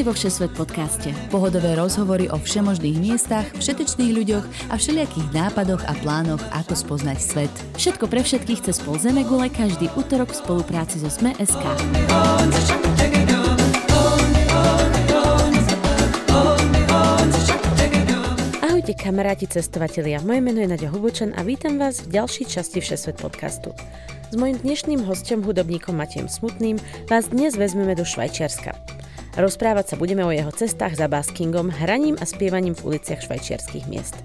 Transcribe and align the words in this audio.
Vítajte 0.00 0.16
vo 0.16 0.24
Všesvet 0.24 0.52
podcaste. 0.56 1.08
Pohodové 1.28 1.76
rozhovory 1.76 2.32
o 2.32 2.40
všemožných 2.40 3.04
miestach, 3.04 3.44
všetečných 3.60 4.16
ľuďoch 4.16 4.72
a 4.72 4.80
všelijakých 4.80 5.28
nápadoch 5.28 5.84
a 5.84 5.92
plánoch, 6.00 6.40
ako 6.56 6.72
spoznať 6.72 7.18
svet. 7.20 7.52
Všetko 7.76 8.08
pre 8.08 8.24
všetkých 8.24 8.64
cez 8.64 8.80
pol 8.80 8.96
Zemegule 8.96 9.52
každý 9.52 9.92
útorok 10.00 10.32
v 10.32 10.40
spolupráci 10.40 11.04
so 11.04 11.12
Sme.sk. 11.12 11.60
Ahojte 18.64 18.96
kamaráti 18.96 19.52
cestovatelia, 19.52 20.24
moje 20.24 20.40
meno 20.40 20.64
je 20.64 20.68
Nadia 20.80 20.88
Hubočan 20.88 21.36
a 21.36 21.44
vítam 21.44 21.76
vás 21.76 22.08
v 22.08 22.16
ďalšej 22.16 22.48
časti 22.48 22.80
Všesvet 22.80 23.20
podcastu. 23.20 23.76
S 24.32 24.34
mojim 24.40 24.56
dnešným 24.64 25.04
hostom, 25.04 25.44
hudobníkom 25.44 25.92
Matiem 25.92 26.24
Smutným, 26.24 26.80
vás 27.04 27.28
dnes 27.28 27.52
vezmeme 27.52 27.92
do 27.92 28.08
Švajčiarska. 28.08 28.99
Rozprávať 29.38 29.94
sa 29.94 29.96
budeme 29.96 30.26
o 30.26 30.34
jeho 30.34 30.50
cestách 30.50 30.98
za 30.98 31.06
baskingom, 31.06 31.70
hraním 31.70 32.18
a 32.18 32.26
spievaním 32.26 32.74
v 32.74 32.94
uliciach 32.94 33.22
švajčiarských 33.22 33.86
miest. 33.86 34.18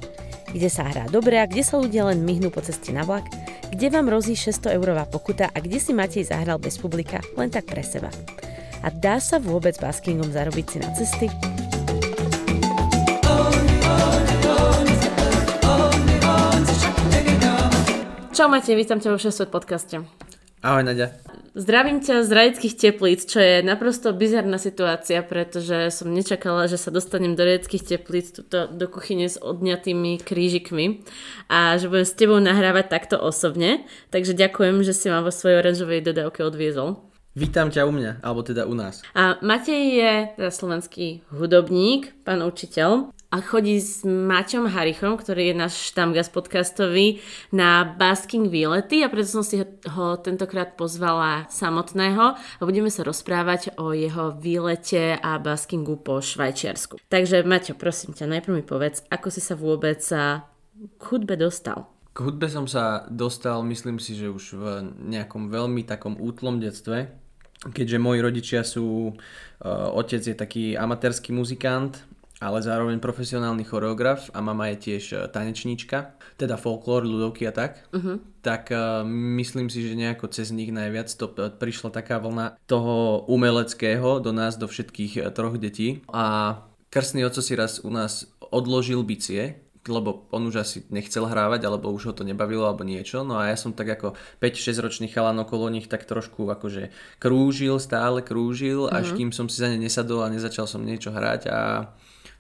Kde 0.50 0.66
sa 0.66 0.90
hrá 0.90 1.06
dobre 1.06 1.38
a 1.38 1.46
kde 1.46 1.62
sa 1.62 1.78
ľudia 1.78 2.10
len 2.10 2.26
myhnú 2.26 2.50
po 2.50 2.66
ceste 2.66 2.90
na 2.90 3.06
vlak, 3.06 3.30
kde 3.70 3.94
vám 3.94 4.10
rozí 4.10 4.34
600 4.34 4.74
eurová 4.74 5.06
pokuta 5.06 5.54
a 5.54 5.58
kde 5.62 5.78
si 5.78 5.94
Matej 5.94 6.34
zahral 6.34 6.58
bez 6.58 6.82
publika 6.82 7.22
len 7.38 7.54
tak 7.54 7.70
pre 7.70 7.86
seba. 7.86 8.10
A 8.82 8.90
dá 8.90 9.22
sa 9.22 9.38
vôbec 9.38 9.78
baskingom 9.78 10.34
zarobiť 10.34 10.66
si 10.66 10.78
na 10.82 10.90
cesty? 10.98 11.28
Čau 18.36 18.50
Matej, 18.50 18.74
vítam 18.74 18.98
ťa 18.98 19.14
vo 19.14 19.18
Všesvet 19.22 19.54
podcaste. 19.54 20.02
Ahoj 20.66 20.82
Nadia. 20.82 21.14
Zdravím 21.56 22.04
ťa 22.04 22.28
z 22.28 22.36
rajských 22.36 22.76
teplíc, 22.76 23.24
čo 23.24 23.40
je 23.40 23.64
naprosto 23.64 24.12
bizarná 24.12 24.60
situácia, 24.60 25.24
pretože 25.24 25.88
som 25.88 26.12
nečakala, 26.12 26.68
že 26.68 26.76
sa 26.76 26.92
dostanem 26.92 27.32
do 27.32 27.48
rajských 27.48 27.96
teplíc 27.96 28.36
tuto 28.36 28.68
do 28.68 28.92
kuchyne 28.92 29.24
s 29.24 29.40
odňatými 29.40 30.20
krížikmi 30.20 31.08
a 31.48 31.80
že 31.80 31.88
budem 31.88 32.04
s 32.04 32.20
tebou 32.20 32.44
nahrávať 32.44 32.92
takto 32.92 33.16
osobne. 33.16 33.88
Takže 34.12 34.36
ďakujem, 34.36 34.84
že 34.84 34.92
si 34.92 35.08
ma 35.08 35.24
vo 35.24 35.32
svojej 35.32 35.64
oranžovej 35.64 36.04
dodávke 36.04 36.44
odviezol. 36.44 37.00
Vítam 37.40 37.72
ťa 37.72 37.88
u 37.88 37.92
mňa, 37.96 38.12
alebo 38.20 38.44
teda 38.44 38.68
u 38.68 38.76
nás. 38.76 39.00
A 39.16 39.40
Matej 39.40 39.96
je 39.96 40.12
teda 40.36 40.52
slovenský 40.52 41.24
hudobník, 41.32 42.20
pán 42.28 42.44
učiteľ 42.44 43.16
a 43.32 43.42
chodí 43.42 43.82
s 43.82 44.06
Maťom 44.06 44.70
Harichom, 44.70 45.18
ktorý 45.18 45.52
je 45.52 45.56
náš 45.58 45.74
štamgaz 45.92 46.30
podcastový, 46.30 47.20
na 47.50 47.84
basking 47.84 48.48
výlety 48.48 49.02
a 49.02 49.10
preto 49.10 49.42
som 49.42 49.44
si 49.44 49.60
ho 49.66 50.08
tentokrát 50.22 50.78
pozvala 50.78 51.50
samotného 51.50 52.38
a 52.38 52.62
budeme 52.62 52.94
sa 52.94 53.02
rozprávať 53.02 53.76
o 53.82 53.92
jeho 53.92 54.38
výlete 54.38 55.18
a 55.18 55.42
baskingu 55.42 55.98
po 56.00 56.22
Švajčiarsku. 56.22 57.02
Takže 57.10 57.44
Maťo, 57.44 57.74
prosím 57.76 58.14
ťa, 58.14 58.40
najprv 58.40 58.54
mi 58.62 58.64
povedz, 58.64 59.04
ako 59.10 59.28
si 59.34 59.42
sa 59.42 59.58
vôbec 59.58 60.02
k 60.76 61.02
hudbe 61.10 61.36
dostal? 61.40 61.90
K 62.16 62.24
hudbe 62.24 62.48
som 62.48 62.64
sa 62.64 63.04
dostal, 63.12 63.60
myslím 63.68 64.00
si, 64.00 64.16
že 64.16 64.32
už 64.32 64.46
v 64.56 64.66
nejakom 65.12 65.52
veľmi 65.52 65.84
takom 65.84 66.16
útlom 66.16 66.64
detstve, 66.64 67.12
keďže 67.76 68.00
moji 68.00 68.20
rodičia 68.24 68.62
sú, 68.64 69.12
uh, 69.12 69.90
otec 69.92 70.22
je 70.24 70.36
taký 70.36 70.64
amatérsky 70.80 71.36
muzikant 71.36 72.00
ale 72.44 72.60
zároveň 72.60 73.00
profesionálny 73.00 73.64
choreograf 73.64 74.28
a 74.36 74.44
mama 74.44 74.68
je 74.76 74.92
tiež 74.92 75.04
e, 75.12 75.16
tanečníčka, 75.32 76.20
teda 76.36 76.60
folklór, 76.60 77.08
ľudovky 77.08 77.48
a 77.48 77.54
tak, 77.56 77.88
uh-huh. 77.96 78.20
tak 78.44 78.76
uh, 78.76 79.08
myslím 79.40 79.72
si, 79.72 79.88
že 79.88 79.96
nejako 79.96 80.28
cez 80.28 80.52
nich 80.52 80.68
najviac 80.68 81.08
to 81.08 81.32
prišla 81.32 81.96
taká 81.96 82.20
vlna 82.20 82.60
toho 82.68 83.24
umeleckého 83.32 84.20
do 84.20 84.36
nás, 84.36 84.60
do 84.60 84.68
všetkých 84.68 85.32
troch 85.32 85.56
detí 85.56 86.04
a 86.12 86.60
krstný 86.92 87.24
oco 87.24 87.40
si 87.40 87.56
raz 87.56 87.80
u 87.80 87.90
nás 87.90 88.28
odložil 88.52 89.00
bicie, 89.08 89.66
lebo 89.88 90.26
on 90.34 90.50
už 90.50 90.56
asi 90.66 90.78
nechcel 90.90 91.30
hrávať, 91.30 91.62
alebo 91.70 91.94
už 91.94 92.10
ho 92.10 92.14
to 92.18 92.26
nebavilo, 92.26 92.66
alebo 92.66 92.82
niečo. 92.82 93.22
No 93.22 93.38
a 93.38 93.54
ja 93.54 93.58
som 93.58 93.70
tak 93.70 93.94
ako 93.94 94.18
5-6 94.42 94.82
ročný 94.82 95.08
chalan 95.14 95.38
okolo 95.38 95.70
nich 95.70 95.86
tak 95.86 96.10
trošku 96.10 96.50
akože 96.50 96.90
krúžil, 97.22 97.78
stále 97.78 98.26
krúžil, 98.26 98.90
až 98.90 99.14
uh-huh. 99.14 99.18
kým 99.22 99.30
som 99.30 99.46
si 99.46 99.62
za 99.62 99.70
ne 99.70 99.78
nesadol 99.78 100.26
a 100.26 100.34
nezačal 100.34 100.66
som 100.66 100.82
niečo 100.82 101.14
hrať 101.14 101.42
a 101.54 101.60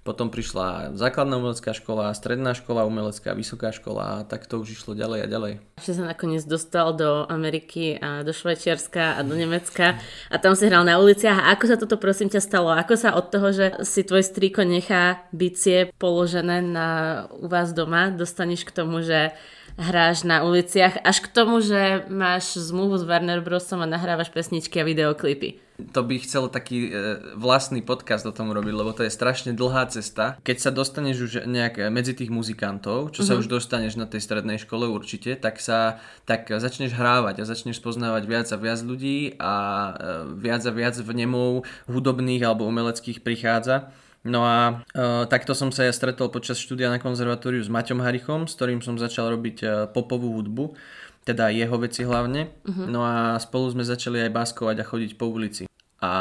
potom 0.06 0.30
prišla 0.30 0.94
základná 0.94 1.42
umelecká 1.42 1.74
škola, 1.74 2.14
stredná 2.14 2.54
škola 2.54 2.86
umelecká, 2.86 3.34
vysoká 3.34 3.74
škola 3.74 4.04
a 4.06 4.24
tak 4.24 4.46
to 4.46 4.62
už 4.62 4.78
išlo 4.78 4.94
ďalej 4.94 5.26
a 5.26 5.28
ďalej. 5.28 5.54
Že 5.82 5.94
sa 5.98 6.04
nakoniec 6.14 6.46
dostal 6.46 6.94
do 6.94 7.26
Ameriky 7.26 7.98
a 7.98 8.22
do 8.22 8.30
Švajčiarska 8.30 9.18
a 9.18 9.26
do 9.26 9.34
Nemecka 9.34 9.98
a 10.30 10.36
tam 10.38 10.54
si 10.54 10.70
hral 10.70 10.86
na 10.86 11.02
uliciach. 11.02 11.50
A 11.50 11.58
ako 11.58 11.66
sa 11.66 11.82
toto 11.82 11.98
prosím 11.98 12.30
ťa 12.30 12.38
stalo? 12.38 12.70
Ako 12.70 12.94
sa 12.94 13.18
od 13.18 13.34
toho, 13.34 13.50
že 13.50 13.82
si 13.82 14.06
tvoj 14.06 14.22
strýko 14.22 14.62
nechá 14.62 15.26
bicie 15.34 15.90
položené 15.98 16.62
na, 16.62 16.88
u 17.42 17.50
vás 17.50 17.74
doma, 17.74 18.14
dostaneš 18.14 18.62
k 18.62 18.78
tomu, 18.78 19.02
že 19.02 19.34
hráš 19.76 20.24
na 20.24 20.44
uliciach, 20.48 21.04
až 21.04 21.20
k 21.20 21.32
tomu, 21.32 21.60
že 21.60 22.08
máš 22.08 22.56
zmluvu 22.56 22.96
s 22.96 23.04
Warner 23.04 23.44
Brosom 23.44 23.84
a 23.84 23.88
nahrávaš 23.88 24.32
pesničky 24.32 24.80
a 24.80 24.88
videoklipy. 24.88 25.60
To 25.92 26.08
by 26.08 26.24
chcel 26.24 26.48
taký 26.48 26.88
e, 26.88 26.92
vlastný 27.36 27.84
podcast 27.84 28.24
o 28.24 28.32
tom 28.32 28.56
robiť, 28.56 28.72
lebo 28.72 28.96
to 28.96 29.04
je 29.04 29.12
strašne 29.12 29.52
dlhá 29.52 29.92
cesta. 29.92 30.40
Keď 30.48 30.58
sa 30.64 30.72
dostaneš 30.72 31.18
už 31.28 31.32
nejak 31.44 31.92
medzi 31.92 32.16
tých 32.16 32.32
muzikantov, 32.32 33.12
čo 33.12 33.28
uh-huh. 33.28 33.28
sa 33.28 33.34
mhm. 33.36 33.40
už 33.44 33.48
dostaneš 33.52 34.00
na 34.00 34.08
tej 34.08 34.24
strednej 34.24 34.56
škole 34.56 34.88
určite, 34.88 35.36
tak 35.36 35.60
sa 35.60 36.00
tak 36.24 36.48
začneš 36.48 36.96
hrávať 36.96 37.44
a 37.44 37.48
začneš 37.48 37.84
poznávať 37.84 38.24
viac 38.24 38.48
a 38.48 38.56
viac 38.56 38.80
ľudí 38.88 39.36
a 39.36 39.54
e, 39.60 39.92
viac 40.40 40.64
a 40.64 40.72
viac 40.72 40.96
vnemov 40.96 41.68
hudobných 41.92 42.48
alebo 42.48 42.64
umeleckých 42.64 43.20
prichádza. 43.20 43.92
No 44.26 44.42
a 44.42 44.82
e, 44.90 45.30
takto 45.30 45.54
som 45.54 45.70
sa 45.70 45.86
ja 45.86 45.94
stretol 45.94 46.34
počas 46.34 46.58
štúdia 46.58 46.90
na 46.90 46.98
konzervatóriu 46.98 47.62
s 47.62 47.70
Maťom 47.70 48.02
Harichom, 48.02 48.50
s 48.50 48.58
ktorým 48.58 48.82
som 48.82 48.98
začal 48.98 49.30
robiť 49.38 49.58
e, 49.62 49.68
popovú 49.94 50.34
hudbu, 50.42 50.74
teda 51.30 51.54
jeho 51.54 51.78
veci 51.78 52.02
hlavne. 52.02 52.50
Uh-huh. 52.66 52.90
No 52.90 53.06
a 53.06 53.38
spolu 53.38 53.70
sme 53.70 53.86
začali 53.86 54.26
aj 54.26 54.34
báskovať 54.34 54.82
a 54.82 54.88
chodiť 54.90 55.12
po 55.22 55.30
ulici. 55.30 55.70
A 56.02 56.12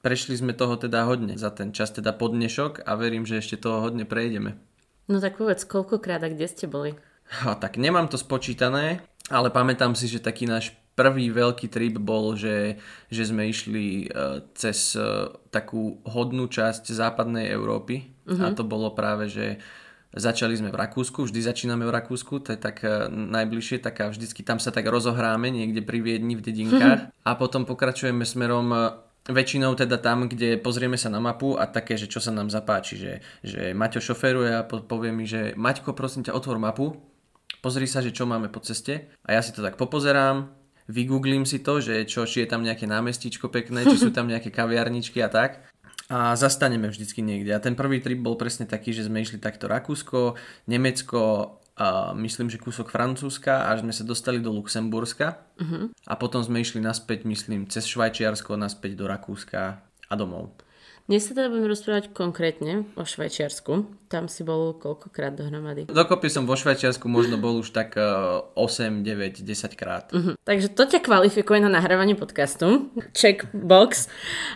prešli 0.00 0.40
sme 0.40 0.56
toho 0.56 0.80
teda 0.80 1.04
hodne 1.04 1.36
za 1.36 1.52
ten 1.52 1.76
čas, 1.76 1.92
teda 1.92 2.16
podnešok 2.16 2.88
a 2.88 2.96
verím, 2.96 3.28
že 3.28 3.44
ešte 3.44 3.60
toho 3.60 3.84
hodne 3.84 4.08
prejdeme. 4.08 4.56
No 5.04 5.20
tak 5.20 5.36
povedz, 5.36 5.68
koľkokrát 5.68 6.24
a 6.24 6.32
kde 6.32 6.48
ste 6.48 6.64
boli? 6.64 6.96
Ha, 7.44 7.60
tak 7.60 7.76
nemám 7.76 8.08
to 8.08 8.16
spočítané, 8.16 9.04
ale 9.28 9.52
pamätám 9.52 9.92
si, 9.92 10.08
že 10.08 10.24
taký 10.24 10.48
náš 10.48 10.72
prvý 10.96 11.28
veľký 11.28 11.68
trip 11.68 12.00
bol, 12.00 12.32
že, 12.34 12.80
že 13.12 13.28
sme 13.28 13.52
išli 13.52 14.08
uh, 14.08 14.40
cez 14.56 14.96
uh, 14.96 15.28
takú 15.52 16.00
hodnú 16.08 16.48
časť 16.48 16.88
západnej 16.88 17.52
Európy 17.52 18.16
uh-huh. 18.24 18.40
a 18.40 18.46
mhm. 18.50 18.56
to 18.56 18.64
bolo 18.64 18.96
práve, 18.96 19.28
že 19.28 19.60
začali 20.16 20.56
sme 20.56 20.72
v 20.72 20.80
Rakúsku, 20.80 21.28
vždy 21.28 21.44
začíname 21.44 21.84
v 21.84 21.92
Rakúsku, 21.92 22.40
to 22.40 22.56
je 22.56 22.58
tak 22.58 22.80
uh, 22.82 23.12
najbližšie, 23.12 23.84
tak 23.84 24.00
a 24.00 24.08
vždycky 24.08 24.40
tam 24.40 24.56
sa 24.56 24.72
tak 24.72 24.88
rozohráme 24.88 25.52
niekde 25.52 25.84
pri 25.84 26.00
Viedni 26.00 26.34
v 26.34 26.42
dedinkách 26.42 27.00
uh-huh. 27.12 27.28
a 27.28 27.30
potom 27.36 27.68
pokračujeme 27.68 28.24
smerom 28.24 28.96
väčšinou 29.26 29.74
teda 29.74 29.98
tam, 29.98 30.30
kde 30.30 30.56
pozrieme 30.62 30.94
sa 30.94 31.10
na 31.10 31.18
mapu 31.18 31.58
a 31.58 31.66
také, 31.66 31.98
že 31.98 32.06
čo 32.06 32.22
sa 32.22 32.30
nám 32.30 32.46
zapáči, 32.46 32.94
že, 32.94 33.12
že 33.42 33.74
Maťo 33.74 33.98
šoferuje 33.98 34.50
a 34.54 34.62
povie 34.64 35.10
mi, 35.10 35.26
že 35.26 35.52
Maťko, 35.58 35.98
prosím 35.98 36.22
ťa, 36.22 36.36
otvor 36.38 36.62
mapu, 36.62 36.94
pozri 37.58 37.90
sa, 37.90 37.98
že 37.98 38.14
čo 38.14 38.22
máme 38.22 38.46
po 38.46 38.62
ceste 38.62 39.10
a 39.26 39.34
ja 39.34 39.42
si 39.42 39.50
to 39.50 39.66
tak 39.66 39.74
popozerám, 39.74 40.46
vygooglím 40.86 41.46
si 41.46 41.62
to, 41.62 41.82
že 41.82 42.06
čo, 42.06 42.26
či 42.26 42.46
je 42.46 42.48
tam 42.50 42.62
nejaké 42.62 42.86
námestičko 42.86 43.50
pekné, 43.50 43.86
či 43.86 43.98
sú 43.98 44.10
tam 44.16 44.30
nejaké 44.30 44.50
kaviarničky 44.50 45.22
a 45.22 45.30
tak. 45.30 45.62
A 46.06 46.38
zastaneme 46.38 46.86
vždycky 46.86 47.18
niekde. 47.18 47.50
A 47.50 47.58
ten 47.58 47.74
prvý 47.74 47.98
trip 47.98 48.22
bol 48.22 48.38
presne 48.38 48.62
taký, 48.62 48.94
že 48.94 49.10
sme 49.10 49.26
išli 49.26 49.42
takto 49.42 49.66
Rakúsko, 49.66 50.38
Nemecko, 50.70 51.58
a 51.76 52.16
myslím, 52.16 52.48
že 52.48 52.56
kúsok 52.56 52.88
Francúzska, 52.88 53.68
až 53.68 53.84
sme 53.84 53.92
sa 53.92 54.00
dostali 54.00 54.40
do 54.40 54.48
Luxemburska. 54.48 55.44
Uh-huh. 55.60 55.92
A 56.08 56.16
potom 56.16 56.40
sme 56.40 56.64
išli 56.64 56.80
naspäť, 56.80 57.28
myslím, 57.28 57.68
cez 57.68 57.84
Švajčiarsko, 57.84 58.56
naspäť 58.56 58.96
do 58.96 59.04
Rakúska 59.04 59.84
a 59.84 60.14
domov. 60.16 60.56
Dnes 61.06 61.28
sa 61.28 61.36
teda 61.36 61.52
budeme 61.52 61.70
rozprávať 61.70 62.16
konkrétne 62.16 62.88
o 62.96 63.04
Švajčiarsku. 63.04 64.05
Tam 64.06 64.30
si 64.30 64.46
bol 64.46 64.78
koľkokrát 64.78 65.34
dohromady? 65.34 65.90
Dokopy 65.90 66.30
som 66.30 66.46
vo 66.46 66.54
Švajčiarsku 66.54 67.10
možno 67.10 67.36
bol 67.42 67.58
už 67.58 67.74
tak 67.74 67.98
8, 67.98 68.54
9, 69.02 69.42
10 69.42 69.74
krát. 69.74 70.08
Uh-huh. 70.14 70.38
Takže 70.46 70.70
to 70.70 70.86
ťa 70.86 71.02
kvalifikuje 71.02 71.58
na 71.58 71.66
nahrávanie 71.66 72.14
podcastu. 72.14 72.90
Check 73.18 73.50
box. 73.50 74.06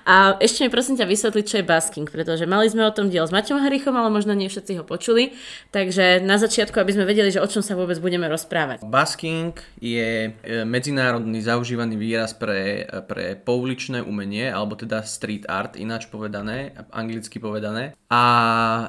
A 0.07 0.39
ešte 0.39 0.63
mi 0.63 0.71
prosím 0.71 0.95
ťa 0.95 1.11
vysvetliť, 1.11 1.45
čo 1.47 1.57
je 1.59 1.65
basking, 1.67 2.07
pretože 2.07 2.47
mali 2.47 2.71
sme 2.71 2.87
o 2.87 2.95
tom 2.95 3.11
diel 3.11 3.27
s 3.27 3.35
Maťom 3.35 3.59
Harichom, 3.59 3.99
ale 3.99 4.15
možno 4.15 4.31
nie 4.39 4.47
všetci 4.47 4.79
ho 4.79 4.85
počuli. 4.87 5.35
Takže 5.75 6.23
na 6.23 6.39
začiatku, 6.39 6.79
aby 6.79 6.95
sme 6.95 7.09
vedeli, 7.11 7.35
že 7.35 7.43
o 7.43 7.49
čom 7.51 7.67
sa 7.67 7.75
vôbec 7.75 7.99
budeme 7.99 8.31
rozprávať. 8.31 8.87
Basking 8.87 9.59
je 9.83 10.31
e, 10.31 10.63
medzinárodný 10.63 11.43
zaužívaný 11.43 11.99
výraz 11.99 12.39
pre, 12.39 12.87
pre 13.11 13.35
pouličné 13.35 14.07
umenie, 14.07 14.47
alebo 14.47 14.79
teda 14.79 15.03
street 15.03 15.51
art, 15.51 15.75
ináč 15.75 16.07
povedané 16.07 16.73
anglicky 16.93 17.39
povedané. 17.39 17.95
A 18.11 18.23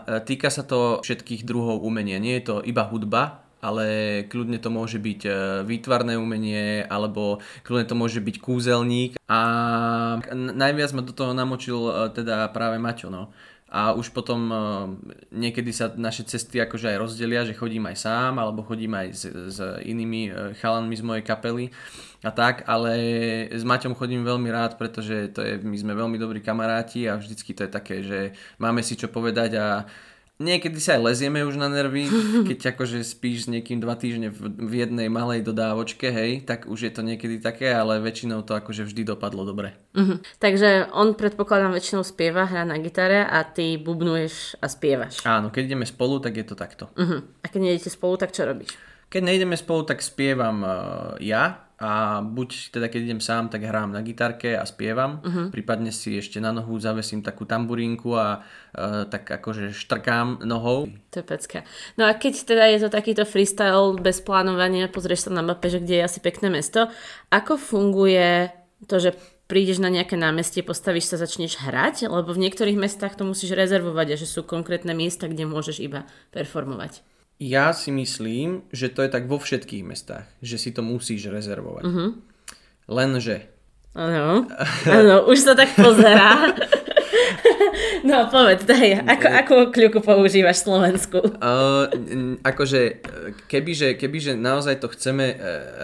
e, 0.07 0.19
sa 0.51 0.67
to 0.67 0.99
všetkých 1.01 1.47
druhov 1.47 1.81
umenia. 1.81 2.19
Nie 2.19 2.43
je 2.43 2.45
to 2.51 2.55
iba 2.61 2.83
hudba, 2.85 3.47
ale 3.61 3.85
kľudne 4.27 4.57
to 4.57 4.73
môže 4.73 4.97
byť 4.97 5.21
e, 5.23 5.31
výtvarné 5.63 6.17
umenie, 6.17 6.81
alebo 6.83 7.39
kľudne 7.61 7.85
to 7.87 7.95
môže 7.95 8.19
byť 8.19 8.35
kúzelník. 8.41 9.21
A 9.29 9.39
najviac 10.33 10.91
ma 10.97 11.05
do 11.05 11.13
toho 11.13 11.31
namočil 11.37 11.79
e, 11.87 11.93
teda 12.11 12.49
práve 12.49 12.81
Maťo, 12.81 13.13
no 13.13 13.29
a 13.71 13.95
už 13.95 14.11
potom 14.11 14.51
niekedy 15.31 15.71
sa 15.71 15.87
naše 15.95 16.27
cesty 16.27 16.59
akože 16.59 16.91
aj 16.91 17.01
rozdelia, 17.07 17.47
že 17.47 17.55
chodím 17.55 17.87
aj 17.87 18.03
sám 18.03 18.35
alebo 18.35 18.67
chodím 18.67 18.99
aj 18.99 19.07
s, 19.15 19.23
s 19.31 19.57
inými 19.87 20.27
chalanmi 20.59 20.91
z 20.91 21.03
mojej 21.07 21.23
kapely 21.23 21.71
a 22.19 22.35
tak, 22.35 22.67
ale 22.67 22.93
s 23.47 23.63
Maťom 23.63 23.95
chodím 23.95 24.27
veľmi 24.27 24.51
rád, 24.51 24.75
pretože 24.75 25.31
to 25.31 25.39
je, 25.39 25.63
my 25.63 25.77
sme 25.79 25.95
veľmi 25.95 26.19
dobrí 26.19 26.43
kamaráti 26.43 27.07
a 27.07 27.15
vždycky 27.15 27.55
to 27.55 27.63
je 27.63 27.71
také, 27.71 27.95
že 28.03 28.35
máme 28.59 28.83
si 28.83 28.99
čo 28.99 29.07
povedať 29.07 29.55
a 29.55 29.87
niekedy 30.41 30.81
sa 30.81 30.97
aj 30.97 31.13
lezieme 31.13 31.45
už 31.45 31.61
na 31.61 31.69
nervy, 31.69 32.09
keď 32.49 32.73
akože 32.75 33.05
spíš 33.05 33.45
s 33.45 33.47
niekým 33.47 33.77
dva 33.77 33.93
týždne 33.93 34.33
v, 34.33 34.49
v 34.49 34.73
jednej 34.81 35.07
malej 35.07 35.45
dodávočke, 35.45 36.09
hej, 36.09 36.43
tak 36.43 36.65
už 36.65 36.89
je 36.89 36.91
to 36.91 37.05
niekedy 37.05 37.37
také, 37.37 37.69
ale 37.71 38.01
väčšinou 38.01 38.41
to 38.41 38.57
akože 38.57 38.89
vždy 38.89 39.05
dopadlo 39.05 39.45
dobre. 39.45 39.77
Uh-huh. 39.93 40.17
Takže 40.41 40.89
on 40.91 41.13
predpokladám 41.13 41.71
väčšinou 41.71 42.01
spieva, 42.01 42.49
hrá 42.49 42.65
na 42.65 42.81
gitare 42.81 43.23
a 43.23 43.45
ty 43.45 43.77
bubnuješ 43.77 44.57
a 44.59 44.67
spievaš. 44.67 45.21
Áno, 45.23 45.53
keď 45.53 45.71
ideme 45.71 45.85
spolu, 45.85 46.17
tak 46.17 46.35
je 46.35 46.45
to 46.49 46.57
takto. 46.57 46.89
Uh-huh. 46.97 47.21
A 47.41 47.45
keď 47.47 47.59
nejdete 47.71 47.93
spolu, 47.93 48.17
tak 48.17 48.33
čo 48.33 48.43
robíš? 48.43 48.73
Keď 49.11 49.21
nejdeme 49.27 49.59
spolu, 49.59 49.83
tak 49.83 49.99
spievam 49.99 50.63
uh, 50.63 50.73
ja 51.19 51.70
a 51.81 52.21
buď 52.21 52.77
teda 52.77 52.93
keď 52.93 53.01
idem 53.09 53.21
sám, 53.25 53.49
tak 53.49 53.65
hrám 53.65 53.89
na 53.89 54.05
gitarke 54.05 54.53
a 54.53 54.61
spievam, 54.69 55.17
uh-huh. 55.17 55.49
prípadne 55.49 55.89
si 55.89 56.13
ešte 56.13 56.37
na 56.37 56.53
nohu 56.53 56.77
zavesím 56.77 57.25
takú 57.25 57.49
tamburínku 57.49 58.13
a 58.13 58.45
uh, 58.45 59.09
tak 59.09 59.25
akože 59.25 59.73
štrkám 59.73 60.45
nohou. 60.45 60.93
To 61.09 61.15
je 61.19 61.25
pecka. 61.25 61.65
No 61.97 62.05
a 62.05 62.13
keď 62.13 62.45
teda 62.45 62.69
je 62.69 62.85
to 62.85 62.89
takýto 62.93 63.25
freestyle 63.25 63.97
bez 63.97 64.21
plánovania, 64.21 64.93
pozrieš 64.93 65.25
sa 65.25 65.31
na 65.33 65.41
mape, 65.41 65.73
že 65.73 65.81
kde 65.81 66.05
je 66.05 66.05
asi 66.05 66.21
pekné 66.21 66.53
mesto, 66.53 66.85
ako 67.33 67.57
funguje 67.57 68.53
to, 68.85 69.01
že 69.01 69.17
prídeš 69.49 69.81
na 69.81 69.89
nejaké 69.89 70.15
námestie, 70.15 70.61
postavíš 70.63 71.11
sa, 71.11 71.17
začneš 71.17 71.59
hrať, 71.59 72.07
lebo 72.07 72.31
v 72.31 72.45
niektorých 72.47 72.77
mestách 72.77 73.17
to 73.17 73.25
musíš 73.25 73.57
rezervovať 73.57 74.15
a 74.15 74.19
že 74.21 74.29
sú 74.29 74.45
konkrétne 74.45 74.93
miesta, 74.93 75.25
kde 75.25 75.49
môžeš 75.49 75.83
iba 75.83 76.05
performovať. 76.29 77.03
Ja 77.41 77.73
si 77.73 77.89
myslím, 77.89 78.69
že 78.69 78.93
to 78.93 79.01
je 79.01 79.09
tak 79.09 79.25
vo 79.25 79.41
všetkých 79.41 79.81
mestách, 79.81 80.29
že 80.45 80.61
si 80.61 80.69
to 80.69 80.85
musíš 80.85 81.25
rezervovať. 81.25 81.83
Uh-huh. 81.89 82.09
Lenže... 82.85 83.49
Áno, 83.97 84.45
áno, 85.01 85.25
už 85.25 85.41
sa 85.41 85.53
tak 85.57 85.73
pozerá. 85.73 86.37
No 88.01 88.25
povedz, 88.33 88.65
daj, 88.65 89.05
ako, 89.05 89.27
akú 89.29 89.55
kľuku 89.69 89.99
používaš 90.01 90.65
Slovensku? 90.65 91.21
Uh, 91.21 91.85
akože, 92.41 92.97
kebyže, 93.45 93.93
kebyže 93.93 94.33
naozaj 94.33 94.81
to 94.81 94.89
chceme 94.89 95.29
e, 95.29 95.35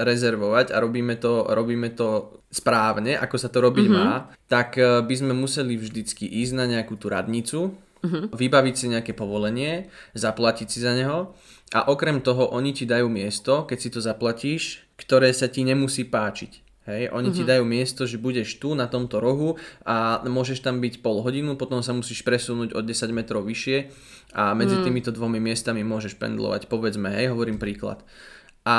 rezervovať 0.02 0.74
a 0.74 0.82
robíme 0.82 1.14
to, 1.22 1.46
robíme 1.46 1.94
to 1.94 2.42
správne, 2.50 3.14
ako 3.14 3.36
sa 3.38 3.54
to 3.54 3.62
robiť 3.62 3.86
mm-hmm. 3.86 4.02
má, 4.02 4.34
tak 4.50 4.82
e, 4.82 5.06
by 5.06 5.14
sme 5.14 5.34
museli 5.38 5.78
vždycky 5.78 6.26
ísť 6.26 6.54
na 6.58 6.66
nejakú 6.66 6.98
tú 6.98 7.14
radnicu, 7.14 7.78
uh-huh. 8.04 8.34
vybaviť 8.34 8.76
si 8.76 8.86
nejaké 8.92 9.12
povolenie, 9.18 9.90
zaplatiť 10.14 10.68
si 10.68 10.80
za 10.84 10.94
neho 10.94 11.34
a 11.74 11.80
okrem 11.92 12.22
toho 12.22 12.50
oni 12.54 12.72
ti 12.72 12.86
dajú 12.88 13.10
miesto, 13.12 13.66
keď 13.66 13.78
si 13.78 13.90
to 13.90 14.00
zaplatíš, 14.00 14.88
ktoré 14.98 15.34
sa 15.34 15.52
ti 15.52 15.68
nemusí 15.68 16.08
páčiť. 16.08 16.68
Hej, 16.88 17.12
oni 17.12 17.36
uh-huh. 17.36 17.44
ti 17.44 17.44
dajú 17.44 17.68
miesto, 17.68 18.08
že 18.08 18.16
budeš 18.16 18.64
tu 18.64 18.72
na 18.72 18.88
tomto 18.88 19.20
rohu 19.20 19.60
a 19.84 20.24
môžeš 20.24 20.64
tam 20.64 20.80
byť 20.80 21.04
pol 21.04 21.20
hodinu, 21.20 21.60
potom 21.60 21.84
sa 21.84 21.92
musíš 21.92 22.24
presunúť 22.24 22.72
o 22.72 22.80
10 22.80 23.12
metrov 23.12 23.44
vyššie 23.44 23.92
a 24.40 24.56
medzi 24.56 24.80
uh-huh. 24.80 24.88
týmito 24.88 25.12
dvomi 25.12 25.36
miestami 25.44 25.84
môžeš 25.84 26.16
pendlovať, 26.16 26.72
povedzme, 26.72 27.12
hej, 27.12 27.36
hovorím 27.36 27.60
príklad. 27.60 28.08
A 28.64 28.78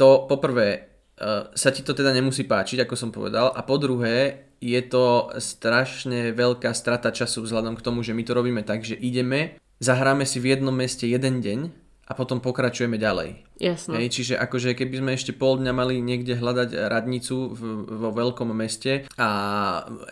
to 0.00 0.24
poprvé 0.24 0.88
uh, 1.20 1.52
sa 1.52 1.68
ti 1.76 1.84
to 1.84 1.92
teda 1.92 2.16
nemusí 2.16 2.48
páčiť, 2.48 2.88
ako 2.88 2.94
som 2.96 3.12
povedal, 3.12 3.52
a 3.52 3.60
po 3.68 3.76
druhé 3.76 4.47
je 4.58 4.80
to 4.84 5.32
strašne 5.38 6.34
veľká 6.34 6.74
strata 6.74 7.14
času 7.14 7.46
vzhľadom 7.46 7.78
k 7.78 7.84
tomu, 7.84 8.04
že 8.04 8.12
my 8.12 8.22
to 8.26 8.36
robíme 8.36 8.62
tak, 8.66 8.84
že 8.84 8.98
ideme, 8.98 9.56
zahráme 9.80 10.26
si 10.28 10.42
v 10.42 10.58
jednom 10.58 10.74
meste 10.74 11.08
jeden 11.08 11.40
deň 11.40 11.72
a 12.08 12.12
potom 12.12 12.42
pokračujeme 12.42 13.00
ďalej. 13.00 13.47
Jasno. 13.58 13.98
Hej, 13.98 14.14
čiže 14.14 14.34
akože 14.38 14.78
keby 14.78 15.02
sme 15.02 15.10
ešte 15.18 15.34
pol 15.34 15.58
dňa 15.58 15.72
mali 15.74 15.98
niekde 15.98 16.38
hľadať 16.38 16.78
radnicu 16.88 17.50
v, 17.50 17.60
vo 17.90 18.10
veľkom 18.14 18.54
meste 18.54 19.10
a 19.18 19.28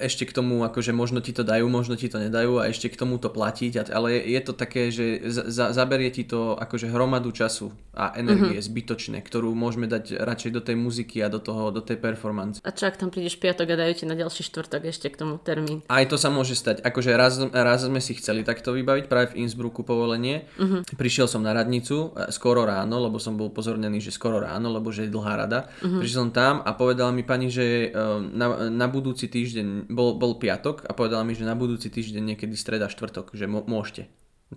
ešte 0.02 0.26
k 0.26 0.34
tomu 0.34 0.66
akože 0.66 0.90
možno 0.90 1.22
ti 1.22 1.31
to 1.31 1.46
dajú, 1.46 1.70
možno 1.70 1.94
ti 1.94 2.10
to 2.10 2.19
nedajú 2.19 2.58
a 2.58 2.66
ešte 2.66 2.90
k 2.90 2.98
tomu 2.98 3.22
to 3.22 3.31
platiť, 3.31 3.87
ale 3.94 4.19
je 4.19 4.40
to 4.43 4.52
také, 4.52 4.90
že 4.90 5.22
za, 5.31 5.70
zaberie 5.70 6.10
ti 6.10 6.26
to 6.26 6.58
akože 6.58 6.90
hromadu 6.90 7.31
času 7.31 7.70
a 7.94 8.12
energie 8.19 8.58
uh-huh. 8.58 8.69
zbytočné, 8.69 9.22
ktorú 9.22 9.54
môžeme 9.54 9.87
dať 9.87 10.19
radšej 10.19 10.50
do 10.52 10.60
tej 10.60 10.76
muziky 10.76 11.22
a 11.22 11.31
do 11.31 11.38
toho, 11.38 11.70
do 11.70 11.81
tej 11.81 12.02
performance. 12.02 12.58
A 12.66 12.75
čo 12.75 12.90
ak 12.90 12.98
tam 12.98 13.14
prídeš 13.14 13.38
piatok 13.38 13.72
a 13.72 13.76
dajú 13.78 14.02
ti 14.02 14.04
na 14.04 14.19
ďalší 14.19 14.43
štvrtok 14.43 14.90
ešte 14.90 15.08
k 15.08 15.16
tomu 15.22 15.38
termín? 15.38 15.87
Aj 15.87 16.04
to 16.04 16.19
sa 16.19 16.28
môže 16.28 16.58
stať. 16.58 16.82
Akože 16.82 17.14
raz, 17.14 17.38
raz 17.40 17.87
sme 17.87 18.02
si 18.02 18.19
chceli 18.19 18.43
takto 18.43 18.75
vybaviť 18.75 19.04
práve 19.06 19.32
v 19.32 19.46
Innsbrucku 19.46 19.87
povolenie. 19.87 20.44
Uh-huh. 20.58 20.84
Prišiel 20.84 21.25
som 21.25 21.40
na 21.40 21.56
radnicu 21.56 22.12
e, 22.12 22.28
skoro 22.34 22.69
ráno, 22.69 23.00
lebo 23.00 23.16
som 23.16 23.36
bol 23.37 23.53
upozornený, 23.53 24.00
že 24.00 24.11
skoro 24.11 24.41
ráno, 24.41 24.73
lebo 24.73 24.88
že 24.91 25.06
je 25.06 25.15
dlhá 25.15 25.47
rada. 25.47 25.69
Uh-huh. 25.85 26.00
Prišiel 26.00 26.27
som 26.27 26.31
tam 26.33 26.65
a 26.65 26.73
povedala 26.73 27.12
mi 27.12 27.23
pani, 27.23 27.53
že 27.53 27.93
e, 27.93 27.99
na, 28.33 28.73
na 28.73 28.87
budúci 28.88 29.29
týždeň, 29.29 29.93
bol, 29.93 30.17
bol 30.17 30.41
piatok 30.41 30.88
a 30.88 30.97
povedala 30.97 31.23
mi, 31.23 31.37
že 31.37 31.44
na 31.44 31.53
budúci 31.53 31.93
týždeň 31.93 32.35
niekedy 32.35 32.56
streda, 32.56 32.88
štvrtok, 32.88 33.37
že 33.37 33.44
môžete. 33.47 34.09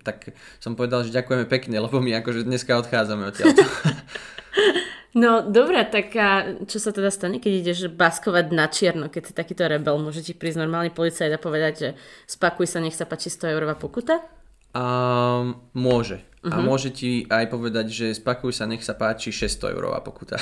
Tak 0.05 0.31
som 0.61 0.77
povedal, 0.77 1.03
že 1.03 1.11
ďakujeme 1.11 1.49
pekne, 1.49 1.81
lebo 1.81 1.99
my 1.99 2.21
akože 2.21 2.45
dneska 2.45 2.77
odchádzame 2.79 3.29
odtiaľ. 3.29 3.53
No 5.17 5.41
dobré, 5.41 5.89
tak 5.89 6.13
a 6.21 6.53
čo 6.69 6.77
sa 6.77 6.93
teda 6.93 7.09
stane, 7.09 7.41
keď 7.41 7.53
ideš 7.65 7.79
baskovať 7.89 8.45
na 8.53 8.69
čierno, 8.69 9.09
keď 9.09 9.23
si 9.25 9.33
takýto 9.33 9.65
rebel? 9.65 9.97
Môže 9.97 10.21
ti 10.21 10.37
prísť 10.37 10.61
normálny 10.61 10.93
policajt 10.93 11.33
a 11.33 11.41
povedať, 11.41 11.73
že 11.73 11.89
spakuj 12.29 12.69
sa, 12.69 12.77
nech 12.77 12.93
sa 12.93 13.09
páči 13.09 13.33
100 13.33 13.57
eurová 13.57 13.73
pokuta? 13.73 14.21
Um, 14.69 15.57
môže. 15.73 16.21
Uh-huh. 16.39 16.55
A 16.55 16.57
mhm. 16.61 16.65
môže 16.65 16.89
ti 16.95 17.27
aj 17.27 17.51
povedať, 17.51 17.91
že 17.91 18.07
spakuj 18.15 18.55
sa, 18.55 18.69
nech 18.69 18.85
sa 18.85 18.95
páči 18.95 19.33
600 19.33 19.75
eurová 19.75 19.99
pokuta. 19.99 20.39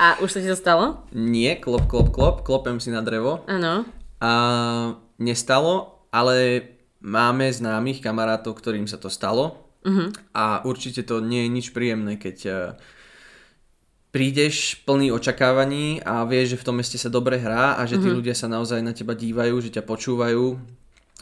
A 0.00 0.16
už 0.24 0.32
sa 0.32 0.40
ti 0.40 0.48
to 0.48 0.56
stalo? 0.56 1.04
Nie, 1.12 1.60
klop, 1.60 1.84
klop, 1.90 2.08
klop, 2.08 2.40
klopem 2.40 2.80
si 2.80 2.88
na 2.88 3.04
drevo. 3.04 3.44
Áno. 3.44 3.84
A 4.16 4.32
nestalo, 5.20 6.04
ale 6.08 6.64
máme 7.04 7.52
známych 7.52 8.00
kamarátov, 8.00 8.56
ktorým 8.56 8.88
sa 8.88 8.96
to 8.96 9.12
stalo. 9.12 9.68
Uh-huh. 9.84 10.08
A 10.32 10.64
určite 10.64 11.04
to 11.04 11.20
nie 11.20 11.44
je 11.46 11.50
nič 11.52 11.66
príjemné, 11.76 12.16
keď 12.16 12.36
uh, 12.48 12.58
prídeš 14.16 14.80
plný 14.88 15.12
očakávaní 15.12 16.00
a 16.00 16.24
vieš, 16.24 16.56
že 16.56 16.60
v 16.64 16.66
tom 16.66 16.76
meste 16.80 16.96
sa 16.96 17.12
dobre 17.12 17.36
hrá 17.36 17.76
a 17.76 17.84
že 17.84 18.00
tí 18.00 18.08
uh-huh. 18.08 18.24
ľudia 18.24 18.32
sa 18.32 18.48
naozaj 18.48 18.80
na 18.80 18.96
teba 18.96 19.12
dívajú, 19.12 19.60
že 19.60 19.68
ťa 19.76 19.84
počúvajú 19.84 20.56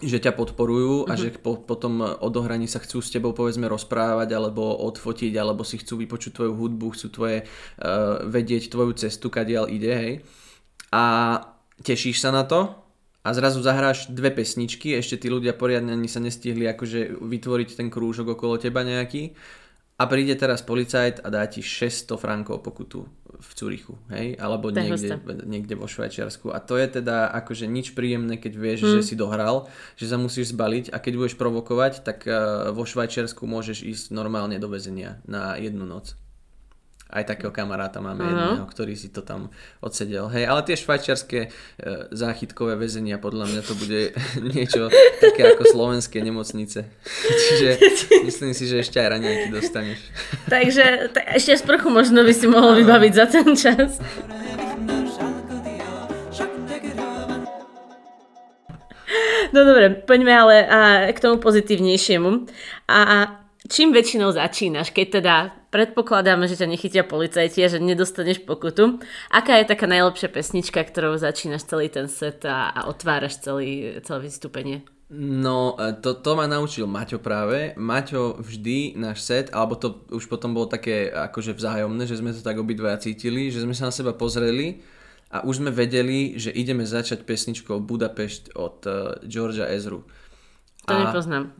že 0.02 0.18
ťa 0.18 0.34
podporujú 0.34 1.06
a 1.06 1.14
uh-huh. 1.14 1.20
že 1.20 1.28
po, 1.38 1.54
potom 1.62 2.02
odohraní 2.02 2.66
sa 2.66 2.82
chcú 2.82 2.98
s 2.98 3.14
tebou 3.14 3.30
povedzme 3.30 3.70
rozprávať 3.70 4.34
alebo 4.34 4.74
odfotiť 4.90 5.30
alebo 5.38 5.62
si 5.62 5.78
chcú 5.78 6.02
vypočuť 6.02 6.34
tvoju 6.34 6.52
hudbu, 6.58 6.86
chcú 6.98 7.06
tvoje 7.14 7.38
uh, 7.46 8.26
vedieť 8.26 8.74
tvoju 8.74 8.98
cestu, 8.98 9.30
kadiaľ 9.30 9.70
ide, 9.70 9.92
hej. 9.94 10.14
A 10.90 11.04
tešíš 11.78 12.26
sa 12.26 12.34
na 12.34 12.42
to 12.42 12.74
a 13.24 13.28
zrazu 13.32 13.62
zahráš 13.62 14.10
dve 14.10 14.34
pesničky, 14.34 14.98
ešte 14.98 15.16
tí 15.16 15.28
ľudia 15.30 15.54
poriadne 15.54 15.94
ani 15.94 16.10
sa 16.10 16.18
nestihli 16.18 16.66
akože 16.68 17.22
vytvoriť 17.22 17.68
ten 17.78 17.88
krúžok 17.88 18.34
okolo 18.34 18.58
teba 18.58 18.82
nejaký 18.82 19.32
a 19.94 20.04
príde 20.10 20.34
teraz 20.34 20.66
policajt 20.66 21.22
a 21.22 21.30
dá 21.30 21.46
ti 21.46 21.62
600 21.62 22.18
frankov 22.18 22.66
pokutu 22.66 23.06
v 23.44 23.52
Curichu, 23.52 23.94
hej? 24.08 24.40
Alebo 24.40 24.72
niekde, 24.72 25.20
niekde 25.44 25.74
vo 25.76 25.84
Švajčiarsku. 25.84 26.48
A 26.48 26.58
to 26.64 26.80
je 26.80 26.88
teda 26.88 27.28
akože 27.28 27.68
nič 27.68 27.92
príjemné, 27.92 28.40
keď 28.40 28.52
vieš, 28.56 28.80
hmm. 28.82 28.92
že 28.98 29.00
si 29.04 29.14
dohral, 29.14 29.68
že 30.00 30.08
sa 30.08 30.16
musíš 30.16 30.56
zbaliť 30.56 30.90
a 30.90 30.96
keď 30.96 31.12
budeš 31.20 31.36
provokovať, 31.36 32.00
tak 32.00 32.24
uh, 32.24 32.72
vo 32.72 32.88
Švajčiarsku 32.88 33.44
môžeš 33.44 33.84
ísť 33.84 34.04
normálne 34.16 34.56
do 34.56 34.66
väzenia 34.72 35.20
na 35.28 35.60
jednu 35.60 35.84
noc 35.84 36.16
aj 37.14 37.24
takého 37.30 37.54
kamaráta 37.54 38.02
máme 38.02 38.26
uh-huh. 38.26 38.34
jedného, 38.34 38.66
ktorý 38.66 38.98
si 38.98 39.14
to 39.14 39.22
tam 39.22 39.54
odsedel. 39.78 40.26
Hej, 40.34 40.50
ale 40.50 40.66
tie 40.66 40.74
švajčiarske 40.74 41.38
e, 41.46 41.48
záchytkové 42.10 42.74
väzenia, 42.74 43.22
podľa 43.22 43.54
mňa 43.54 43.62
to 43.62 43.74
bude 43.78 44.00
niečo 44.54 44.90
také 45.22 45.54
ako 45.54 45.62
slovenské 45.70 46.18
nemocnice. 46.18 46.90
Čiže 47.46 47.68
myslím 48.26 48.50
si, 48.50 48.66
že 48.66 48.82
ešte 48.82 48.98
aj 48.98 49.08
raňajky 49.14 49.48
dostaneš. 49.54 50.00
Takže 50.54 51.14
t- 51.14 51.26
ešte 51.38 51.54
sprchu 51.54 51.86
možno 51.86 52.26
by 52.26 52.34
si 52.34 52.50
mohol 52.50 52.74
vybaviť 52.82 53.12
za 53.14 53.26
ten 53.30 53.48
čas. 53.54 54.02
No 59.54 59.62
dobre, 59.62 60.02
poďme 60.02 60.34
ale 60.34 60.56
a, 60.66 60.78
k 61.14 61.22
tomu 61.22 61.38
pozitívnejšiemu. 61.38 62.50
A, 62.90 62.98
a 62.98 63.16
čím 63.68 63.92
väčšinou 63.96 64.30
začínaš, 64.32 64.92
keď 64.92 65.06
teda 65.20 65.34
predpokladáme, 65.74 66.46
že 66.46 66.60
ťa 66.60 66.70
nechytia 66.70 67.02
policajti 67.02 67.64
a 67.64 67.68
že 67.72 67.82
nedostaneš 67.82 68.46
pokutu. 68.46 69.02
Aká 69.32 69.58
je 69.58 69.66
taká 69.66 69.90
najlepšia 69.90 70.30
pesnička, 70.30 70.84
ktorou 70.86 71.18
začínaš 71.18 71.66
celý 71.66 71.90
ten 71.90 72.06
set 72.06 72.46
a, 72.46 72.70
a 72.70 72.86
otváraš 72.86 73.42
celý, 73.42 73.98
celé 74.06 74.18
vystúpenie? 74.30 74.86
No, 75.14 75.76
e, 75.76 75.98
to, 76.00 76.14
to 76.18 76.30
ma 76.38 76.46
naučil 76.46 76.86
Maťo 76.86 77.18
práve. 77.20 77.74
Maťo 77.76 78.38
vždy 78.40 78.96
náš 78.96 79.26
set, 79.26 79.46
alebo 79.50 79.76
to 79.76 80.06
už 80.14 80.30
potom 80.30 80.54
bolo 80.54 80.70
také 80.70 81.10
akože 81.10 81.58
vzájomné, 81.58 82.06
že 82.06 82.18
sme 82.18 82.32
to 82.32 82.40
tak 82.40 82.56
obidvaja 82.56 83.02
cítili, 83.02 83.50
že 83.50 83.62
sme 83.62 83.76
sa 83.76 83.90
na 83.90 83.94
seba 83.94 84.14
pozreli 84.14 84.80
a 85.34 85.42
už 85.42 85.60
sme 85.60 85.74
vedeli, 85.74 86.38
že 86.38 86.54
ideme 86.54 86.86
začať 86.86 87.26
pesničkou 87.26 87.82
Budapešť 87.82 88.54
od 88.54 88.76
uh, 88.86 89.18
Georgia 89.26 89.66
Ezru. 89.66 90.06
To 90.86 90.94
a 90.94 91.10
nepoznám. 91.10 91.50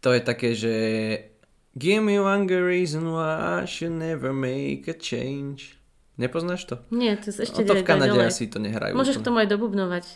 To 0.00 0.14
je 0.14 0.20
také, 0.22 0.54
že 0.54 0.74
Give 1.74 2.02
me 2.06 2.22
one 2.22 2.46
good 2.46 2.62
reason 2.62 3.10
why 3.10 3.62
I 3.62 3.66
should 3.66 3.98
never 3.98 4.32
make 4.32 4.86
a 4.86 4.94
change. 4.94 5.74
Nepoznáš 6.14 6.70
to? 6.70 6.78
Nie, 6.94 7.18
to 7.18 7.34
je 7.34 7.42
ešte 7.42 7.66
no, 7.66 7.74
to 7.74 7.74
v 7.74 7.82
Kanade 7.82 8.14
asi 8.22 8.46
to 8.46 8.62
nehrajú. 8.62 8.94
Môžeš 8.94 9.18
k 9.18 9.26
tomu 9.26 9.42
aj 9.42 9.50
dobubnovať. 9.50 10.06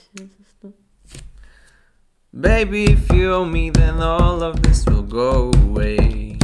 Baby, 2.30 2.94
if 2.94 3.10
you 3.10 3.34
owe 3.34 3.42
me, 3.42 3.74
then 3.74 3.98
all 3.98 4.38
of 4.38 4.62
this 4.62 4.86
will 4.86 5.02
go 5.02 5.50
away. 5.66 6.38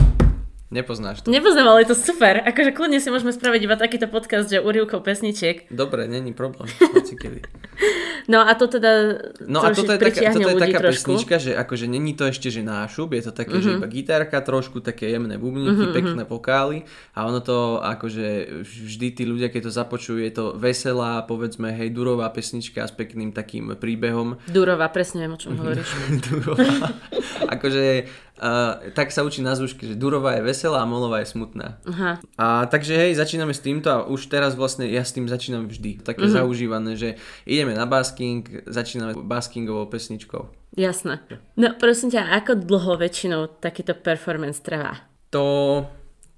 Nepoznáš 0.74 1.22
to? 1.22 1.30
Nepoznám, 1.30 1.70
ale 1.70 1.86
je 1.86 1.94
to 1.94 1.98
super. 2.02 2.42
Akože 2.42 2.74
kľudne 2.74 2.98
si 2.98 3.06
môžeme 3.06 3.30
spraviť 3.30 3.60
iba 3.62 3.78
takýto 3.78 4.10
podcast, 4.10 4.50
že 4.50 4.58
úrivkov 4.58 5.06
pesničiek. 5.06 5.70
Dobre, 5.70 6.10
není 6.10 6.34
problém. 6.34 6.66
kedy. 7.22 7.46
No 8.28 8.40
a 8.40 8.52
to 8.56 8.66
teda 8.66 9.20
No 9.44 9.60
a 9.60 9.68
toto 9.70 9.92
je, 9.92 10.00
taká, 10.00 10.32
toto 10.32 10.48
je 10.48 10.56
taká 10.56 10.78
trošku. 10.80 11.12
pesnička, 11.12 11.36
že 11.36 11.52
akože 11.52 11.86
není 11.90 12.16
to 12.16 12.24
ešte 12.24 12.48
že 12.48 12.64
nášup, 12.64 13.12
je 13.12 13.22
to 13.28 13.32
také, 13.36 13.60
mm-hmm. 13.60 13.64
že 13.64 13.70
mhm. 13.70 13.78
iba 13.80 13.88
gitárka 13.88 14.38
trošku, 14.40 14.80
také 14.80 15.12
jemné 15.12 15.36
bubníky, 15.36 15.84
mm-hmm. 15.84 15.96
pekné 15.96 16.22
vokály 16.24 16.88
a 17.12 17.28
ono 17.28 17.44
to 17.44 17.84
akože 17.84 18.62
vždy 18.64 19.06
tí 19.12 19.22
ľudia, 19.28 19.52
keď 19.52 19.68
to 19.68 19.72
započujú, 19.72 20.18
je 20.24 20.32
to 20.32 20.44
veselá, 20.56 21.20
povedzme, 21.28 21.68
hej, 21.72 21.92
durová 21.92 22.32
pesnička 22.32 22.88
s 22.88 22.92
pekným 22.96 23.34
takým 23.36 23.76
príbehom. 23.76 24.40
Durová, 24.48 24.88
presne 24.88 25.28
viem, 25.28 25.36
o 25.36 25.40
čom 25.40 25.60
hovoríš. 25.60 25.90
durová. 26.28 26.90
akože 27.52 27.84
Uh, 28.34 28.90
tak 28.98 29.14
sa 29.14 29.22
učí 29.22 29.46
na 29.46 29.54
zúšky, 29.54 29.86
že 29.86 29.94
Durová 29.94 30.34
je 30.34 30.42
veselá 30.42 30.82
a 30.82 30.90
Molová 30.90 31.22
je 31.22 31.30
smutná. 31.30 31.78
Aha. 31.86 32.18
A 32.34 32.66
takže 32.66 32.98
hej, 32.98 33.14
začíname 33.14 33.54
s 33.54 33.62
týmto 33.62 33.94
a 33.94 34.10
už 34.10 34.26
teraz 34.26 34.58
vlastne 34.58 34.90
ja 34.90 35.06
s 35.06 35.14
tým 35.14 35.30
začínam 35.30 35.70
vždy. 35.70 36.02
Také 36.02 36.26
mm-hmm. 36.26 36.38
zaužívané, 36.42 36.90
že 36.98 37.14
ideme 37.46 37.78
na 37.78 37.86
basking, 37.86 38.66
začíname 38.66 39.14
baskingovou 39.14 39.86
pesničkou. 39.86 40.50
Jasné. 40.74 41.22
No 41.54 41.78
prosím 41.78 42.10
ťa, 42.10 42.34
ako 42.42 42.58
dlho 42.66 42.98
väčšinou 42.98 43.62
takýto 43.62 43.94
performance 43.94 44.58
trvá? 44.58 45.06
To 45.30 45.86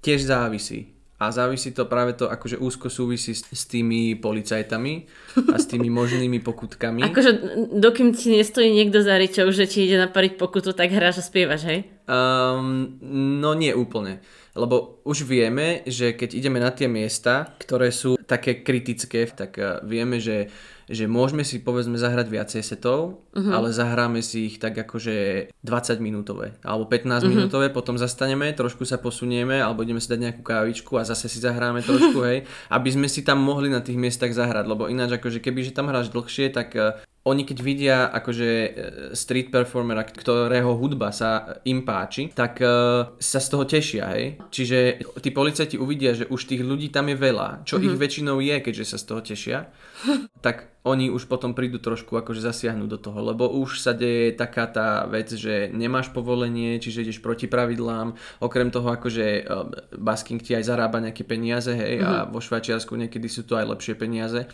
tiež 0.05 0.29
závisí. 0.29 0.96
A 1.17 1.33
závisí 1.33 1.73
to 1.73 1.89
práve 1.89 2.13
to, 2.13 2.29
akože 2.29 2.61
úzko 2.61 2.93
súvisí 2.93 3.33
s, 3.33 3.41
s 3.49 3.65
tými 3.65 4.13
policajtami 4.21 5.09
a 5.49 5.57
s 5.57 5.65
tými 5.65 5.89
možnými 5.89 6.37
pokutkami. 6.45 7.01
akože 7.09 7.31
dokým 7.73 8.13
ti 8.13 8.37
nestojí 8.37 8.69
niekto 8.69 9.01
za 9.01 9.17
ričou, 9.17 9.49
že 9.49 9.65
ti 9.65 9.89
ide 9.89 9.97
napariť 9.97 10.37
pokutu, 10.37 10.77
tak 10.77 10.93
hráš 10.93 11.21
a 11.21 11.23
spievaš, 11.25 11.65
hej? 11.65 11.79
Um, 12.05 13.01
no 13.41 13.57
nie 13.57 13.73
úplne. 13.73 14.21
Lebo 14.53 15.01
už 15.09 15.25
vieme, 15.25 15.81
že 15.89 16.13
keď 16.13 16.37
ideme 16.37 16.61
na 16.61 16.69
tie 16.69 16.85
miesta, 16.85 17.49
ktoré 17.65 17.89
sú 17.89 18.21
také 18.29 18.61
kritické, 18.61 19.25
tak 19.25 19.57
uh, 19.57 19.81
vieme, 19.81 20.21
že 20.21 20.53
že 20.87 21.03
môžeme 21.03 21.43
si 21.43 21.59
povedzme 21.59 21.99
zahrať 21.99 22.27
viacej 22.31 22.63
setov, 22.63 23.27
uh-huh. 23.35 23.51
ale 23.51 23.75
zahráme 23.75 24.23
si 24.23 24.47
ich 24.47 24.55
tak 24.55 24.79
akože 24.79 25.51
20 25.59 25.99
minútové 25.99 26.55
alebo 26.63 26.87
15 26.87 27.03
uh-huh. 27.03 27.27
Mhm. 27.27 27.29
minútové, 27.29 27.67
potom 27.67 27.99
zastaneme, 27.99 28.55
trošku 28.55 28.87
sa 28.87 28.95
posunieme 28.95 29.59
alebo 29.59 29.83
ideme 29.83 29.99
si 29.99 30.07
dať 30.07 30.19
nejakú 30.23 30.41
kávičku 30.47 30.95
a 30.95 31.03
zase 31.03 31.27
si 31.27 31.43
zahráme 31.43 31.83
trošku, 31.83 32.23
hej, 32.31 32.47
aby 32.71 32.89
sme 32.89 33.11
si 33.11 33.27
tam 33.27 33.43
mohli 33.43 33.67
na 33.67 33.83
tých 33.83 33.99
miestach 33.99 34.31
zahrať, 34.31 34.63
lebo 34.63 34.87
ináč 34.87 35.19
akože 35.19 35.43
keby 35.43 35.67
že 35.67 35.75
tam 35.75 35.91
hráš 35.91 36.07
dlhšie, 36.15 36.55
tak 36.55 36.71
uh, 36.79 36.95
oni 37.27 37.43
keď 37.43 37.57
vidia 37.59 37.97
akože 38.07 38.49
e, 38.49 38.69
street 39.11 39.51
performera, 39.51 40.07
ktorého 40.07 40.79
hudba 40.79 41.11
sa 41.11 41.59
im 41.67 41.83
páči, 41.83 42.31
tak 42.31 42.63
uh, 42.63 43.19
sa 43.19 43.39
z 43.43 43.47
toho 43.51 43.67
tešia, 43.67 44.05
hej. 44.15 44.39
Čiže 44.47 44.77
tí 45.19 45.35
policajti 45.35 45.75
uvidia, 45.75 46.15
že 46.15 46.29
už 46.31 46.47
tých 46.47 46.63
ľudí 46.63 46.87
tam 46.87 47.11
je 47.11 47.17
veľa, 47.19 47.67
čo 47.67 47.75
mm-hmm. 47.75 47.87
ich 47.91 47.95
väčšinou 47.99 48.37
je, 48.39 48.55
keďže 48.63 48.85
sa 48.95 48.97
z 48.97 49.05
toho 49.05 49.21
tešia, 49.21 49.57
tak 50.45 50.71
oni 50.87 51.11
už 51.11 51.27
potom 51.27 51.51
prídu 51.51 51.83
trošku 51.83 52.15
akože 52.15 52.39
zasiahnuť 52.39 52.87
do 52.87 52.99
toho, 52.99 53.19
lebo 53.19 53.51
už 53.51 53.83
sa 53.83 53.91
deje 53.91 54.31
taká 54.31 54.71
tá 54.71 55.03
vec, 55.03 55.27
že 55.27 55.67
nemáš 55.67 56.15
povolenie, 56.15 56.79
čiže 56.79 57.03
ideš 57.03 57.19
proti 57.19 57.51
pravidlám, 57.51 58.15
okrem 58.39 58.71
toho 58.71 58.87
akože 58.95 59.43
uh, 59.43 59.67
basking 59.99 60.39
ti 60.39 60.55
aj 60.55 60.63
zarába 60.63 61.03
nejaké 61.03 61.27
peniaze, 61.27 61.75
hej, 61.75 61.99
mm-hmm. 61.99 62.07
a 62.07 62.13
mhm. 62.23 62.27
vo 62.31 62.39
Švajčiarsku 62.39 62.95
niekedy 62.95 63.27
sú 63.27 63.43
to 63.43 63.59
aj 63.59 63.67
lepšie 63.67 63.99
peniaze, 63.99 64.47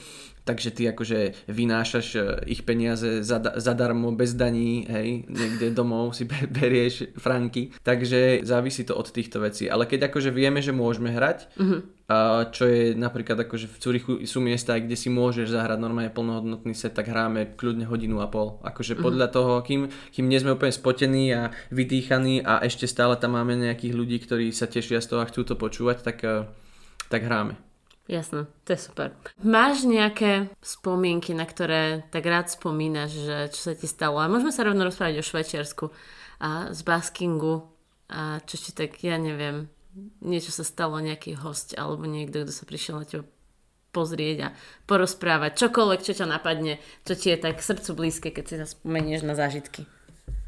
takže 0.43 0.69
ty 0.71 0.91
akože 0.91 1.47
vynášaš 1.47 2.07
e, 2.15 2.21
ich 2.51 2.67
peniaze 2.67 3.23
zadarmo, 3.57 4.11
bez 4.11 4.35
daní, 4.35 4.85
hej, 4.87 5.23
niekde 5.27 5.71
domov 5.71 6.15
si 6.15 6.27
berieš 6.27 7.15
franky, 7.15 7.71
takže 7.83 8.43
závisí 8.43 8.83
to 8.83 8.95
od 8.95 9.07
týchto 9.09 9.39
vecí, 9.39 9.71
ale 9.71 9.87
keď 9.87 10.11
akože 10.11 10.29
vieme, 10.35 10.59
že 10.59 10.75
môžeme 10.75 11.15
hrať, 11.15 11.47
mm-hmm. 11.55 11.79
a 12.11 12.47
čo 12.51 12.67
je 12.67 12.93
napríklad 12.93 13.39
akože 13.47 13.67
v 13.71 13.77
Curichu 13.79 14.13
sú 14.27 14.43
miesta, 14.43 14.75
kde 14.75 14.99
si 14.99 15.07
môžeš 15.07 15.55
zahrať 15.55 15.79
normálne 15.79 16.11
plnohodnotný 16.11 16.75
set, 16.75 16.93
tak 16.93 17.07
hráme 17.07 17.55
kľudne 17.55 17.87
hodinu 17.87 18.19
a 18.19 18.27
pol, 18.27 18.59
akože 18.61 18.99
mm-hmm. 18.99 19.05
podľa 19.07 19.27
toho, 19.31 19.53
kým, 19.63 19.87
kým 20.11 20.25
nie 20.27 20.39
sme 20.43 20.59
úplne 20.59 20.75
spotení 20.75 21.31
a 21.31 21.55
vydýchaní 21.71 22.43
a 22.43 22.59
ešte 22.61 22.85
stále 22.85 23.15
tam 23.15 23.39
máme 23.39 23.55
nejakých 23.55 23.95
ľudí, 23.95 24.17
ktorí 24.19 24.51
sa 24.51 24.67
tešia 24.67 24.99
z 24.99 25.07
toho 25.07 25.23
a 25.23 25.29
chcú 25.31 25.47
to 25.47 25.55
počúvať, 25.55 25.97
tak, 26.03 26.17
e, 26.27 26.45
tak 27.07 27.23
hráme. 27.23 27.72
Jasné, 28.03 28.51
to 28.67 28.69
je 28.75 28.79
super. 28.83 29.15
Máš 29.39 29.87
nejaké 29.87 30.51
spomienky, 30.59 31.31
na 31.31 31.47
ktoré 31.47 32.03
tak 32.11 32.27
rád 32.27 32.51
spomínaš, 32.51 33.15
že 33.15 33.37
čo 33.55 33.71
sa 33.71 33.73
ti 33.79 33.87
stalo? 33.87 34.19
A 34.19 34.27
môžeme 34.27 34.51
sa 34.51 34.67
rovno 34.67 34.83
rozprávať 34.83 35.23
o 35.23 35.27
Švajčiarsku 35.27 35.85
a 36.43 36.75
z 36.75 36.79
baskingu 36.83 37.63
a 38.11 38.43
čo 38.43 38.59
ti 38.59 38.75
tak, 38.75 38.99
ja 38.99 39.15
neviem, 39.15 39.71
niečo 40.19 40.51
sa 40.51 40.67
stalo, 40.67 40.99
nejaký 40.99 41.39
host 41.39 41.79
alebo 41.79 42.03
niekto, 42.03 42.43
kto 42.43 42.51
sa 42.51 42.67
prišiel 42.67 42.95
na 42.99 43.07
teba 43.07 43.23
pozrieť 43.93 44.37
a 44.41 44.53
porozprávať. 44.89 45.53
Čokoľvek, 45.63 46.01
čo 46.01 46.17
ťa 46.17 46.27
napadne, 46.27 46.81
čo 47.05 47.13
ti 47.13 47.29
je 47.29 47.37
tak 47.37 47.61
srdcu 47.61 47.93
blízke, 47.93 48.29
keď 48.33 48.43
si 48.49 48.55
sa 48.57 48.67
spomenieš 48.67 49.21
na 49.21 49.37
zážitky. 49.37 49.85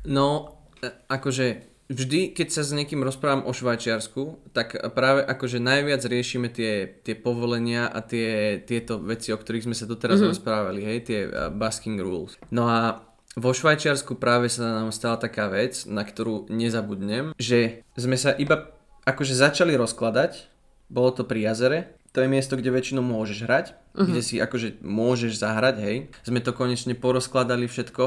No, 0.03 0.57
e, 0.81 0.89
akože 0.89 1.75
vždy, 1.89 2.34
keď 2.34 2.48
sa 2.50 2.62
s 2.65 2.74
niekým 2.74 3.06
rozprávam 3.06 3.46
o 3.46 3.54
Švajčiarsku, 3.54 4.51
tak 4.51 4.74
práve 4.98 5.22
akože 5.22 5.62
najviac 5.62 6.01
riešime 6.01 6.50
tie, 6.50 6.89
tie 7.06 7.13
povolenia 7.13 7.86
a 7.86 8.01
tie, 8.01 8.60
tieto 8.63 8.98
veci, 8.98 9.30
o 9.30 9.38
ktorých 9.38 9.70
sme 9.70 9.75
sa 9.77 9.86
doteraz 9.86 10.22
mm-hmm. 10.22 10.32
rozprávali, 10.34 10.82
hej, 10.82 11.00
tie 11.06 11.20
uh, 11.30 11.54
basking 11.54 12.01
rules. 12.01 12.38
No 12.50 12.65
a 12.65 13.06
vo 13.36 13.51
Švajčiarsku 13.51 14.18
práve 14.18 14.50
sa 14.50 14.82
nám 14.82 14.89
stala 14.96 15.20
taká 15.20 15.51
vec, 15.51 15.86
na 15.86 16.08
ktorú 16.08 16.50
nezabudnem, 16.50 17.36
že 17.38 17.84
sme 18.00 18.15
sa 18.15 18.34
iba 18.34 18.74
akože 19.06 19.36
začali 19.36 19.77
rozkladať, 19.77 20.50
bolo 20.89 21.13
to 21.13 21.27
pri 21.27 21.51
jazere, 21.51 21.94
to 22.15 22.24
je 22.24 22.32
miesto, 22.32 22.56
kde 22.56 22.72
väčšinou 22.72 23.04
môžeš 23.04 23.44
hrať, 23.44 23.65
uh-huh. 23.75 24.08
kde 24.08 24.22
si 24.24 24.39
akože 24.39 24.80
môžeš 24.80 25.36
zahrať, 25.36 25.75
hej. 25.84 25.98
Sme 26.24 26.39
to 26.39 26.56
konečne 26.56 26.96
porozkladali 26.96 27.68
všetko 27.68 28.04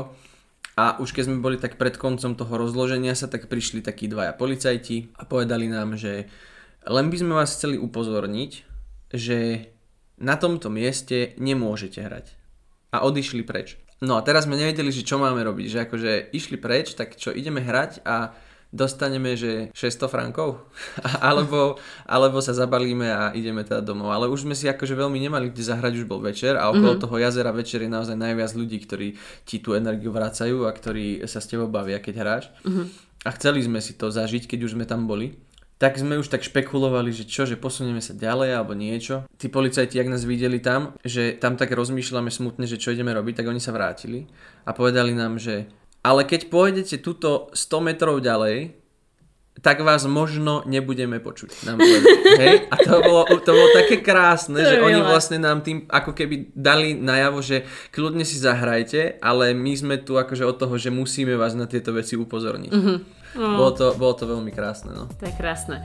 a 0.78 0.94
už 1.02 1.10
keď 1.10 1.26
sme 1.26 1.42
boli 1.42 1.58
tak 1.58 1.74
pred 1.74 1.98
koncom 1.98 2.38
toho 2.38 2.54
rozloženia 2.54 3.18
sa, 3.18 3.26
tak 3.26 3.50
prišli 3.50 3.82
takí 3.82 4.06
dvaja 4.06 4.30
policajti 4.38 5.10
a 5.18 5.26
povedali 5.26 5.66
nám, 5.66 5.98
že 5.98 6.30
len 6.86 7.10
by 7.10 7.16
sme 7.18 7.34
vás 7.34 7.58
chceli 7.58 7.74
upozorniť, 7.82 8.52
že 9.10 9.66
na 10.22 10.38
tomto 10.38 10.70
mieste 10.70 11.34
nemôžete 11.34 11.98
hrať. 11.98 12.30
A 12.94 13.02
odišli 13.02 13.42
preč. 13.42 13.74
No 13.98 14.14
a 14.14 14.22
teraz 14.22 14.46
sme 14.46 14.54
nevedeli, 14.54 14.94
že 14.94 15.02
čo 15.02 15.18
máme 15.18 15.42
robiť, 15.42 15.66
že 15.66 15.78
akože 15.82 16.12
išli 16.30 16.54
preč, 16.62 16.94
tak 16.94 17.18
čo 17.18 17.34
ideme 17.34 17.58
hrať 17.58 18.06
a 18.06 18.30
dostaneme, 18.68 19.32
že 19.32 19.72
600 19.72 20.12
frankov, 20.12 20.68
alebo, 21.28 21.80
alebo 22.04 22.38
sa 22.44 22.52
zabalíme 22.52 23.08
a 23.08 23.22
ideme 23.32 23.64
teda 23.64 23.80
domov. 23.80 24.12
Ale 24.12 24.28
už 24.28 24.44
sme 24.44 24.52
si 24.52 24.68
akože 24.68 24.92
veľmi 24.92 25.16
nemali 25.16 25.48
kde 25.48 25.62
zahrať, 25.64 25.92
už 26.04 26.06
bol 26.06 26.20
večer 26.20 26.60
a 26.60 26.68
okolo 26.68 26.96
mm-hmm. 26.96 27.04
toho 27.08 27.16
jazera 27.16 27.52
večer 27.52 27.84
je 27.84 27.90
naozaj 27.90 28.16
najviac 28.16 28.52
ľudí, 28.52 28.78
ktorí 28.84 29.08
ti 29.48 29.58
tú 29.64 29.72
energiu 29.72 30.12
vracajú 30.12 30.68
a 30.68 30.70
ktorí 30.72 31.24
sa 31.24 31.40
s 31.40 31.48
tebou 31.48 31.68
bavia, 31.72 32.00
keď 32.00 32.14
hráš. 32.20 32.44
Mm-hmm. 32.64 32.86
A 33.26 33.30
chceli 33.34 33.64
sme 33.64 33.82
si 33.82 33.98
to 33.98 34.12
zažiť, 34.12 34.46
keď 34.46 34.68
už 34.68 34.74
sme 34.78 34.86
tam 34.86 35.08
boli. 35.08 35.34
Tak 35.78 35.94
sme 35.94 36.18
už 36.18 36.26
tak 36.26 36.42
špekulovali, 36.42 37.14
že 37.14 37.22
čo, 37.22 37.46
že 37.46 37.54
posunieme 37.54 38.02
sa 38.02 38.10
ďalej 38.10 38.50
alebo 38.50 38.74
niečo. 38.74 39.30
Tí 39.38 39.46
policajti, 39.46 40.02
ak 40.02 40.10
nás 40.10 40.26
videli 40.26 40.58
tam, 40.58 40.98
že 41.06 41.38
tam 41.38 41.54
tak 41.54 41.70
rozmýšľame 41.70 42.34
smutne, 42.34 42.66
že 42.66 42.82
čo 42.82 42.90
ideme 42.90 43.14
robiť, 43.14 43.38
tak 43.38 43.46
oni 43.46 43.62
sa 43.62 43.70
vrátili 43.70 44.26
a 44.66 44.74
povedali 44.74 45.14
nám, 45.14 45.38
že 45.38 45.70
ale 46.02 46.22
keď 46.24 46.48
pôjdete 46.48 47.02
tuto 47.02 47.50
100 47.52 47.86
metrov 47.86 48.22
ďalej, 48.22 48.78
tak 49.58 49.82
vás 49.82 50.06
možno 50.06 50.62
nebudeme 50.70 51.18
počuť. 51.18 51.66
Nám 51.66 51.82
Hej? 52.42 52.70
A 52.70 52.74
to 52.78 53.02
bolo, 53.02 53.26
to 53.26 53.50
bolo 53.50 53.68
také 53.74 53.98
krásne, 53.98 54.62
že 54.62 54.78
oni 54.78 55.02
vlastne 55.02 55.42
nám 55.42 55.66
tým 55.66 55.84
ako 55.90 56.14
keby 56.14 56.54
dali 56.54 56.94
najavo, 56.94 57.42
že 57.42 57.66
kľudne 57.90 58.22
si 58.22 58.38
zahrajte, 58.38 59.18
ale 59.18 59.54
my 59.58 59.72
sme 59.74 59.96
tu 59.98 60.14
akože 60.14 60.46
od 60.46 60.56
toho, 60.56 60.74
že 60.78 60.94
musíme 60.94 61.34
vás 61.34 61.58
na 61.58 61.66
tieto 61.66 61.90
veci 61.90 62.14
upozorniť. 62.14 62.70
Mm-hmm. 62.70 62.98
Oh. 63.38 63.60
Bolo, 63.60 63.72
to, 63.74 63.86
bolo 63.98 64.14
to 64.14 64.24
veľmi 64.24 64.54
krásne. 64.54 64.94
No. 64.94 65.10
To 65.10 65.24
je 65.26 65.34
krásne. 65.36 65.82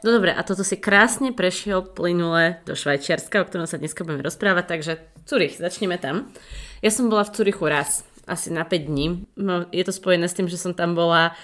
No 0.00 0.16
dobre, 0.16 0.32
a 0.32 0.40
toto 0.40 0.64
si 0.64 0.80
krásne 0.80 1.36
prešiel 1.36 1.84
plynule 1.84 2.64
do 2.64 2.72
Švajčiarska, 2.72 3.44
o 3.44 3.48
ktorom 3.48 3.68
sa 3.68 3.76
dneska 3.76 4.00
budeme 4.00 4.24
rozprávať, 4.24 4.64
takže 4.64 4.92
Curich, 5.28 5.60
začneme 5.60 6.00
tam. 6.00 6.32
Ja 6.80 6.88
som 6.88 7.12
bola 7.12 7.28
v 7.28 7.36
Curichu 7.36 7.68
raz 7.68 8.08
asi 8.30 8.48
na 8.48 8.64
5 8.64 8.88
dní. 8.88 9.26
No, 9.36 9.66
je 9.68 9.84
to 9.84 9.92
spojené 9.92 10.30
s 10.30 10.36
tým, 10.38 10.46
že 10.46 10.56
som 10.56 10.72
tam 10.72 10.94
bola 10.94 11.34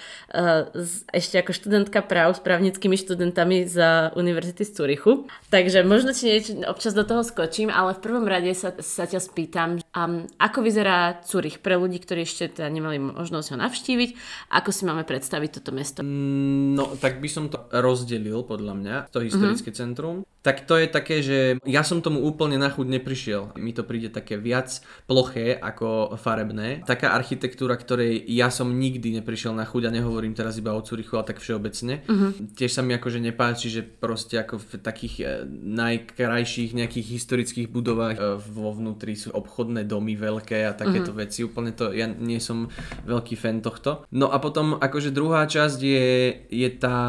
ešte 1.09 1.41
ako 1.41 1.51
študentka 1.51 2.05
práv 2.05 2.37
s 2.37 2.41
právnickými 2.45 2.93
študentami 2.93 3.65
z 3.65 3.77
Univerzity 4.13 4.63
z 4.63 4.71
Curichu. 4.77 5.25
Takže 5.49 5.81
možno 5.81 6.13
ti 6.13 6.29
niečo, 6.29 6.61
občas 6.69 6.93
do 6.93 7.01
toho 7.01 7.25
skočím, 7.25 7.73
ale 7.73 7.97
v 7.97 8.03
prvom 8.03 8.25
rade 8.29 8.53
sa, 8.53 8.75
sa 8.77 9.09
ťa 9.09 9.17
spýtam, 9.17 9.81
um, 9.81 10.29
ako 10.37 10.61
vyzerá 10.61 11.17
Curich 11.25 11.57
pre 11.57 11.79
ľudí, 11.79 11.97
ktorí 11.97 12.27
ešte 12.27 12.61
teda 12.61 12.69
nemali 12.69 13.01
možnosť 13.01 13.47
ho 13.53 13.57
navštíviť, 13.57 14.09
ako 14.53 14.69
si 14.69 14.83
máme 14.85 15.03
predstaviť 15.07 15.49
toto 15.57 15.71
mesto? 15.73 16.05
No, 16.05 16.93
tak 16.99 17.17
by 17.17 17.29
som 17.31 17.49
to 17.49 17.57
rozdelil 17.73 18.45
podľa 18.45 18.73
mňa, 18.77 18.95
to 19.09 19.25
historické 19.25 19.73
mm-hmm. 19.73 19.81
centrum. 19.89 20.17
Tak 20.47 20.63
to 20.63 20.79
je 20.79 20.87
také, 20.87 21.19
že 21.19 21.59
ja 21.67 21.83
som 21.83 21.99
tomu 21.99 22.23
úplne 22.23 22.55
na 22.55 22.71
chuť 22.71 22.87
neprišiel. 22.87 23.59
Mi 23.59 23.75
to 23.75 23.83
príde 23.83 24.15
také 24.15 24.39
viac 24.39 24.79
ploché 25.03 25.59
ako 25.59 26.15
farebné. 26.15 26.87
Taká 26.87 27.11
architektúra, 27.11 27.75
ktorej 27.75 28.23
ja 28.31 28.47
som 28.47 28.71
nikdy 28.71 29.19
neprišiel 29.19 29.51
na 29.51 29.67
chuť 29.67 29.91
a 29.91 29.95
nehovorím 29.99 30.26
teraz 30.33 30.57
iba 30.57 30.75
o 30.75 30.81
Curichu, 30.81 31.15
ale 31.15 31.29
tak 31.29 31.39
všeobecne. 31.43 32.03
Uh-huh. 32.07 32.31
Tiež 32.55 32.71
sa 32.73 32.81
mi 32.81 32.95
akože 32.95 33.19
nepáči, 33.21 33.69
že 33.69 33.85
proste 33.85 34.41
ako 34.41 34.59
v 34.59 34.71
takých 34.81 35.15
e, 35.21 35.25
najkrajších 35.47 36.75
nejakých 36.75 37.07
historických 37.07 37.67
budovách 37.69 38.17
e, 38.17 38.23
vo 38.39 38.73
vnútri 38.73 39.13
sú 39.15 39.31
obchodné 39.31 39.85
domy 39.85 40.17
veľké 40.17 40.65
a 40.67 40.75
takéto 40.75 41.13
uh-huh. 41.13 41.23
veci. 41.23 41.45
Úplne 41.45 41.71
to, 41.77 41.93
ja 41.93 42.09
nie 42.09 42.41
som 42.41 42.67
veľký 43.05 43.37
fan 43.37 43.61
tohto. 43.61 44.03
No 44.11 44.33
a 44.33 44.41
potom 44.41 44.75
akože 44.81 45.13
druhá 45.13 45.45
časť 45.45 45.79
je, 45.79 46.07
je 46.49 46.69
tá 46.75 46.99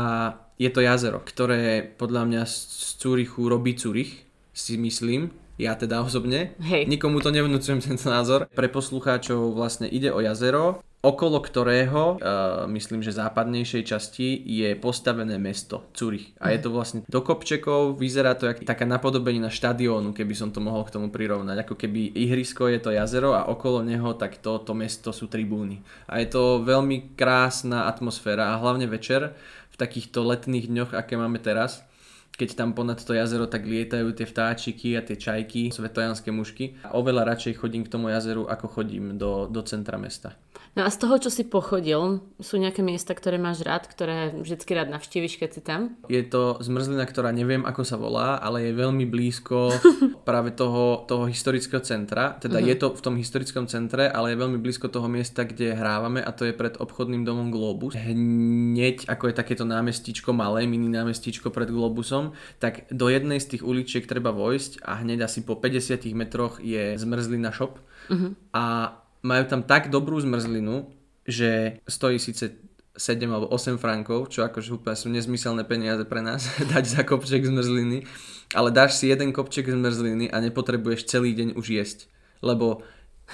je 0.58 0.66
to 0.74 0.82
jazero, 0.82 1.22
ktoré 1.22 1.86
podľa 1.86 2.22
mňa 2.26 2.42
z 2.42 2.98
Cúrichu 2.98 3.46
robí 3.46 3.78
Cúrich, 3.78 4.26
si 4.50 4.74
myslím, 4.74 5.30
ja 5.58 5.74
teda 5.74 6.02
osobne. 6.02 6.54
Hej. 6.62 6.86
Nikomu 6.86 7.22
to 7.22 7.34
nevnúcujem 7.34 7.82
tento 7.82 8.06
názor. 8.10 8.46
Pre 8.50 8.70
poslucháčov 8.70 9.54
vlastne 9.54 9.90
ide 9.90 10.10
o 10.10 10.22
jazero, 10.22 10.82
okolo 10.98 11.38
ktorého, 11.38 12.18
uh, 12.18 12.66
myslím, 12.66 13.06
že 13.06 13.14
západnejšej 13.14 13.82
časti 13.86 14.34
je 14.42 14.74
postavené 14.74 15.38
mesto 15.38 15.88
Cúrich. 15.94 16.34
A 16.42 16.50
je 16.50 16.58
to 16.58 16.74
vlastne 16.74 17.06
do 17.06 17.20
kopčekov, 17.22 17.96
vyzerá 17.96 18.34
to 18.34 18.50
ako 18.50 18.66
taká 18.66 18.82
napodobenina 18.82 19.46
štadiónu, 19.46 20.10
keby 20.10 20.34
som 20.34 20.50
to 20.50 20.58
mohol 20.58 20.82
k 20.82 20.94
tomu 20.98 21.14
prirovnať. 21.14 21.62
Ako 21.62 21.78
keby 21.78 22.12
ihrisko 22.18 22.66
je 22.66 22.82
to 22.82 22.90
jazero 22.90 23.32
a 23.38 23.46
okolo 23.46 23.86
neho 23.86 24.14
tak 24.18 24.42
to, 24.42 24.58
to 24.58 24.74
mesto 24.74 25.14
sú 25.14 25.30
tribúny. 25.30 25.80
A 26.10 26.18
je 26.18 26.34
to 26.34 26.60
veľmi 26.66 27.14
krásna 27.14 27.86
atmosféra 27.86 28.54
a 28.54 28.58
hlavne 28.58 28.90
večer 28.90 29.38
takýchto 29.78 30.26
letných 30.26 30.66
dňoch, 30.66 30.90
aké 30.92 31.14
máme 31.14 31.38
teraz, 31.38 31.86
keď 32.34 32.54
tam 32.54 32.70
ponad 32.74 32.98
to 33.02 33.14
jazero 33.14 33.46
tak 33.46 33.66
lietajú 33.66 34.14
tie 34.14 34.26
vtáčiky 34.26 34.94
a 34.98 35.02
tie 35.02 35.14
čajky, 35.18 35.70
svetojanské 35.70 36.30
mušky. 36.34 36.78
A 36.86 36.98
oveľa 36.98 37.34
radšej 37.34 37.58
chodím 37.58 37.86
k 37.86 37.90
tomu 37.94 38.10
jazeru, 38.10 38.46
ako 38.46 38.66
chodím 38.66 39.18
do, 39.18 39.46
do 39.50 39.62
centra 39.62 39.98
mesta. 39.98 40.34
No 40.78 40.86
a 40.86 40.94
z 40.94 41.02
toho, 41.02 41.18
čo 41.18 41.26
si 41.26 41.42
pochodil, 41.42 42.22
sú 42.38 42.54
nejaké 42.54 42.86
miesta, 42.86 43.10
ktoré 43.10 43.34
máš 43.34 43.66
rád, 43.66 43.90
ktoré 43.90 44.30
vždycky 44.30 44.78
rád 44.78 44.94
navštíviš, 44.94 45.34
keď 45.42 45.50
si 45.50 45.58
tam? 45.58 45.98
Je 46.06 46.22
to 46.22 46.54
zmrzlina, 46.62 47.02
ktorá 47.02 47.34
neviem, 47.34 47.66
ako 47.66 47.82
sa 47.82 47.98
volá, 47.98 48.38
ale 48.38 48.70
je 48.70 48.78
veľmi 48.78 49.02
blízko 49.10 49.74
práve 50.28 50.54
toho, 50.54 51.02
toho 51.10 51.26
historického 51.26 51.82
centra. 51.82 52.38
Teda 52.38 52.62
uh-huh. 52.62 52.70
je 52.70 52.76
to 52.78 52.94
v 52.94 53.00
tom 53.02 53.18
historickom 53.18 53.66
centre, 53.66 54.06
ale 54.06 54.30
je 54.30 54.38
veľmi 54.38 54.62
blízko 54.62 54.86
toho 54.86 55.10
miesta, 55.10 55.42
kde 55.42 55.74
hrávame 55.74 56.22
a 56.22 56.30
to 56.30 56.46
je 56.46 56.54
pred 56.54 56.78
obchodným 56.78 57.26
domom 57.26 57.50
Globus. 57.50 57.98
Hneď, 57.98 59.10
ako 59.10 59.34
je 59.34 59.34
takéto 59.34 59.66
námestičko, 59.66 60.30
malé 60.30 60.62
mini 60.70 60.86
námestičko 60.94 61.50
pred 61.50 61.74
Globusom, 61.74 62.38
tak 62.62 62.86
do 62.94 63.10
jednej 63.10 63.42
z 63.42 63.58
tých 63.58 63.66
uličiek 63.66 64.06
treba 64.06 64.30
vojsť 64.30 64.86
a 64.86 65.02
hneď 65.02 65.26
asi 65.26 65.42
po 65.42 65.58
50 65.58 66.06
metroch 66.14 66.62
je 66.62 66.94
zmrzlina 66.94 67.50
shop. 67.50 67.82
Uh-huh. 68.14 68.38
A 68.54 68.94
majú 69.28 69.44
tam 69.44 69.60
tak 69.60 69.92
dobrú 69.92 70.16
zmrzlinu, 70.16 70.88
že 71.28 71.84
stojí 71.84 72.16
síce 72.16 72.56
7 72.96 73.28
alebo 73.30 73.46
8 73.52 73.76
frankov, 73.76 74.32
čo 74.32 74.42
akože 74.42 74.74
úplne 74.74 74.96
sú 74.98 75.12
nezmyselné 75.12 75.68
peniaze 75.68 76.02
pre 76.08 76.24
nás 76.24 76.48
dať 76.72 76.84
za 76.98 77.02
kopček 77.04 77.44
zmrzliny, 77.44 78.08
ale 78.56 78.72
dáš 78.72 78.96
si 78.96 79.12
jeden 79.12 79.30
kopček 79.30 79.68
zmrzliny 79.68 80.32
a 80.32 80.40
nepotrebuješ 80.40 81.06
celý 81.06 81.36
deň 81.36 81.54
už 81.54 81.66
jesť, 81.68 81.98
lebo 82.40 82.82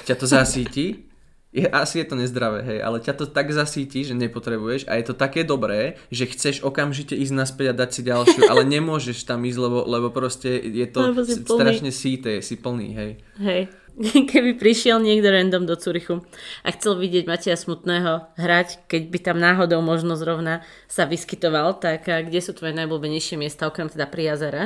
ťa 0.04 0.14
to 0.18 0.26
zasíti, 0.26 1.07
je, 1.54 1.70
asi 1.70 2.02
je 2.02 2.07
to 2.11 2.18
nezdravé, 2.18 2.66
hej, 2.66 2.78
ale 2.83 2.98
ťa 2.98 3.14
to 3.14 3.24
tak 3.30 3.54
zasíti, 3.54 4.02
že 4.02 4.18
nepotrebuješ 4.18 4.90
a 4.90 4.98
je 4.98 5.07
to 5.07 5.14
také 5.14 5.46
dobré, 5.46 6.02
že 6.11 6.26
chceš 6.26 6.66
okamžite 6.66 7.14
ísť 7.14 7.30
naspäť 7.30 7.66
a 7.70 7.78
dať 7.78 7.90
si 7.94 8.02
ďalšiu, 8.02 8.50
ale 8.50 8.66
nemôžeš 8.66 9.22
tam 9.22 9.46
ísť, 9.46 9.59
lebo, 9.62 9.87
lebo 9.87 10.11
proste 10.11 10.50
je 10.59 10.83
to 10.90 11.14
strašne 11.46 11.94
síte, 11.94 12.42
si 12.42 12.59
plný, 12.59 12.88
hej. 12.98 13.12
Hej. 13.38 13.62
keby 14.30 14.59
prišiel 14.59 14.98
niekto 14.98 15.30
random 15.30 15.70
do 15.70 15.78
Curychu 15.78 16.26
a 16.66 16.68
chcel 16.74 16.98
vidieť 16.98 17.30
Mateja 17.30 17.54
Smutného 17.54 18.35
hrať, 18.35 18.90
keď 18.90 19.02
by 19.11 19.18
tam 19.22 19.38
náhodou 19.38 19.80
možno 19.83 20.18
zrovna 20.18 20.66
sa 20.90 21.07
vyskytoval, 21.07 21.78
tak 21.78 22.07
kde 22.07 22.40
sú 22.42 22.54
tvoje 22.54 22.74
najblúbenejšie 22.74 23.38
miesta, 23.38 23.70
okrem 23.70 23.87
teda 23.87 24.11
pri 24.11 24.35
jazere? 24.35 24.62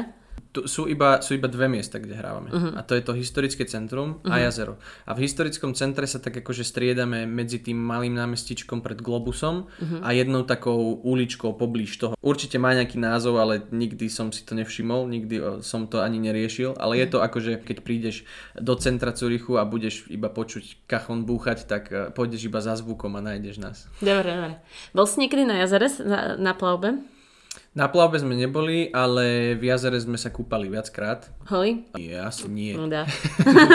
Tu 0.49 0.65
sú 0.65 0.89
iba, 0.89 1.21
sú 1.21 1.37
iba 1.37 1.47
dve 1.47 1.69
miesta, 1.69 2.01
kde 2.01 2.17
hrávame. 2.17 2.49
Uh-huh. 2.49 2.73
A 2.75 2.81
to 2.81 2.97
je 2.97 3.03
to 3.05 3.13
historické 3.13 3.69
centrum 3.69 4.21
uh-huh. 4.25 4.33
a 4.33 4.37
mhm. 4.41 4.43
jazero. 4.49 4.75
A 5.05 5.13
v 5.13 5.29
historickom 5.29 5.77
centre 5.77 6.09
sa 6.09 6.19
tak 6.19 6.41
akože 6.41 6.65
striedame 6.65 7.29
medzi 7.29 7.61
tým 7.61 7.77
malým 7.77 8.17
námestičkom 8.17 8.81
pred 8.81 8.99
Globusom 9.05 9.69
uh-huh. 9.69 10.01
a 10.01 10.09
jednou 10.17 10.49
takou 10.49 10.97
uličkou 11.05 11.53
poblíž 11.53 12.01
toho. 12.01 12.15
Určite 12.25 12.57
má 12.57 12.73
nejaký 12.73 12.97
názov, 12.97 13.37
ale 13.41 13.61
nikdy 13.69 14.09
som 14.09 14.33
si 14.33 14.43
to 14.43 14.57
nevšimol, 14.57 15.05
nikdy 15.09 15.61
som 15.61 15.85
to 15.85 16.01
ani 16.01 16.17
neriešil, 16.17 16.81
ale 16.81 16.97
uh-huh. 16.97 17.03
je 17.05 17.07
to 17.13 17.19
akože 17.21 17.53
keď 17.63 17.77
prídeš 17.85 18.25
do 18.57 18.73
centra 18.81 19.13
Curichu 19.13 19.61
a 19.61 19.69
budeš 19.69 20.09
iba 20.09 20.33
počuť 20.33 20.89
kachon 20.89 21.29
búchať, 21.29 21.69
tak 21.69 21.83
e, 21.93 22.09
pôjdeš 22.15 22.49
iba 22.49 22.65
za 22.65 22.79
zvukom 22.81 23.13
a 23.19 23.21
nájdeš 23.21 23.61
nás. 23.61 23.77
Dobre, 24.01 24.31
dobre. 24.33 24.55
Bol 24.97 25.05
si 25.05 25.21
niekedy 25.21 25.45
na 25.45 25.61
jazere 25.61 25.91
na, 26.05 26.21
na 26.39 26.53
plavbe? 26.57 27.18
Na 27.77 27.87
plavbe 27.87 28.17
sme 28.17 28.33
neboli, 28.33 28.89
ale 28.91 29.53
v 29.55 29.69
jazere 29.69 30.01
sme 30.01 30.17
sa 30.17 30.33
kúpali 30.33 30.73
viackrát. 30.73 31.29
Hoj? 31.53 31.85
Je, 32.01 32.17
asi 32.17 32.49
nie. 32.49 32.73
No 32.73 32.89
dá. 32.89 33.05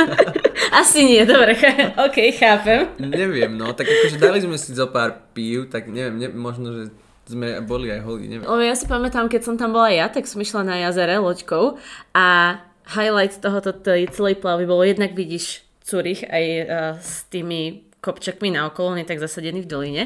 asi 0.82 1.06
nie, 1.06 1.22
dobre, 1.24 1.54
ok, 2.10 2.18
chápem. 2.34 2.90
Neviem, 2.98 3.54
no, 3.54 3.72
tak 3.78 3.86
akože 3.86 4.18
dali 4.18 4.42
sme 4.42 4.58
si 4.58 4.74
zo 4.74 4.90
pár 4.90 5.32
pív, 5.32 5.70
tak 5.70 5.94
neviem, 5.94 6.20
ne, 6.20 6.28
možno, 6.34 6.74
že 6.74 6.84
sme 7.30 7.62
boli 7.64 7.94
aj 7.94 8.02
holí, 8.04 8.26
neviem. 8.28 8.50
O, 8.50 8.60
ja 8.60 8.76
si 8.76 8.90
pamätám, 8.90 9.30
keď 9.30 9.42
som 9.46 9.56
tam 9.56 9.72
bola 9.72 9.94
ja, 9.94 10.10
tak 10.10 10.26
som 10.28 10.42
išla 10.42 10.66
na 10.66 10.76
jazere 10.90 11.22
loďkou 11.22 11.80
a 12.18 12.60
highlight 12.98 13.40
tohoto 13.40 13.72
tej 13.72 14.12
celej 14.12 14.44
plavy 14.44 14.68
bolo 14.68 14.84
jednak 14.84 15.16
vidíš 15.16 15.64
Curich 15.86 16.28
aj 16.28 16.46
uh, 16.48 16.66
s 17.00 17.30
tými 17.32 17.88
kopčakmi 18.04 18.52
na 18.52 18.68
okolo, 18.68 19.00
nie 19.00 19.08
tak 19.08 19.24
zasadený 19.24 19.64
v 19.64 19.72
doline 19.72 20.04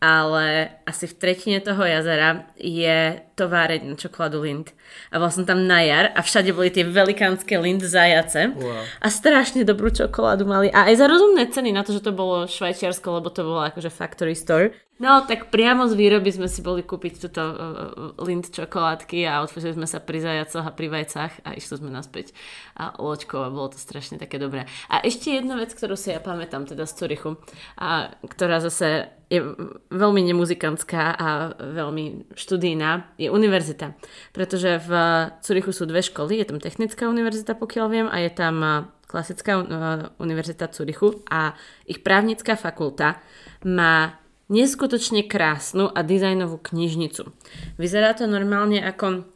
ale 0.00 0.68
asi 0.86 1.06
v 1.06 1.14
tretine 1.14 1.60
toho 1.60 1.84
jazera 1.84 2.46
je 2.56 3.20
továreň 3.38 3.80
na 3.86 3.94
čokoládu 3.94 4.42
Lind. 4.42 4.74
A 5.14 5.22
bola 5.22 5.30
som 5.30 5.46
tam 5.46 5.62
na 5.70 5.78
jar 5.86 6.10
a 6.18 6.20
všade 6.26 6.50
boli 6.50 6.74
tie 6.74 6.82
velikánske 6.82 7.54
Lind 7.54 7.86
zajace 7.86 8.50
wow. 8.58 8.82
a 8.98 9.06
strašne 9.06 9.62
dobrú 9.62 9.94
čokoládu 9.94 10.42
mali 10.42 10.66
a 10.74 10.90
aj 10.90 10.98
za 10.98 11.06
rozumné 11.06 11.46
ceny 11.46 11.70
na 11.70 11.86
to, 11.86 11.94
že 11.94 12.02
to 12.02 12.10
bolo 12.10 12.50
švajčiarsko, 12.50 13.22
lebo 13.22 13.30
to 13.30 13.46
bolo 13.46 13.62
akože 13.62 13.94
factory 13.94 14.34
store. 14.34 14.74
No, 14.98 15.22
tak 15.22 15.54
priamo 15.54 15.86
z 15.86 15.94
výroby 15.94 16.26
sme 16.34 16.50
si 16.50 16.58
boli 16.58 16.82
kúpiť 16.82 17.22
túto 17.22 17.38
uh, 17.38 18.18
Lind 18.18 18.50
čokoládky 18.50 19.30
a 19.30 19.46
odfočili 19.46 19.78
sme 19.78 19.86
sa 19.86 20.02
pri 20.02 20.18
zajacoch 20.18 20.66
a 20.66 20.74
pri 20.74 20.90
vajcach 20.90 21.46
a 21.46 21.54
išli 21.54 21.78
sme 21.78 21.94
naspäť 21.94 22.34
a 22.74 22.98
loďkou 22.98 23.38
a 23.46 23.54
bolo 23.54 23.70
to 23.70 23.78
strašne 23.78 24.18
také 24.18 24.42
dobré. 24.42 24.66
A 24.90 24.98
ešte 25.06 25.38
jedna 25.38 25.54
vec, 25.54 25.70
ktorú 25.70 25.94
si 25.94 26.10
ja 26.10 26.18
pamätám 26.18 26.66
teda 26.66 26.82
z 26.82 26.98
Curichu, 26.98 27.38
a 27.78 28.10
ktorá 28.26 28.58
zase 28.58 29.14
je 29.30 29.44
veľmi 29.92 30.24
nemuzikantská 30.34 31.14
a 31.14 31.54
veľmi 31.54 32.34
študijná, 32.34 33.14
je 33.20 33.27
univerzita. 33.30 33.94
Pretože 34.32 34.82
v 34.82 34.90
Curichu 35.44 35.72
sú 35.72 35.84
dve 35.84 36.02
školy, 36.02 36.40
je 36.40 36.48
tam 36.48 36.58
technická 36.58 37.06
univerzita, 37.06 37.54
pokiaľ 37.54 37.86
viem, 37.88 38.08
a 38.08 38.16
je 38.20 38.30
tam 38.34 38.56
klasická 39.08 39.56
univerzita 40.20 40.68
Curichu 40.68 41.24
a 41.32 41.56
ich 41.88 42.04
právnická 42.04 42.60
fakulta 42.60 43.24
má 43.64 44.20
neskutočne 44.52 45.28
krásnu 45.28 45.88
a 45.88 46.00
dizajnovú 46.04 46.60
knižnicu. 46.60 47.32
Vyzerá 47.80 48.16
to 48.16 48.28
normálne 48.28 48.80
ako 48.80 49.28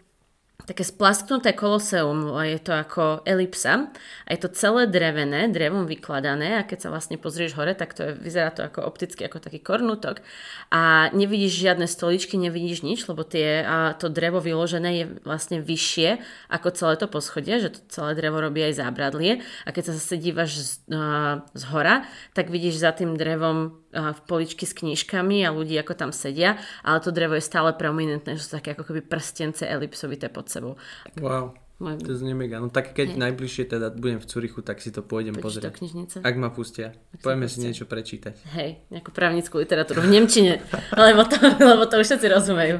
také 0.67 0.87
splasknuté 0.87 1.53
koloseum, 1.53 2.39
je 2.47 2.59
to 2.63 2.73
ako 2.73 3.27
elipsa 3.27 3.91
a 4.27 4.29
je 4.31 4.39
to 4.39 4.49
celé 4.55 4.87
drevené, 4.87 5.51
drevom 5.51 5.85
vykladané 5.91 6.63
a 6.63 6.67
keď 6.67 6.87
sa 6.87 6.89
vlastne 6.95 7.19
pozrieš 7.19 7.59
hore, 7.59 7.75
tak 7.75 7.93
to 7.93 8.07
je, 8.07 8.13
vyzerá 8.15 8.55
to 8.55 8.63
ako 8.63 8.87
opticky, 8.87 9.27
ako 9.27 9.43
taký 9.43 9.59
kornutok. 9.59 10.23
A 10.71 11.11
nevidíš 11.11 11.59
žiadne 11.59 11.91
stoličky, 11.91 12.39
nevidíš 12.39 12.87
nič, 12.87 13.05
lebo 13.11 13.27
tie, 13.27 13.67
a 13.67 13.93
to 13.99 14.07
drevo 14.07 14.39
vyložené 14.39 14.91
je 15.03 15.05
vlastne 15.27 15.59
vyššie 15.59 16.23
ako 16.49 16.69
celé 16.73 16.95
to 16.97 17.07
poschodie, 17.11 17.59
že 17.59 17.75
to 17.75 17.81
celé 17.91 18.15
drevo 18.15 18.39
robí 18.39 18.63
aj 18.63 18.79
zábradlie. 18.79 19.43
A 19.67 19.75
keď 19.75 19.91
sa 19.91 19.93
zase 19.99 20.17
dívaš 20.17 20.51
z, 20.59 20.71
uh, 20.95 21.43
z 21.53 21.63
hora, 21.75 22.07
tak 22.33 22.49
vidíš 22.49 22.79
za 22.81 22.95
tým 22.95 23.19
drevom 23.19 23.83
v 23.93 24.21
poličky 24.25 24.65
s 24.65 24.73
knížkami 24.73 25.45
a 25.45 25.53
ľudí 25.53 25.77
ako 25.77 25.93
tam 25.93 26.11
sedia, 26.17 26.57
ale 26.81 27.05
to 27.05 27.13
drevo 27.13 27.37
je 27.37 27.45
stále 27.45 27.77
prominentné, 27.77 28.41
že 28.41 28.49
sú 28.49 28.57
také 28.57 28.73
ako 28.73 28.89
keby 28.89 29.05
prstence 29.05 29.61
elipsovité 29.69 30.33
pod 30.33 30.49
sebou. 30.53 30.73
Wow. 31.17 31.57
Môj... 31.83 31.99
To 32.07 32.15
znie 32.15 32.39
mega. 32.39 32.63
No 32.63 32.71
tak 32.71 32.95
keď 32.95 33.17
Hej. 33.17 33.19
najbližšie 33.19 33.65
teda 33.75 33.91
budem 33.91 34.23
v 34.23 34.27
Curichu, 34.31 34.63
tak 34.63 34.79
si 34.79 34.95
to 34.95 35.03
pôjdem 35.03 35.35
do 35.35 35.43
pozrieť. 35.43 35.83
knižnice. 35.83 36.23
Ak 36.23 36.35
ma 36.39 36.55
pustia. 36.55 36.95
Ak 37.11 37.27
Poďme 37.27 37.51
si 37.51 37.59
niečo 37.59 37.91
prečítať. 37.91 38.39
Hej, 38.55 38.87
nejakú 38.95 39.11
právnickú 39.11 39.59
literatúru 39.59 40.07
v 40.07 40.15
Nemčine, 40.15 40.63
lebo 40.95 41.27
to, 41.27 41.43
lebo 41.43 41.83
to 41.91 41.99
už 41.99 42.07
všetci 42.07 42.27
rozumejú. 42.31 42.79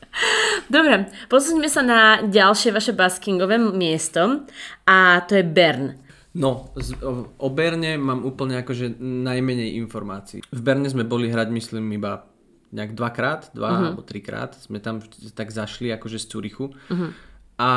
Dobre, 0.74 1.12
posuňme 1.28 1.68
sa 1.68 1.84
na 1.84 2.00
ďalšie 2.24 2.72
vaše 2.72 2.96
baskingové 2.96 3.60
miesto 3.60 4.48
a 4.88 5.20
to 5.28 5.36
je 5.36 5.44
Bern. 5.44 6.00
No, 6.30 6.70
z, 6.78 6.94
o, 7.02 7.26
o 7.26 7.48
Berne 7.50 7.98
mám 7.98 8.22
úplne 8.22 8.62
akože 8.62 9.02
najmenej 9.02 9.74
informácií. 9.82 10.46
V 10.46 10.60
Berne 10.62 10.86
sme 10.86 11.02
boli 11.02 11.26
hrať, 11.26 11.50
myslím, 11.50 11.90
iba 11.98 12.22
nejak 12.70 12.94
dvakrát, 12.94 13.50
dva 13.54 13.68
uh-huh. 13.70 13.80
alebo 13.92 14.02
trikrát. 14.06 14.54
Sme 14.54 14.78
tam 14.78 15.02
tak 15.34 15.50
zašli 15.50 15.90
akože 15.94 16.18
z 16.22 16.26
Curichu. 16.26 16.70
Uh-huh. 16.70 17.10
A 17.60 17.70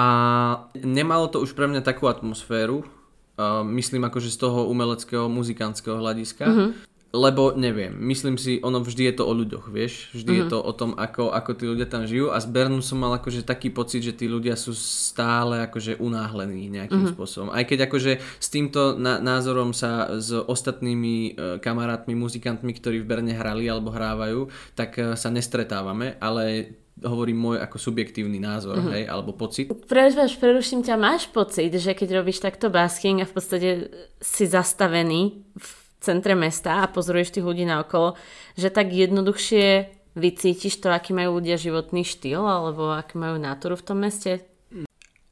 nemalo 0.80 1.28
to 1.28 1.42
už 1.44 1.58
pre 1.58 1.68
mňa 1.68 1.84
takú 1.84 2.08
atmosféru, 2.08 2.86
uh, 2.86 3.66
myslím 3.68 4.08
akože 4.08 4.32
z 4.32 4.38
toho 4.38 4.70
umeleckého, 4.70 5.28
muzikantského 5.28 5.98
hľadiska. 6.00 6.46
Uh-huh. 6.46 6.70
Lebo 7.14 7.54
neviem, 7.54 7.94
myslím 8.10 8.42
si, 8.42 8.58
ono 8.66 8.82
vždy 8.82 9.14
je 9.14 9.16
to 9.22 9.30
o 9.30 9.38
ľuďoch, 9.38 9.70
vieš, 9.70 10.10
vždy 10.18 10.34
uh-huh. 10.34 10.42
je 10.42 10.46
to 10.50 10.58
o 10.58 10.74
tom, 10.74 10.98
ako, 10.98 11.30
ako 11.30 11.52
tí 11.54 11.70
ľudia 11.70 11.86
tam 11.86 12.10
žijú 12.10 12.34
a 12.34 12.42
z 12.42 12.50
Bernu 12.50 12.82
som 12.82 12.98
mal 12.98 13.14
akože 13.22 13.46
taký 13.46 13.70
pocit, 13.70 14.02
že 14.02 14.18
tí 14.18 14.26
ľudia 14.26 14.58
sú 14.58 14.74
stále 14.74 15.62
akože 15.70 16.02
unáhlení 16.02 16.74
nejakým 16.74 17.06
uh-huh. 17.06 17.14
spôsobom. 17.14 17.54
Aj 17.54 17.62
keď 17.70 17.86
akože 17.86 18.18
s 18.18 18.48
týmto 18.50 18.98
na- 18.98 19.22
názorom 19.22 19.78
sa 19.78 20.18
s 20.18 20.34
ostatnými 20.34 21.14
e, 21.14 21.32
kamarátmi, 21.62 22.18
muzikantmi, 22.18 22.74
ktorí 22.82 23.06
v 23.06 23.10
Berne 23.14 23.38
hrali 23.38 23.70
alebo 23.70 23.94
hrávajú, 23.94 24.50
tak 24.74 24.98
e, 24.98 25.14
sa 25.14 25.30
nestretávame, 25.30 26.18
ale 26.18 26.74
hovorím 26.98 27.38
môj 27.38 27.58
ako 27.62 27.78
subjektívny 27.78 28.42
názor, 28.42 28.82
uh-huh. 28.82 28.90
hej, 28.90 29.06
alebo 29.06 29.38
pocit. 29.38 29.70
Prepač, 29.70 30.34
preruším 30.42 30.82
ťa, 30.82 30.98
máš 30.98 31.30
pocit, 31.30 31.70
že 31.78 31.94
keď 31.94 32.26
robíš 32.26 32.42
takto 32.42 32.74
basking 32.74 33.22
a 33.22 33.30
v 33.30 33.34
podstate 33.38 33.70
si 34.18 34.50
zastavený 34.50 35.46
v 35.62 35.83
centre 36.04 36.36
mesta 36.36 36.84
a 36.84 36.92
pozoruješ 36.92 37.40
tých 37.40 37.48
ľudí 37.48 37.64
naokolo, 37.64 38.20
že 38.60 38.68
tak 38.68 38.92
jednoduchšie 38.92 39.88
vycítiš 40.14 40.84
to, 40.84 40.92
aký 40.92 41.16
majú 41.16 41.40
ľudia 41.42 41.58
životný 41.58 42.04
štýl 42.04 42.44
alebo 42.44 42.92
aký 42.94 43.16
majú 43.18 43.40
náturu 43.40 43.80
v 43.80 43.86
tom 43.88 44.04
meste? 44.04 44.44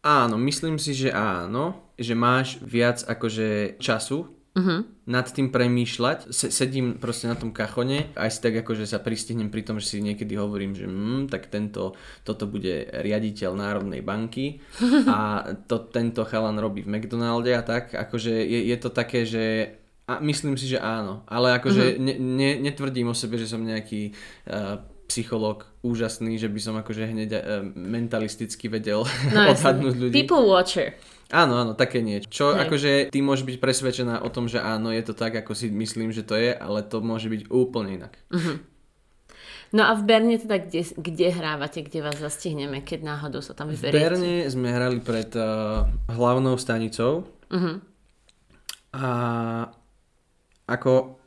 Áno, 0.02 0.34
myslím 0.42 0.82
si, 0.82 0.98
že 0.98 1.14
áno, 1.14 1.94
že 1.94 2.18
máš 2.18 2.58
viac 2.66 3.06
akože 3.06 3.78
času 3.78 4.26
uh-huh. 4.58 4.82
nad 5.06 5.30
tým 5.30 5.54
premýšľať. 5.54 6.34
Se- 6.34 6.50
sedím 6.50 6.98
proste 6.98 7.30
na 7.30 7.38
tom 7.38 7.54
kachone, 7.54 8.10
aj 8.18 8.30
si 8.34 8.40
tak 8.42 8.66
akože 8.66 8.90
sa 8.90 8.98
pristihnem 8.98 9.54
pri 9.54 9.62
tom, 9.62 9.78
že 9.78 9.94
si 9.94 9.98
niekedy 10.02 10.34
hovorím, 10.42 10.74
že 10.74 10.90
mm, 10.90 11.30
tak 11.30 11.54
tento, 11.54 11.94
toto 12.26 12.50
bude 12.50 12.90
riaditeľ 12.90 13.54
Národnej 13.54 14.02
banky 14.02 14.58
a 15.06 15.46
to, 15.70 15.86
tento 15.94 16.26
chalan 16.26 16.58
robí 16.58 16.82
v 16.82 16.98
McDonalde 16.98 17.54
a 17.54 17.62
tak, 17.62 17.94
akože 17.94 18.34
je, 18.34 18.74
je 18.74 18.78
to 18.82 18.90
také, 18.90 19.30
že 19.30 19.78
a 20.12 20.20
myslím 20.20 20.60
si, 20.60 20.68
že 20.68 20.80
áno, 20.80 21.24
ale 21.28 21.56
akože 21.56 21.96
uh-huh. 21.96 22.04
ne, 22.04 22.14
ne, 22.20 22.50
netvrdím 22.60 23.08
o 23.12 23.16
sebe, 23.16 23.40
že 23.40 23.48
som 23.48 23.64
nejaký 23.64 24.12
uh, 24.48 24.84
psychológ 25.08 25.68
úžasný, 25.84 26.40
že 26.40 26.48
by 26.48 26.60
som 26.60 26.76
akože 26.80 27.04
hneď 27.08 27.30
uh, 27.32 27.42
mentalisticky 27.76 28.68
vedel 28.68 29.04
No, 29.36 29.52
odhadnúť 29.52 29.96
ľudí. 29.96 30.14
People 30.16 30.48
watcher. 30.48 30.96
Áno, 31.32 31.56
áno, 31.56 31.72
také 31.80 32.04
niečo. 32.04 32.28
Čo 32.28 32.46
Hej. 32.52 32.68
akože 32.68 32.92
ty 33.08 33.20
môžeš 33.24 33.48
byť 33.48 33.58
presvedčená 33.64 34.20
o 34.20 34.28
tom, 34.28 34.52
že 34.52 34.60
áno, 34.60 34.92
je 34.92 35.00
to 35.00 35.16
tak, 35.16 35.32
ako 35.32 35.56
si 35.56 35.72
myslím, 35.72 36.12
že 36.12 36.28
to 36.28 36.36
je, 36.36 36.52
ale 36.52 36.84
to 36.84 37.00
môže 37.00 37.32
byť 37.32 37.48
úplne 37.48 38.04
inak. 38.04 38.20
No 39.72 39.88
a 39.88 39.96
v 39.96 40.04
Berne 40.04 40.36
teda 40.36 40.60
kde, 40.60 40.84
kde 41.00 41.28
hrávate, 41.32 41.80
kde 41.88 42.04
vás 42.04 42.20
zastihneme, 42.20 42.84
keď 42.84 43.08
náhodou 43.08 43.40
sa 43.40 43.56
tam 43.56 43.72
V 43.72 43.80
vyberiete? 43.80 44.04
Berne 44.04 44.36
sme 44.52 44.68
hrali 44.68 45.00
pred 45.00 45.32
uh, 45.40 45.88
hlavnou 46.12 46.60
stanicou 46.60 47.24
Mhm. 47.48 47.74
a 48.92 49.08
ako 50.72 51.20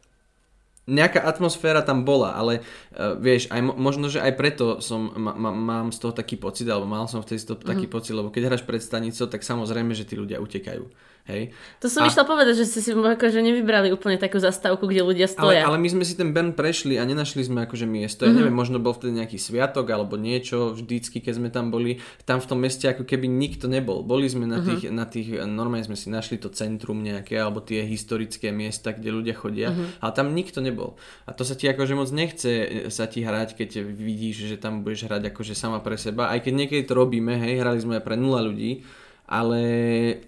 nejaká 0.84 1.24
atmosféra 1.24 1.80
tam 1.80 2.04
bola, 2.04 2.36
ale 2.36 2.60
uh, 2.60 3.16
vieš, 3.16 3.48
aj, 3.48 3.60
mo- 3.64 3.76
možno, 3.76 4.12
že 4.12 4.20
aj 4.20 4.32
preto 4.36 4.84
som, 4.84 5.16
ma, 5.16 5.32
ma, 5.32 5.50
mám 5.52 5.88
z 5.88 5.98
toho 6.00 6.12
taký 6.12 6.36
pocit, 6.36 6.68
alebo 6.68 6.84
mal 6.84 7.08
som 7.08 7.24
vtedy 7.24 7.40
z 7.40 7.46
toho 7.52 7.58
taký 7.60 7.88
pocit, 7.88 8.12
lebo 8.12 8.28
keď 8.28 8.52
hráš 8.52 8.64
pred 8.68 8.84
stanicou, 8.84 9.24
tak 9.24 9.40
samozrejme, 9.40 9.96
že 9.96 10.04
tí 10.04 10.12
ľudia 10.12 10.44
utekajú. 10.44 10.84
Hej? 11.24 11.56
To 11.80 11.88
som 11.88 12.04
A- 12.04 12.12
išla 12.12 12.22
povedať, 12.22 12.52
že 12.52 12.68
ste 12.68 12.84
si 12.84 12.92
akože 12.92 13.40
nevybrali 13.40 13.88
úplne 13.88 14.20
takú 14.20 14.36
zastávku, 14.36 14.84
kde 14.84 15.00
ľudia 15.00 15.24
Ale, 15.24 15.32
stoja. 15.56 15.62
ale 15.64 15.80
my 15.80 15.88
sme 15.88 16.04
si 16.04 16.12
ten 16.12 16.30
Bern 16.30 16.52
prešli 16.52 17.00
a 17.00 17.02
nenašli 17.02 17.40
sme 17.40 17.64
akože 17.64 17.88
miesto. 17.88 18.22
Ja 18.22 18.30
Mhm. 18.30 18.36
neviem, 18.38 18.52
možno 18.52 18.76
bol 18.76 18.92
vtedy 18.92 19.16
nejaký 19.16 19.40
sviatok 19.40 19.88
alebo 19.88 20.14
niečo, 20.14 20.76
vždycky, 20.76 21.24
keď 21.24 21.32
sme 21.34 21.48
tam 21.48 21.72
boli, 21.72 21.96
tam 22.22 22.38
v 22.38 22.46
tom 22.46 22.60
meste 22.60 22.84
ako 22.84 23.08
keby 23.08 23.24
nikto 23.24 23.64
nebol. 23.66 24.04
Boli 24.04 24.28
sme 24.28 24.44
Mhm. 24.44 24.52
na 24.52 24.58
tých, 24.60 24.82
na 24.92 25.04
tých 25.08 25.28
normálne 25.48 25.82
sme 25.82 25.96
si 25.96 26.12
našli 26.12 26.36
to 26.36 26.52
centrum 26.52 27.00
nejaké, 27.00 27.40
alebo 27.40 27.64
tie 27.64 27.80
historické 27.82 28.52
miesta, 28.52 28.92
kde 28.92 29.08
ľudia 29.08 29.32
chodia, 29.32 29.72
Mhm. 29.72 30.04
ale 30.04 30.12
tam 30.12 30.28
nikto 30.28 30.60
nebol. 30.60 31.00
A 31.24 31.32
to 31.32 31.40
sa 31.40 31.56
ti 31.56 31.64
akože 31.64 31.96
moc 31.96 32.12
nechce 32.12 32.52
e, 32.52 32.92
sa 32.92 33.08
ti 33.08 33.24
hrať, 33.24 33.56
keď 33.56 33.80
vidíš, 33.80 34.44
že 34.44 34.56
tam 34.56 34.84
budeš 34.84 35.08
hrať 35.08 35.32
akože 35.32 35.56
sama 35.56 35.80
pre 35.80 35.96
seba. 35.96 36.28
Aj 36.28 36.38
keď 36.38 36.52
niekedy 36.54 36.84
to 36.84 36.92
robíme, 36.92 37.32
hej, 37.34 37.64
hrali 37.64 37.80
sme 37.80 37.96
aj 37.96 38.04
pre 38.04 38.14
nula 38.14 38.44
ľudí, 38.44 38.84
ale, 39.24 39.64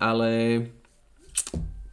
ale 0.00 0.30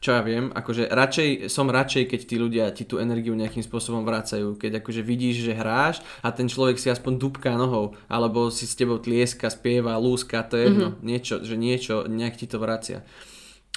čo 0.04 0.12
ja 0.12 0.20
viem, 0.20 0.52
akože 0.52 0.92
radšej, 0.92 1.48
som 1.48 1.72
radšej, 1.72 2.12
keď 2.12 2.22
tí 2.28 2.36
ľudia 2.36 2.66
ti 2.76 2.84
tú 2.84 3.00
energiu 3.00 3.32
nejakým 3.39 3.63
spôsobom 3.63 4.04
vracajú, 4.04 4.60
keď 4.60 4.84
akože 4.84 5.00
vidíš, 5.00 5.48
že 5.48 5.56
hráš 5.56 6.04
a 6.20 6.36
ten 6.36 6.52
človek 6.52 6.76
si 6.76 6.92
aspoň 6.92 7.16
dupká 7.16 7.56
nohou, 7.56 7.96
alebo 8.12 8.52
si 8.52 8.68
s 8.68 8.76
tebou 8.76 9.00
tlieska, 9.00 9.48
spieva, 9.48 9.96
lúska, 9.96 10.44
to 10.44 10.60
je 10.60 10.68
jedno, 10.68 10.92
mm-hmm. 10.92 11.08
niečo, 11.08 11.36
že 11.39 11.56
niečo, 11.56 11.96
nejak 12.12 12.36
ti 12.36 12.52
to 12.52 12.60
vracia. 12.60 13.08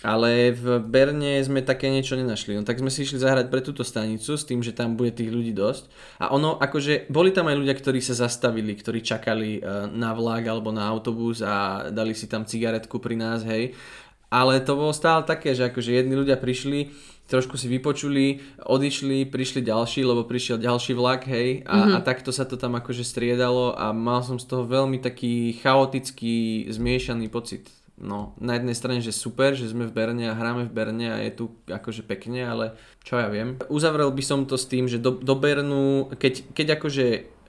Ale 0.05 0.53
v 0.53 0.77
Berne 0.85 1.41
sme 1.41 1.65
také 1.65 1.89
niečo 1.89 2.21
nenašli. 2.21 2.53
No 2.53 2.69
tak 2.69 2.77
sme 2.77 2.93
si 2.93 3.09
išli 3.09 3.17
zahrať 3.17 3.49
pre 3.49 3.65
túto 3.65 3.81
stanicu 3.81 4.37
s 4.37 4.45
tým, 4.45 4.61
že 4.61 4.77
tam 4.77 4.93
bude 4.93 5.09
tých 5.09 5.33
ľudí 5.33 5.57
dosť. 5.57 5.89
A 6.21 6.37
ono, 6.37 6.61
akože, 6.61 7.09
boli 7.09 7.33
tam 7.33 7.49
aj 7.49 7.57
ľudia, 7.57 7.73
ktorí 7.73 8.05
sa 8.05 8.13
zastavili, 8.13 8.77
ktorí 8.77 9.01
čakali 9.01 9.57
eh, 9.57 9.89
na 9.89 10.13
vlak 10.13 10.45
alebo 10.45 10.69
na 10.69 10.85
autobus 10.85 11.41
a 11.41 11.89
dali 11.89 12.13
si 12.13 12.29
tam 12.29 12.45
cigaretku 12.45 13.01
pri 13.01 13.17
nás, 13.17 13.41
hej. 13.49 13.73
Ale 14.27 14.59
to 14.59 14.75
bolo 14.75 14.91
stále 14.91 15.23
také, 15.23 15.55
že 15.55 15.71
akože 15.71 15.95
jedni 15.95 16.19
ľudia 16.19 16.35
prišli, 16.35 16.91
trošku 17.31 17.59
si 17.59 17.67
vypočuli, 17.71 18.43
odišli, 18.63 19.27
prišli 19.27 19.63
ďalší, 19.63 20.03
lebo 20.07 20.27
prišiel 20.27 20.63
ďalší 20.63 20.93
vlak, 20.95 21.27
hej, 21.27 21.63
a, 21.67 21.75
mm-hmm. 21.75 21.95
a 21.95 21.99
takto 22.03 22.31
sa 22.31 22.47
to 22.47 22.59
tam 22.59 22.79
akože 22.79 23.03
striedalo 23.03 23.75
a 23.75 23.91
mal 23.91 24.23
som 24.23 24.39
z 24.39 24.47
toho 24.47 24.67
veľmi 24.67 24.99
taký 25.03 25.59
chaotický, 25.63 26.67
zmiešaný 26.71 27.31
pocit. 27.31 27.71
No, 27.97 28.37
na 28.37 28.61
jednej 28.61 28.77
strane, 28.77 29.01
že 29.01 29.09
super, 29.09 29.57
že 29.57 29.73
sme 29.73 29.89
v 29.89 29.95
Berne 29.97 30.29
a 30.29 30.37
hráme 30.37 30.69
v 30.69 30.75
Berne 30.75 31.17
a 31.17 31.17
je 31.25 31.33
tu 31.33 31.45
akože 31.65 32.05
pekne, 32.05 32.45
ale 32.45 32.65
čo 33.01 33.17
ja 33.17 33.33
viem. 33.33 33.57
Uzavrel 33.73 34.13
by 34.13 34.21
som 34.21 34.45
to 34.45 34.61
s 34.61 34.69
tým, 34.69 34.85
že 34.85 35.01
do, 35.01 35.17
do 35.17 35.33
Bernu, 35.33 36.13
keď, 36.21 36.45
keď 36.53 36.77
akože 36.77 37.07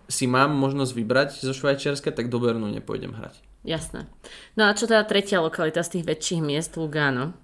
si 0.07 0.25
mám 0.25 0.55
možnosť 0.55 0.91
vybrať 0.95 1.29
zo 1.43 1.51
Švajčiarska, 1.51 2.15
tak 2.15 2.31
do 2.31 2.39
Bernu 2.39 2.71
nepôjdem 2.71 3.11
hrať. 3.11 3.43
Jasné. 3.67 4.07
No 4.55 4.71
a 4.71 4.71
čo 4.71 4.87
teda 4.87 5.03
tretia 5.03 5.43
lokalita 5.43 5.83
z 5.83 5.99
tých 5.99 6.07
väčších 6.07 6.41
miest, 6.41 6.79
Lugano? 6.79 7.35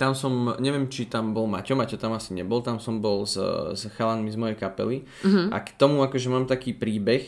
Tam 0.00 0.16
som, 0.16 0.56
neviem, 0.56 0.88
či 0.88 1.04
tam 1.04 1.36
bol 1.36 1.44
Maťo, 1.44 1.76
Maťo 1.76 2.00
tam 2.00 2.16
asi 2.16 2.32
nebol, 2.32 2.64
tam 2.64 2.80
som 2.80 3.00
bol 3.00 3.28
s, 3.28 3.36
s 3.76 3.84
chalanmi 3.96 4.32
z 4.32 4.40
mojej 4.40 4.56
kapely 4.56 5.04
uh-huh. 5.24 5.52
a 5.52 5.60
k 5.60 5.72
tomu 5.76 6.04
akože 6.04 6.28
mám 6.32 6.44
taký 6.48 6.76
príbeh, 6.76 7.24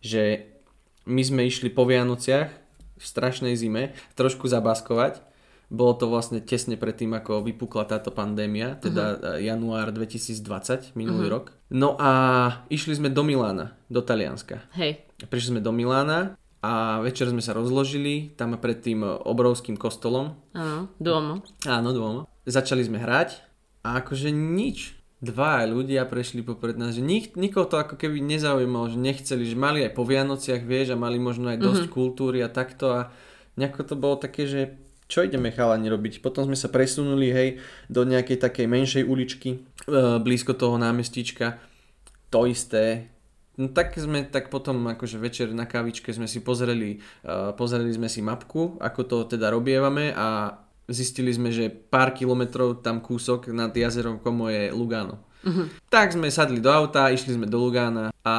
že 0.00 0.48
my 1.08 1.20
sme 1.24 1.48
išli 1.48 1.72
po 1.72 1.88
Vianociach 1.88 2.48
v 2.96 3.04
strašnej 3.04 3.56
zime 3.56 3.96
trošku 4.16 4.44
zabaskovať. 4.48 5.24
Bolo 5.72 5.96
to 5.96 6.04
vlastne 6.04 6.44
tesne 6.44 6.76
predtým, 6.76 7.16
ako 7.16 7.40
vypukla 7.48 7.88
táto 7.88 8.12
pandémia, 8.12 8.76
teda 8.76 9.04
uh-huh. 9.16 9.40
január 9.40 9.88
2020, 9.92 10.92
minulý 10.96 11.28
uh-huh. 11.28 11.32
rok. 11.32 11.44
No 11.72 11.96
a 11.96 12.10
išli 12.68 12.92
sme 12.92 13.08
do 13.08 13.24
Milána, 13.24 13.72
do 13.88 14.04
Talianska. 14.04 14.68
Hej. 14.76 15.00
Prišli 15.32 15.56
sme 15.56 15.64
do 15.64 15.72
Milána 15.72 16.36
a 16.62 17.02
večer 17.02 17.26
sme 17.26 17.42
sa 17.42 17.58
rozložili 17.58 18.38
tam 18.38 18.54
pred 18.54 18.78
tým 18.78 19.02
obrovským 19.02 19.74
kostolom, 19.74 20.38
Áno, 20.54 20.86
Duomo. 21.02 21.42
Áno, 21.66 21.90
dvom. 21.90 22.22
Začali 22.46 22.86
sme 22.86 23.02
hrať 23.02 23.42
a 23.82 23.98
akože 23.98 24.30
nič. 24.30 24.94
Dva 25.22 25.62
ľudia 25.66 26.02
prešli 26.06 26.42
popred 26.42 26.74
nás, 26.74 26.98
že 26.98 27.02
nik, 27.02 27.38
nikoho 27.38 27.66
to 27.66 27.78
ako 27.78 27.94
keby 27.94 28.18
nezaujímalo, 28.18 28.90
že 28.90 28.98
nechceli, 28.98 29.46
že 29.46 29.54
mali 29.54 29.86
aj 29.86 29.94
po 29.94 30.02
Vianociach, 30.02 30.66
vieš, 30.66 30.94
a 30.94 30.98
mali 30.98 31.22
možno 31.22 31.46
aj 31.46 31.62
dosť 31.62 31.86
mm-hmm. 31.86 31.94
kultúry 31.94 32.42
a 32.42 32.50
takto 32.50 32.90
a 32.90 33.14
nejako 33.54 33.86
to 33.86 33.94
bolo 33.94 34.18
také, 34.18 34.50
že 34.50 34.74
čo 35.06 35.22
ideme 35.22 35.54
chalani 35.54 35.86
robiť. 35.86 36.18
Potom 36.26 36.50
sme 36.50 36.58
sa 36.58 36.66
presunuli, 36.74 37.30
hej, 37.30 37.48
do 37.86 38.02
nejakej 38.02 38.38
takej 38.38 38.66
menšej 38.66 39.04
uličky, 39.06 39.50
e, 39.86 40.18
blízko 40.18 40.58
toho 40.58 40.74
námestíčka. 40.74 41.62
To 42.34 42.48
isté, 42.50 43.12
No 43.60 43.68
tak 43.68 43.92
sme 44.00 44.24
tak 44.24 44.48
potom 44.48 44.80
akože 44.88 45.20
večer 45.20 45.52
na 45.52 45.68
kavičke 45.68 46.08
sme 46.08 46.24
si 46.24 46.40
pozreli, 46.40 47.04
uh, 47.28 47.52
pozreli 47.52 47.92
sme 47.92 48.08
si 48.08 48.24
mapku, 48.24 48.80
ako 48.80 49.00
to 49.04 49.16
teda 49.36 49.52
robievame 49.52 50.12
a 50.16 50.56
zistili 50.88 51.30
sme, 51.30 51.52
že 51.52 51.68
pár 51.68 52.16
kilometrov 52.16 52.80
tam 52.80 53.04
kúsok 53.04 53.52
nad 53.52 53.70
jazerom 53.70 54.24
Como 54.24 54.48
je 54.48 54.72
Lugano. 54.72 55.28
Uh-huh. 55.42 55.66
Tak 55.90 56.14
sme 56.14 56.30
sadli 56.30 56.62
do 56.62 56.70
auta, 56.70 57.10
išli 57.10 57.34
sme 57.34 57.50
do 57.50 57.58
Lugána 57.58 58.14
a 58.22 58.36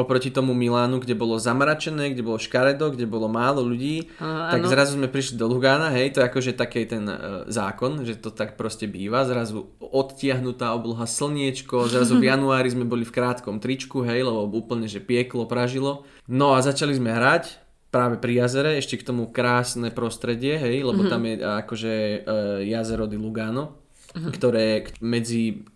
oproti 0.00 0.32
tomu 0.32 0.50
Milánu, 0.50 0.98
kde 0.98 1.12
bolo 1.12 1.36
zamračené, 1.36 2.10
kde 2.10 2.24
bolo 2.24 2.36
škaredo, 2.36 2.90
kde 2.90 3.04
bolo 3.04 3.28
málo 3.28 3.60
ľudí, 3.60 4.08
Uh, 4.16 4.50
tak 4.50 4.64
áno. 4.64 4.68
zrazu 4.68 4.96
sme 4.96 5.06
prišli 5.06 5.36
do 5.36 5.46
Lugána, 5.46 5.92
hej, 5.92 6.12
to 6.12 6.20
je 6.20 6.26
akože 6.26 6.52
taký 6.52 6.84
ten 6.84 7.04
uh, 7.04 7.16
zákon, 7.46 8.02
že 8.02 8.16
to 8.16 8.28
tak 8.28 8.56
proste 8.56 8.84
býva, 8.84 9.22
zrazu 9.24 9.68
odtiahnutá 9.78 10.72
obloha 10.72 11.04
slniečko, 11.04 11.86
zrazu 11.86 12.16
v 12.16 12.28
januári 12.32 12.68
sme 12.68 12.84
boli 12.84 13.04
v 13.04 13.12
krátkom 13.12 13.60
tričku, 13.60 14.00
hej, 14.02 14.24
lebo 14.24 14.48
úplne, 14.50 14.86
že 14.86 14.98
pieklo, 14.98 15.44
pražilo. 15.44 16.02
No 16.26 16.56
a 16.56 16.60
začali 16.60 16.92
sme 16.92 17.12
hrať, 17.12 17.60
práve 17.90 18.16
pri 18.16 18.40
jazere, 18.40 18.78
ešte 18.78 18.96
k 18.96 19.06
tomu 19.06 19.28
krásne 19.28 19.90
prostredie, 19.90 20.56
hej, 20.56 20.86
lebo 20.86 21.04
tam 21.06 21.26
je 21.26 21.34
akože 21.38 21.92
uh, 21.92 22.18
jazero 22.62 23.04
di 23.04 23.18
Lugano, 23.18 23.82
ktoré 24.10 24.86
k- 24.86 24.94
medzi 25.00 25.66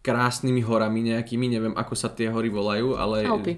krásnymi 0.00 0.60
horami 0.60 1.00
nejakými, 1.06 1.46
neviem 1.46 1.74
ako 1.74 1.94
sa 1.94 2.08
tie 2.08 2.26
hory 2.26 2.48
volajú, 2.48 2.94
ale... 2.94 3.24
Alpy. 3.24 3.52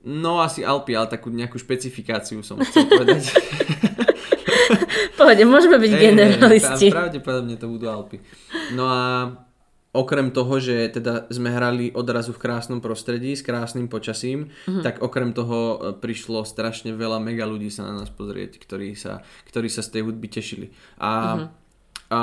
No 0.00 0.38
asi 0.38 0.62
Alpy, 0.62 0.94
ale 0.94 1.08
takú 1.08 1.28
nejakú 1.28 1.56
špecifikáciu 1.56 2.40
som 2.40 2.56
chcel 2.60 2.86
povedať. 2.86 3.28
Pohode, 5.18 5.42
môžeme 5.44 5.76
byť 5.76 5.92
Hej, 5.92 6.02
generalisti. 6.04 6.86
hej, 6.86 6.94
Pravdepodobne 6.94 7.54
to 7.54 7.66
budú 7.66 7.86
Alpy. 7.86 8.22
No 8.72 8.86
a 8.86 9.00
okrem 9.90 10.30
toho, 10.30 10.56
že 10.58 10.88
teda 10.90 11.26
sme 11.28 11.50
hrali 11.50 11.90
odrazu 11.90 12.30
v 12.30 12.38
krásnom 12.38 12.78
prostredí 12.78 13.34
s 13.34 13.42
krásnym 13.42 13.88
počasím, 13.88 14.52
Mhm. 14.64 14.80
tak 14.80 14.94
okrem 15.00 15.32
toho 15.32 15.58
e, 15.58 15.76
prišlo 15.96 16.44
strašne 16.44 16.92
veľa 16.92 17.18
mega 17.18 17.42
ľudí 17.42 17.66
sa 17.66 17.82
na 17.82 17.96
nás 17.96 18.08
pozrieť, 18.08 18.56
ktorí 18.58 18.94
sa, 18.94 19.20
ktorí 19.44 19.66
sa 19.66 19.80
z 19.80 19.90
tej 19.90 20.02
hudby 20.04 20.28
tešili. 20.30 20.70
A 20.96 21.10
Mhm. 21.34 21.46
A 22.08 22.20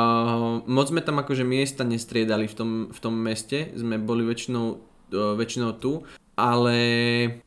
moc 0.65 0.89
sme 0.89 1.05
tam 1.05 1.21
akože 1.21 1.45
miesta 1.45 1.85
nestriedali 1.85 2.49
v 2.49 2.55
tom, 2.57 2.69
v 2.89 2.99
tom 2.99 3.13
meste, 3.13 3.69
sme 3.77 4.01
boli 4.01 4.25
väčšinou, 4.25 4.65
e, 5.13 5.17
väčšinou 5.37 5.77
tu, 5.77 6.01
ale 6.33 6.77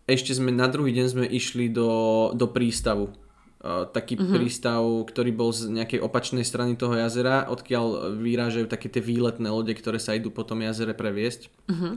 ešte 0.06 0.32
sme 0.32 0.54
na 0.54 0.70
druhý 0.70 0.94
deň 0.94 1.06
sme 1.10 1.26
išli 1.26 1.66
do, 1.68 2.30
do 2.32 2.46
prístavu. 2.48 3.10
Uh, 3.58 3.90
taký 3.90 4.14
Mhm. 4.14 4.22
mm-hmm. 4.22 4.36
prístav, 4.38 4.82
ktorý 5.10 5.34
bol 5.34 5.50
z 5.50 5.66
nejakej 5.66 5.98
opačnej 5.98 6.46
strany 6.46 6.78
toho 6.78 6.94
jazera, 6.94 7.50
odkiaľ 7.50 8.14
vyrážajú 8.14 8.70
také 8.70 8.86
tie 8.86 9.02
výletné 9.02 9.50
lode, 9.50 9.74
ktoré 9.74 9.98
sa 9.98 10.14
idú 10.14 10.30
po 10.30 10.46
tom 10.46 10.62
jazere 10.62 10.94
previesť. 10.94 11.50
Mhm. 11.66 11.74
Mm-hmm. 11.74 11.94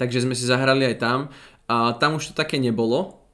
Takže 0.00 0.24
sme 0.24 0.32
si 0.32 0.48
zahrali 0.48 0.88
aj 0.88 0.96
tam. 0.96 1.18
A 1.68 1.92
tam 2.00 2.16
už 2.16 2.32
to 2.32 2.34
také 2.34 2.56
nebolo. 2.56 3.27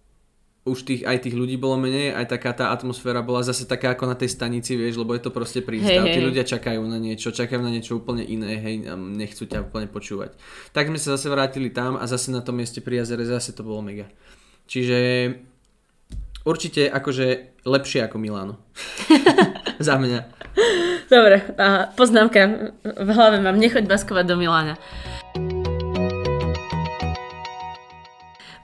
Už 0.64 0.80
tých, 0.88 1.04
aj 1.04 1.28
tých 1.28 1.36
ľudí 1.36 1.60
bolo 1.60 1.76
menej, 1.76 2.16
aj 2.16 2.24
taká 2.24 2.56
tá 2.56 2.72
atmosféra 2.72 3.20
bola 3.20 3.44
zase 3.44 3.68
taká 3.68 3.92
ako 3.92 4.08
na 4.08 4.16
tej 4.16 4.32
stanici, 4.32 4.80
vieš, 4.80 4.96
lebo 4.96 5.12
je 5.12 5.20
to 5.20 5.28
proste 5.28 5.60
prístav. 5.60 6.08
Hej, 6.08 6.16
Tí 6.16 6.20
ľudia 6.24 6.40
čakajú 6.40 6.80
na 6.88 6.96
niečo, 6.96 7.36
čakajú 7.36 7.60
na 7.60 7.68
niečo 7.68 8.00
úplne 8.00 8.24
iné, 8.24 8.56
hej, 8.56 8.88
nechcú 8.96 9.44
ťa 9.44 9.68
úplne 9.68 9.92
počúvať. 9.92 10.32
Tak 10.72 10.88
sme 10.88 10.96
sa 10.96 11.20
zase 11.20 11.28
vrátili 11.28 11.68
tam 11.68 12.00
a 12.00 12.08
zase 12.08 12.32
na 12.32 12.40
tom 12.40 12.56
mieste 12.56 12.80
pri 12.80 13.04
jazere 13.04 13.28
zase 13.28 13.52
to 13.52 13.60
bolo 13.60 13.84
mega. 13.84 14.08
Čiže 14.64 14.96
určite 16.48 16.88
akože 16.88 17.60
lepšie 17.68 18.08
ako 18.08 18.16
Miláno. 18.16 18.56
Za 19.84 20.00
mňa. 20.00 20.20
Dobre, 21.12 21.44
a 21.60 21.92
poznámka 21.92 22.72
v 22.84 23.08
hlave 23.12 23.40
mám, 23.44 23.60
nechoď 23.60 23.84
baskovať 23.84 24.24
do 24.24 24.36
Milána. 24.40 24.80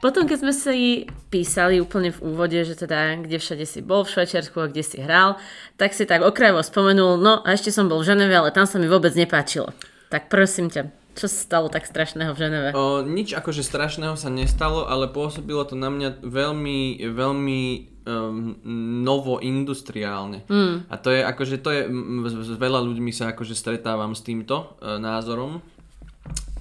Potom, 0.01 0.25
keď 0.25 0.39
sme 0.41 0.53
si 0.57 1.05
písali 1.29 1.77
úplne 1.77 2.09
v 2.09 2.33
úvode, 2.33 2.57
že 2.57 2.73
teda 2.73 3.21
kde 3.21 3.37
všade 3.37 3.69
si 3.69 3.85
bol 3.85 4.09
v 4.09 4.13
Švajčiarsku 4.17 4.57
a 4.57 4.73
kde 4.73 4.81
si 4.81 4.97
hral, 4.97 5.37
tak 5.77 5.93
si 5.93 6.09
tak 6.09 6.25
okrajovo 6.25 6.65
spomenul, 6.65 7.21
no 7.21 7.45
a 7.45 7.53
ešte 7.53 7.69
som 7.69 7.85
bol 7.85 8.01
v 8.01 8.09
Ženeve, 8.09 8.33
ale 8.33 8.49
tam 8.49 8.65
sa 8.65 8.81
mi 8.81 8.89
vôbec 8.89 9.13
nepáčilo. 9.13 9.77
Tak 10.09 10.33
prosím 10.33 10.73
ťa, 10.73 10.89
čo 11.21 11.29
sa 11.29 11.39
stalo 11.45 11.69
tak 11.69 11.85
strašného 11.85 12.33
v 12.33 12.41
Ženeve? 12.41 12.69
O, 12.73 13.05
nič 13.05 13.37
akože 13.37 13.61
strašného 13.61 14.17
sa 14.17 14.33
nestalo, 14.33 14.89
ale 14.89 15.13
pôsobilo 15.13 15.69
to 15.69 15.77
na 15.77 15.93
mňa 15.93 16.25
veľmi, 16.25 17.05
veľmi 17.05 17.61
um, 18.09 18.57
novoindustriálne. 19.05 20.49
Mm. 20.49 20.89
A 20.89 20.95
to 20.97 21.13
je 21.13 21.21
akože, 21.29 21.57
to 21.61 21.71
je, 21.77 21.81
s, 22.25 22.35
s 22.41 22.57
veľa 22.57 22.81
ľuďmi 22.89 23.13
sa 23.13 23.37
akože 23.37 23.53
stretávam 23.53 24.17
s 24.17 24.25
týmto 24.25 24.81
uh, 24.81 24.97
názorom. 24.97 25.61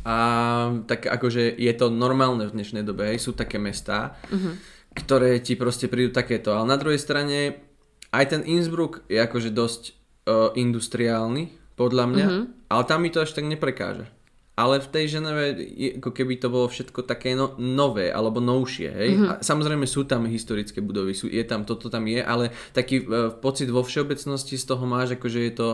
A 0.07 0.17
tak 0.87 1.05
akože 1.05 1.59
je 1.59 1.73
to 1.75 1.91
normálne 1.91 2.47
v 2.47 2.55
dnešnej 2.55 2.87
dobe, 2.87 3.11
hej, 3.11 3.19
sú 3.19 3.35
také 3.35 3.59
mestá, 3.59 4.15
mm-hmm. 4.31 4.53
ktoré 5.05 5.43
ti 5.43 5.59
proste 5.59 5.91
prídu 5.91 6.15
takéto. 6.15 6.55
Ale 6.55 6.65
na 6.71 6.79
druhej 6.79 6.97
strane 6.97 7.59
aj 8.09 8.25
ten 8.31 8.41
Innsbruck 8.47 9.05
je 9.11 9.19
akože 9.19 9.51
dosť 9.51 9.81
uh, 9.91 10.55
industriálny, 10.55 11.59
podľa 11.79 12.05
mňa, 12.11 12.27
mm-hmm. 12.27 12.45
ale 12.75 12.83
tam 12.83 12.99
mi 12.99 13.07
to 13.07 13.23
až 13.23 13.31
tak 13.31 13.47
neprekáža. 13.47 14.11
Ale 14.59 14.83
v 14.83 14.91
tej 14.91 15.15
Ženeve 15.15 15.45
ako 16.03 16.11
keby 16.11 16.35
to 16.35 16.51
bolo 16.51 16.67
všetko 16.67 17.07
také 17.07 17.31
no, 17.31 17.55
nové 17.55 18.11
alebo 18.11 18.43
novšie. 18.43 18.91
Hej? 18.91 19.09
Mm-hmm. 19.15 19.29
A 19.31 19.33
samozrejme 19.39 19.87
sú 19.87 20.03
tam 20.03 20.27
historické 20.27 20.83
budovy, 20.83 21.15
sú, 21.15 21.31
je 21.31 21.39
tam, 21.47 21.63
toto 21.63 21.87
tam 21.87 22.03
je, 22.03 22.19
ale 22.19 22.51
taký 22.75 23.07
uh, 23.07 23.31
pocit 23.31 23.71
vo 23.71 23.87
všeobecnosti 23.87 24.59
z 24.59 24.65
toho 24.67 24.83
máš, 24.83 25.15
akože 25.15 25.39
je 25.39 25.53
to, 25.55 25.69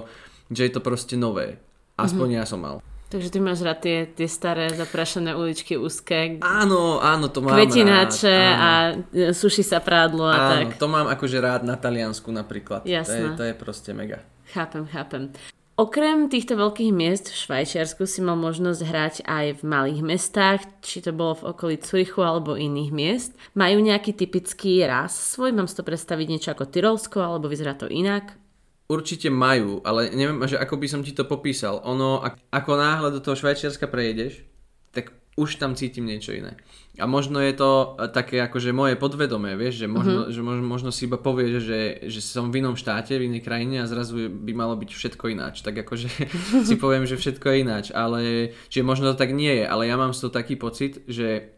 že 0.53 0.61
je 0.69 0.71
to 0.77 0.81
proste 0.85 1.17
nové. 1.17 1.57
Aspoň 1.97 2.37
mm-hmm. 2.37 2.41
ja 2.41 2.45
som 2.45 2.61
mal. 2.61 2.77
Takže 3.05 3.29
ty 3.29 3.37
máš 3.37 3.61
rád 3.61 3.79
tie, 3.79 4.09
tie 4.09 4.25
staré 4.25 4.73
zaprašené 4.73 5.37
uličky 5.37 5.77
úzke, 5.77 6.41
Áno, 6.41 6.97
áno, 6.99 7.29
to 7.29 7.39
mám 7.39 7.53
kvetináče 7.53 8.33
rád. 8.33 8.57
a 8.57 8.69
áno. 8.91 9.05
e, 9.13 9.29
suší 9.31 9.61
sa 9.61 9.77
prádlo 9.77 10.25
a 10.25 10.35
Áno, 10.35 10.49
tak. 10.73 10.81
to 10.81 10.87
mám 10.89 11.05
akože 11.07 11.37
rád 11.37 11.61
na 11.63 11.77
Taliansku 11.77 12.33
napríklad. 12.33 12.81
To 12.81 12.89
je, 12.89 12.97
Jasné. 12.97 13.37
to 13.37 13.45
je 13.45 13.53
proste 13.53 13.93
mega. 13.93 14.25
Chápem, 14.49 14.89
chápem. 14.89 15.29
Okrem 15.75 16.31
týchto 16.31 16.55
veľkých 16.55 16.95
miest 16.95 17.27
v 17.27 17.35
Švajčiarsku 17.35 18.07
si 18.07 18.23
mal 18.23 18.39
možnosť 18.39 18.81
hrať 18.81 19.15
aj 19.27 19.59
v 19.59 19.61
malých 19.67 20.01
mestách, 20.01 20.63
či 20.79 21.03
to 21.03 21.11
bolo 21.11 21.35
v 21.35 21.51
okolí 21.51 21.75
Zurichu 21.83 22.23
alebo 22.23 22.55
iných 22.55 22.95
miest. 22.95 23.31
Majú 23.53 23.83
nejaký 23.83 24.15
typický 24.15 24.79
raz 24.87 25.11
svoj? 25.35 25.51
Mám 25.51 25.67
si 25.67 25.75
to 25.75 25.83
predstaviť 25.83 26.27
niečo 26.31 26.49
ako 26.55 26.71
Tyrolsko, 26.71 27.19
alebo 27.19 27.51
vyzerá 27.51 27.75
to 27.75 27.91
inak? 27.91 28.39
Určite 28.85 29.33
majú, 29.33 29.81
ale 29.81 30.13
neviem, 30.13 30.37
že 30.45 30.61
ako 30.61 30.77
by 30.77 30.87
som 30.89 31.01
ti 31.01 31.09
to 31.09 31.25
popísal. 31.25 31.81
Ono, 31.89 32.21
ak, 32.21 32.37
ako 32.53 32.71
náhle 32.77 33.09
do 33.09 33.17
toho 33.17 33.33
Švajčiarska 33.33 33.89
prejedeš, 33.89 34.45
tak 34.93 35.09
už 35.35 35.59
tam 35.59 35.75
cítim 35.75 36.07
niečo 36.07 36.31
iné. 36.31 36.55
A 36.95 37.03
možno 37.09 37.43
je 37.43 37.51
to 37.51 37.99
e, 37.99 38.07
také 38.07 38.39
akože 38.39 38.71
moje 38.71 38.95
podvedomé, 38.95 39.59
vieš, 39.59 39.83
že 39.83 39.87
možno, 39.91 40.29
mm-hmm. 40.29 40.35
že 40.37 40.41
možno, 40.45 40.63
možno 40.63 40.89
si 40.95 41.11
iba 41.11 41.19
povieš, 41.19 41.53
že, 41.59 41.81
že 42.07 42.19
som 42.23 42.53
v 42.53 42.63
inom 42.63 42.79
štáte, 42.79 43.19
v 43.19 43.27
inej 43.27 43.43
krajine 43.43 43.83
a 43.83 43.89
zrazu 43.89 44.31
by 44.31 44.53
malo 44.55 44.79
byť 44.79 44.95
všetko 44.95 45.33
ináč. 45.33 45.59
Tak 45.59 45.75
akože 45.81 46.07
si 46.69 46.75
poviem, 46.79 47.03
že 47.03 47.19
všetko 47.19 47.45
je 47.51 47.57
ináč, 47.67 47.85
ale 47.91 48.53
čiže 48.71 48.87
možno 48.87 49.11
to 49.11 49.19
tak 49.19 49.35
nie 49.35 49.59
je, 49.59 49.65
ale 49.67 49.91
ja 49.91 49.99
mám 49.99 50.15
z 50.15 50.23
toho 50.23 50.31
taký 50.31 50.55
pocit, 50.55 51.03
že 51.09 51.51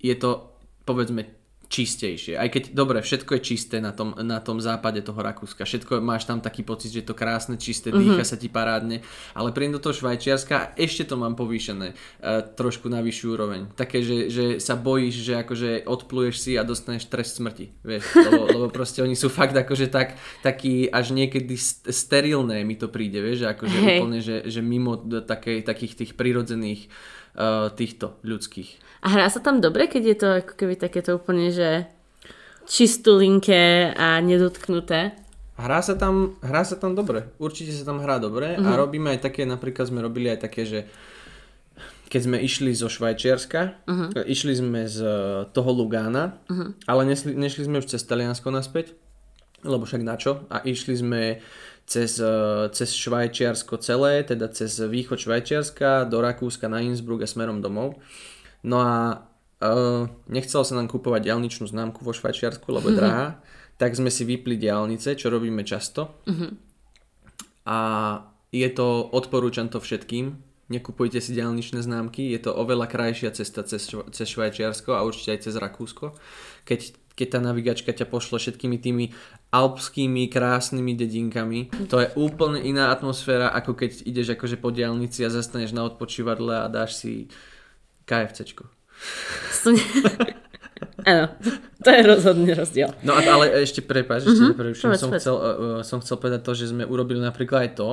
je 0.00 0.14
to 0.16 0.54
povedzme 0.88 1.37
čistejšie. 1.68 2.40
Aj 2.40 2.48
keď, 2.48 2.72
dobre, 2.72 3.04
všetko 3.04 3.36
je 3.38 3.42
čisté 3.44 3.76
na 3.84 3.92
tom, 3.92 4.16
na 4.16 4.40
tom 4.40 4.56
západe 4.56 5.04
toho 5.04 5.20
Rakúska. 5.20 5.68
Všetko, 5.68 6.00
máš 6.00 6.24
tam 6.24 6.40
taký 6.40 6.64
pocit, 6.64 6.88
že 6.88 7.04
je 7.04 7.08
to 7.12 7.16
krásne, 7.16 7.60
čisté, 7.60 7.92
dýcha 7.92 8.24
sa 8.24 8.40
ti 8.40 8.48
parádne. 8.48 9.04
Ale 9.36 9.52
prídem 9.52 9.76
do 9.76 9.84
toho 9.84 9.92
Švajčiarska 9.92 10.54
a 10.56 10.68
ešte 10.80 11.04
to 11.04 11.20
mám 11.20 11.36
povýšené 11.36 11.92
uh, 11.92 12.40
trošku 12.56 12.88
na 12.88 13.04
vyššiu 13.04 13.26
úroveň. 13.36 13.60
Také, 13.76 14.00
že, 14.00 14.32
že 14.32 14.44
sa 14.64 14.80
bojíš, 14.80 15.14
že 15.20 15.34
akože 15.44 15.70
odpluješ 15.84 16.36
si 16.40 16.52
a 16.56 16.64
dostaneš 16.64 17.12
trest 17.12 17.36
smrti. 17.36 17.76
Vieš, 17.84 18.16
lebo, 18.16 18.42
lebo 18.48 18.66
proste 18.72 19.04
oni 19.04 19.12
sú 19.12 19.28
fakt 19.28 19.52
akože 19.52 19.92
tak, 19.92 20.16
taký 20.40 20.88
až 20.88 21.12
niekedy 21.12 21.52
st- 21.52 21.92
sterilné 21.92 22.64
mi 22.64 22.80
to 22.80 22.88
príde, 22.88 23.20
vieš, 23.20 23.44
že 23.44 23.48
akože 23.52 23.76
Hej. 23.76 23.98
úplne, 24.00 24.18
že, 24.24 24.36
že 24.48 24.64
mimo 24.64 24.96
takej, 25.04 25.68
takých 25.68 25.92
tých 26.00 26.12
prirodzených 26.16 26.88
uh, 26.88 27.18
týchto 27.78 28.18
ľudských. 28.26 28.82
A 29.06 29.14
hrá 29.14 29.30
sa 29.30 29.38
tam 29.38 29.62
dobre, 29.62 29.86
keď 29.86 30.02
je 30.02 30.16
to 30.18 30.28
ako 30.42 30.52
keby 30.58 30.74
takéto 30.74 31.22
úplne, 31.22 31.54
že 31.54 31.86
čistulinké 32.66 33.94
a 33.94 34.18
nedotknuté? 34.18 35.14
Hrá 35.58 35.82
sa 35.82 35.98
tam, 35.98 36.38
hrá 36.42 36.62
sa 36.62 36.78
tam 36.78 36.94
dobre. 36.94 37.34
Určite 37.42 37.74
sa 37.74 37.82
tam 37.82 37.98
hrá 37.98 38.22
dobre 38.22 38.54
a 38.54 38.68
robíme 38.78 39.10
aj 39.14 39.26
také, 39.26 39.42
napríklad 39.42 39.90
sme 39.90 40.02
robili 40.02 40.30
aj 40.30 40.38
také, 40.46 40.62
že 40.62 40.86
keď 42.08 42.20
sme 42.24 42.38
išli 42.40 42.72
zo 42.72 42.88
Švajčiarska, 42.88 43.84
išli 44.24 44.54
sme 44.56 44.88
z 44.88 44.98
eh, 45.04 45.14
toho 45.52 45.70
Lugána, 45.74 46.40
ale 46.88 47.02
nesli, 47.04 47.36
nešli 47.36 47.68
sme 47.68 47.84
už 47.84 47.90
cez 47.90 48.02
Taliansko 48.06 48.48
naspäť, 48.48 48.96
lebo 49.66 49.84
však 49.84 50.02
na 50.06 50.14
čo? 50.16 50.46
A 50.48 50.62
išli 50.64 50.94
sme 50.94 51.42
cez, 51.88 52.20
eh, 52.20 52.68
cez 52.68 52.92
Švajčiarsko 52.92 53.80
celé, 53.80 54.20
teda 54.20 54.52
cez 54.52 54.76
východ 54.76 55.24
Švajčiarska 55.24 56.04
do 56.04 56.20
Rakúska 56.20 56.68
na 56.68 56.84
Innsbruck 56.84 57.24
a 57.24 57.28
smerom 57.28 57.64
domov. 57.64 57.96
No 58.60 58.82
a 58.84 59.24
uh, 59.62 60.10
nechcelo 60.26 60.66
sa 60.66 60.74
nám 60.74 60.90
kúpovať 60.90 61.30
diálničnú 61.30 61.70
známku 61.70 62.02
vo 62.02 62.10
Švajčiarsku, 62.10 62.66
lebo 62.74 62.90
je 62.90 62.98
drahá, 62.98 63.38
tak 63.78 63.94
sme 63.94 64.10
si 64.10 64.26
vypli 64.26 64.58
diálnice, 64.58 65.14
čo 65.14 65.30
robíme 65.30 65.62
často. 65.62 66.18
A 67.62 67.78
je 68.50 68.68
to, 68.74 69.06
odporúčam 69.14 69.70
to 69.70 69.78
všetkým, 69.78 70.42
nekupujte 70.68 71.22
si 71.22 71.38
diálničné 71.38 71.80
známky, 71.86 72.34
je 72.34 72.40
to 72.42 72.50
oveľa 72.50 72.90
krajšia 72.90 73.30
cesta 73.30 73.62
cez, 73.62 73.86
cez 73.88 74.26
Švajčiarsko 74.26 74.92
a 74.92 75.06
určite 75.06 75.38
aj 75.38 75.40
cez 75.46 75.54
Rakúsko. 75.54 76.18
Keď, 76.66 76.80
keď 77.18 77.28
tá 77.28 77.40
navigačka 77.42 77.90
ťa 77.90 78.06
pošle 78.06 78.38
všetkými 78.38 78.78
tými 78.78 79.10
alpskými 79.50 80.26
krásnymi 80.26 80.94
dedinkami, 80.94 81.60
to 81.84 81.98
je 81.98 82.08
úplne 82.14 82.62
iná 82.62 82.88
atmosféra, 82.88 83.50
ako 83.50 83.74
keď 83.74 83.90
ideš 84.04 84.38
akože 84.38 84.56
po 84.56 84.70
diálnici 84.70 85.20
a 85.20 85.28
zastaneš 85.28 85.72
na 85.72 85.82
odpočívadle 85.82 86.54
a 86.56 86.68
dáš 86.68 86.94
si 86.96 87.26
KFCčko. 88.04 88.70
Áno, 91.04 91.26
to 91.78 91.88
je 91.88 92.02
rozhodný 92.04 92.52
rozdiel. 92.52 92.90
No 93.02 93.12
a- 93.12 93.24
ale 93.24 93.50
ešte 93.58 93.80
prepáč, 93.80 94.22
ešte 94.24 94.30
Mhm, 94.30 94.44
mm-hmm. 94.52 94.58
povedz, 94.78 94.96
som, 94.96 95.10
chcel, 95.12 95.34
uh, 95.34 95.42
som 95.82 95.98
chcel 95.98 96.16
povedať 96.16 96.40
to, 96.40 96.52
že 96.54 96.70
sme 96.70 96.84
urobili 96.84 97.18
napríklad 97.18 97.60
aj 97.60 97.72
to, 97.74 97.90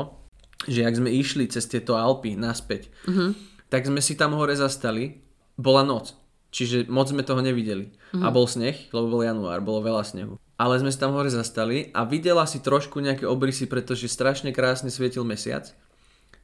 že 0.67 0.81
ak 0.81 0.95
sme 0.95 1.09
išli 1.11 1.45
cez 1.47 1.65
tieto 1.65 1.95
Alpy 1.95 2.33
naspäť, 2.35 2.89
Mhm. 3.03 3.09
mm-hmm. 3.09 3.29
tak 3.67 3.81
sme 3.85 4.01
si 4.01 4.13
tam 4.13 4.33
hore 4.33 4.53
zastali, 4.53 5.21
bola 5.55 5.81
noc, 5.81 6.13
čiže 6.55 6.87
moc 6.87 7.11
sme 7.11 7.27
toho 7.27 7.43
nevideli. 7.43 7.91
Mhm. 7.91 7.99
Mm-hmm. 8.15 8.23
A 8.23 8.27
bol 8.31 8.47
sneh, 8.47 8.87
lebo 8.95 9.11
bol 9.11 9.21
január, 9.27 9.59
bolo 9.59 9.83
veľa 9.83 10.07
snehu. 10.07 10.39
Ale 10.55 10.79
sme 10.79 10.87
si 10.87 10.95
tam 10.95 11.11
hore 11.11 11.27
zastali 11.27 11.91
a 11.91 12.07
videla 12.07 12.47
si 12.47 12.63
trošku 12.63 13.03
nejaké 13.03 13.27
obrysy, 13.27 13.67
pretože 13.67 14.07
strašne 14.07 14.55
krásne 14.55 14.87
svietil 14.87 15.27
mesiac. 15.27 15.67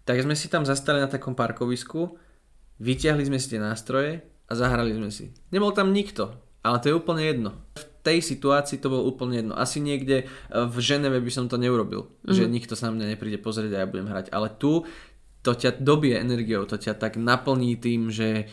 Tak 0.04 0.20
sme 0.20 0.36
si 0.36 0.52
tam 0.52 0.68
zastali 0.68 1.00
na 1.00 1.08
takom 1.08 1.32
parkovisku, 1.32 2.20
vyťahli 2.84 3.24
sme 3.24 3.40
si 3.40 3.56
tie 3.56 3.64
nástroje 3.64 4.20
a 4.50 4.52
zahrali 4.52 4.92
sme 4.92 5.08
si. 5.16 5.32
Nebol 5.56 5.72
tam 5.72 5.96
nikto, 5.96 6.36
ale 6.60 6.84
to 6.84 6.92
je 6.92 7.00
úplne 7.00 7.24
jedno. 7.24 7.56
V 7.80 7.84
tej 8.04 8.20
situácii 8.20 8.84
to 8.84 8.92
bolo 8.92 9.08
úplne 9.08 9.40
jedno. 9.40 9.54
Asi 9.56 9.80
niekde 9.80 10.26
e, 10.26 10.26
v 10.52 10.76
Ženeve 10.82 11.24
by 11.24 11.32
som 11.32 11.46
to 11.48 11.56
neurobil, 11.56 12.12
mm. 12.28 12.34
že 12.36 12.52
nikto 12.52 12.76
sa 12.76 12.92
na 12.92 13.00
mňa 13.00 13.16
nepríde 13.16 13.40
pozrieť 13.40 13.78
a 13.78 13.82
ja 13.86 13.88
budem 13.88 14.12
hrať. 14.12 14.34
Ale 14.34 14.52
tu 14.60 14.84
to 15.46 15.56
ťa 15.56 15.80
dobie 15.80 16.18
energiou, 16.18 16.68
to 16.68 16.76
ťa 16.76 16.98
tak 17.00 17.16
naplní 17.16 17.78
tým, 17.78 18.12
že 18.12 18.52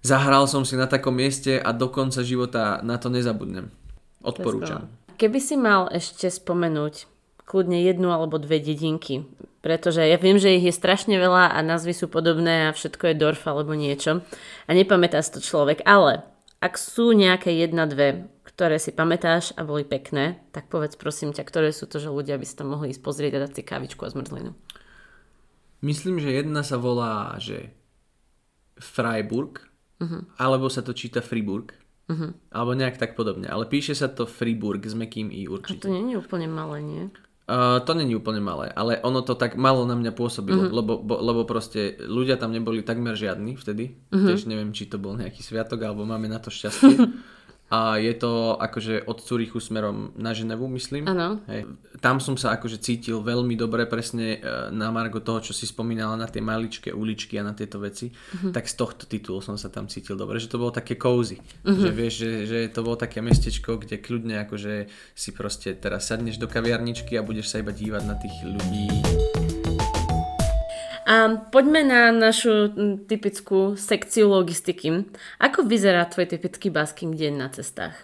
zahral 0.00 0.48
som 0.48 0.64
si 0.64 0.76
na 0.76 0.88
takom 0.88 1.16
mieste 1.16 1.60
a 1.60 1.70
do 1.72 1.88
konca 1.92 2.24
života 2.24 2.80
na 2.84 2.96
to 2.96 3.12
nezabudnem. 3.12 3.72
Odporúčam. 4.20 4.88
Keby 5.20 5.38
si 5.40 5.56
mal 5.56 5.88
ešte 5.92 6.28
spomenúť 6.28 7.08
kľudne 7.44 7.82
jednu 7.82 8.08
alebo 8.14 8.40
dve 8.40 8.62
dedinky, 8.62 9.26
pretože 9.60 10.00
ja 10.00 10.16
viem, 10.16 10.40
že 10.40 10.56
ich 10.56 10.64
je 10.64 10.72
strašne 10.72 11.18
veľa 11.20 11.52
a 11.52 11.58
názvy 11.60 11.92
sú 11.92 12.06
podobné 12.08 12.68
a 12.68 12.76
všetko 12.76 13.12
je 13.12 13.20
Dorf 13.20 13.44
alebo 13.44 13.76
niečo 13.76 14.24
a 14.64 14.70
nepamätá 14.72 15.20
si 15.20 15.36
to 15.36 15.40
človek, 15.44 15.84
ale 15.84 16.24
ak 16.60 16.76
sú 16.76 17.16
nejaké 17.16 17.56
jedna, 17.56 17.88
dve, 17.88 18.28
ktoré 18.44 18.76
si 18.76 18.92
pamätáš 18.92 19.56
a 19.56 19.64
boli 19.64 19.84
pekné, 19.88 20.40
tak 20.52 20.68
povedz 20.68 20.96
prosím 20.96 21.32
ťa, 21.32 21.44
ktoré 21.48 21.72
sú 21.72 21.88
to, 21.88 21.96
že 21.96 22.12
ľudia 22.12 22.36
by 22.36 22.44
si 22.44 22.54
tam 22.56 22.72
mohli 22.72 22.92
ísť 22.92 23.00
pozrieť 23.00 23.32
a 23.40 23.42
dať 23.48 23.52
si 23.56 23.62
kávičku 23.64 24.04
a 24.04 24.12
zmrzlinu. 24.12 24.52
Myslím, 25.80 26.20
že 26.20 26.44
jedna 26.44 26.60
sa 26.60 26.76
volá, 26.76 27.40
že 27.40 27.72
Freiburg, 28.76 29.69
uh-huh. 30.00 30.22
alebo 30.40 30.66
sa 30.72 30.80
to 30.80 30.96
číta 30.96 31.20
Friburg, 31.20 31.76
uh-huh. 32.08 32.32
alebo 32.50 32.72
nejak 32.74 32.96
tak 32.96 33.14
podobne. 33.14 33.46
Ale 33.46 33.68
píše 33.68 33.92
sa 33.92 34.08
to 34.08 34.24
Friburg 34.24 34.82
s 34.82 34.96
mekým 34.96 35.28
i 35.30 35.46
A 35.46 35.52
určite. 35.52 35.86
to 35.86 35.92
nie 35.92 36.16
je 36.16 36.18
úplne 36.18 36.48
malé, 36.48 36.80
nie? 36.80 37.04
Uh, 37.50 37.82
to 37.82 37.98
není 37.98 38.14
úplne 38.14 38.38
malé, 38.38 38.70
ale 38.78 39.02
ono 39.02 39.26
to 39.26 39.34
tak 39.34 39.58
malo 39.58 39.82
na 39.82 39.98
mňa 39.98 40.14
pôsobilo, 40.14 40.70
uh-huh. 40.70 40.76
lebo, 40.78 41.02
bo, 41.02 41.18
lebo 41.18 41.42
proste 41.42 41.98
ľudia 41.98 42.38
tam 42.38 42.54
neboli 42.54 42.86
takmer 42.86 43.18
žiadni 43.18 43.58
vtedy. 43.58 43.98
Uh-huh. 44.14 44.30
Tiež 44.30 44.46
neviem, 44.46 44.70
či 44.70 44.86
to 44.86 45.02
bol 45.02 45.18
nejaký 45.18 45.42
sviatok, 45.42 45.82
alebo 45.82 46.06
máme 46.06 46.30
na 46.30 46.38
to 46.38 46.48
šťastie. 46.54 46.94
A 47.70 48.02
je 48.02 48.10
to 48.18 48.58
akože 48.58 49.06
od 49.06 49.22
Curychu 49.22 49.62
smerom 49.62 50.10
na 50.18 50.34
Ženevu, 50.34 50.66
myslím. 50.74 51.06
Áno. 51.06 51.38
Tam 52.02 52.18
som 52.18 52.34
sa 52.34 52.58
akože 52.58 52.82
cítil 52.82 53.22
veľmi 53.22 53.54
dobre, 53.54 53.86
presne 53.86 54.42
e, 54.42 54.74
na 54.74 54.90
margo 54.90 55.22
toho, 55.22 55.38
čo 55.38 55.54
si 55.54 55.70
spomínala 55.70 56.18
na 56.18 56.26
tie 56.26 56.42
maličké 56.42 56.90
uličky 56.90 57.38
a 57.38 57.46
na 57.46 57.54
tieto 57.54 57.78
veci, 57.78 58.10
uh-huh. 58.10 58.50
tak 58.50 58.66
z 58.66 58.74
tohto 58.74 59.06
titulu 59.06 59.38
som 59.38 59.54
sa 59.54 59.70
tam 59.70 59.86
cítil 59.86 60.18
dobre, 60.18 60.42
že 60.42 60.50
to 60.50 60.58
bolo 60.58 60.74
také 60.74 60.98
cozy, 60.98 61.38
uh-huh. 61.38 61.78
že 61.78 61.90
vieš, 61.94 62.14
že, 62.18 62.30
že 62.50 62.58
to 62.74 62.82
bolo 62.82 62.98
také 62.98 63.22
mestečko, 63.22 63.78
kde 63.78 64.02
kľudne 64.02 64.42
akože 64.50 64.90
si 65.14 65.30
proste 65.30 65.78
teraz 65.78 66.10
sadneš 66.10 66.42
do 66.42 66.50
kaviarničky 66.50 67.14
a 67.14 67.22
budeš 67.22 67.54
sa 67.54 67.62
iba 67.62 67.70
dívať 67.70 68.02
na 68.02 68.18
tých 68.18 68.34
ľudí. 68.50 69.39
A 71.10 71.42
poďme 71.50 71.82
na 71.82 72.14
našu 72.14 72.70
typickú 73.10 73.74
sekciu 73.74 74.30
logistiky. 74.30 75.10
Ako 75.42 75.66
vyzerá 75.66 76.06
tvoj 76.06 76.30
typický 76.30 76.70
basking 76.70 77.18
deň 77.18 77.34
na 77.34 77.50
cestách? 77.50 77.98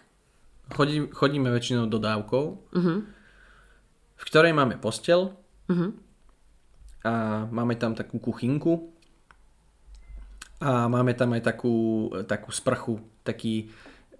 Chodí, 0.74 1.06
chodíme 1.14 1.46
väčšinou 1.54 1.86
dodávkou, 1.86 2.44
uh-huh. 2.74 2.98
v 4.18 4.22
ktorej 4.26 4.50
máme 4.50 4.82
postel 4.82 5.38
uh-huh. 5.70 5.94
a 7.06 7.12
máme 7.46 7.78
tam 7.78 7.94
takú 7.94 8.18
kuchynku 8.18 8.90
a 10.58 10.90
máme 10.90 11.14
tam 11.14 11.38
aj 11.38 11.46
takú, 11.46 12.10
takú 12.26 12.50
sprchu, 12.50 12.98
taký 13.22 13.70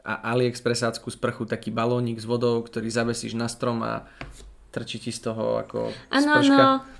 a 0.07 0.31
AliExpressáckú 0.31 1.11
sprchu, 1.11 1.51
taký 1.51 1.75
balónik 1.75 2.23
s 2.23 2.27
vodou, 2.31 2.63
ktorý 2.63 2.87
zavesíš 2.87 3.35
na 3.35 3.51
strom 3.51 3.83
a 3.83 4.07
trčí 4.71 5.03
ti 5.03 5.11
z 5.11 5.27
toho 5.27 5.59
ako 5.59 5.91
Áno, 6.15 6.31
sprška. 6.39 6.55
áno. 6.55 6.96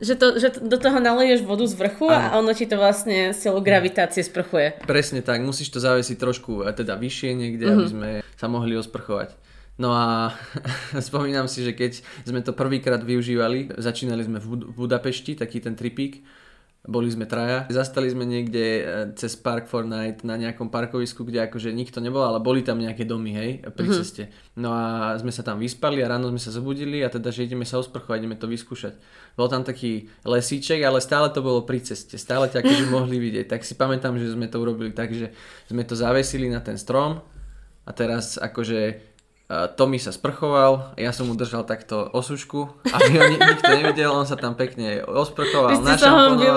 Že, 0.00 0.14
to, 0.16 0.26
že 0.40 0.48
do 0.64 0.80
toho 0.80 0.96
naleješ 0.96 1.44
vodu 1.44 1.68
z 1.68 1.76
vrchu 1.76 2.08
a 2.08 2.40
ono 2.40 2.56
ti 2.56 2.64
to 2.64 2.80
vlastne 2.80 3.36
silou 3.36 3.60
gravitácie 3.60 4.24
sprchuje. 4.24 4.80
Presne 4.88 5.20
tak, 5.20 5.44
musíš 5.44 5.68
to 5.68 5.76
zavesiť 5.76 6.16
trošku 6.16 6.64
e, 6.64 6.72
teda 6.72 6.96
vyššie 6.96 7.30
niekde, 7.36 7.64
mm-hmm. 7.68 7.76
aby 7.76 7.86
sme 7.92 8.08
sa 8.40 8.48
mohli 8.48 8.80
osprchovať. 8.80 9.36
No 9.80 9.96
a 9.96 10.36
spomínam 11.08 11.48
si, 11.48 11.64
že 11.64 11.72
keď 11.76 12.00
sme 12.24 12.40
to 12.40 12.56
prvýkrát 12.56 13.00
využívali, 13.00 13.76
začínali 13.76 14.24
sme 14.24 14.40
v 14.40 14.68
Budapešti, 14.72 15.36
taký 15.36 15.60
ten 15.60 15.76
tripík, 15.76 16.24
boli 16.80 17.06
sme 17.06 17.24
traja. 17.24 17.68
Zastali 17.68 18.08
sme 18.08 18.24
niekde 18.24 18.64
e, 18.78 18.82
cez 19.12 19.36
Park 19.36 19.68
for 19.68 19.84
Night 19.84 20.24
na 20.24 20.34
nejakom 20.34 20.66
parkovisku, 20.66 21.22
kde 21.22 21.44
akože 21.44 21.68
nikto 21.70 22.00
nebol, 22.00 22.20
ale 22.20 22.40
boli 22.40 22.64
tam 22.64 22.80
nejaké 22.80 23.04
domy, 23.04 23.30
hej, 23.30 23.50
pri 23.68 23.84
Mhm. 23.84 23.94
ceste. 23.94 24.22
No 24.56 24.72
a 24.72 24.84
sme 25.14 25.28
sa 25.28 25.40
tam 25.40 25.56
vyspali 25.56 26.00
a 26.00 26.08
ráno 26.08 26.28
sme 26.28 26.40
sa 26.40 26.48
zobudili 26.48 27.04
a 27.04 27.08
teda, 27.08 27.28
že 27.28 27.44
ideme 27.44 27.62
sa 27.62 27.76
osprchovať, 27.76 28.18
ideme 28.18 28.34
to 28.34 28.48
vyskúšať. 28.48 28.96
Bol 29.32 29.46
tam 29.46 29.60
taký 29.60 30.08
lesíček, 30.24 30.80
ale 30.80 30.98
stále 30.98 31.28
to 31.28 31.40
bolo 31.40 31.62
pri 31.62 31.80
ceste, 31.80 32.16
stále 32.16 32.48
ťa 32.48 32.64
akože 32.64 32.84
mohli 32.96 33.20
vidieť. 33.20 33.46
Tak 33.46 33.60
si 33.60 33.76
pamätám, 33.76 34.16
že 34.16 34.32
sme 34.32 34.48
to 34.48 34.56
urobili 34.56 34.90
tak, 34.90 35.12
že 35.12 35.36
sme 35.68 35.84
to 35.84 35.92
zavesili 35.92 36.48
na 36.48 36.64
ten 36.64 36.74
strom 36.74 37.20
a 37.84 37.90
teraz 37.92 38.36
akože 38.36 39.09
Tommy 39.50 39.98
sa 39.98 40.10
sprchoval, 40.10 40.94
ja 40.94 41.10
som 41.10 41.26
mu 41.26 41.34
držal 41.34 41.64
takto 41.64 42.06
osušku, 42.08 42.60
aby 42.86 43.08
ho 43.10 43.24
ni- 43.26 43.40
nikto 43.40 43.66
nevidel, 43.68 44.08
on 44.08 44.22
sa 44.22 44.34
tam 44.34 44.54
pekne 44.54 45.02
osprchoval, 45.02 45.74
našamponoval. 45.82 46.54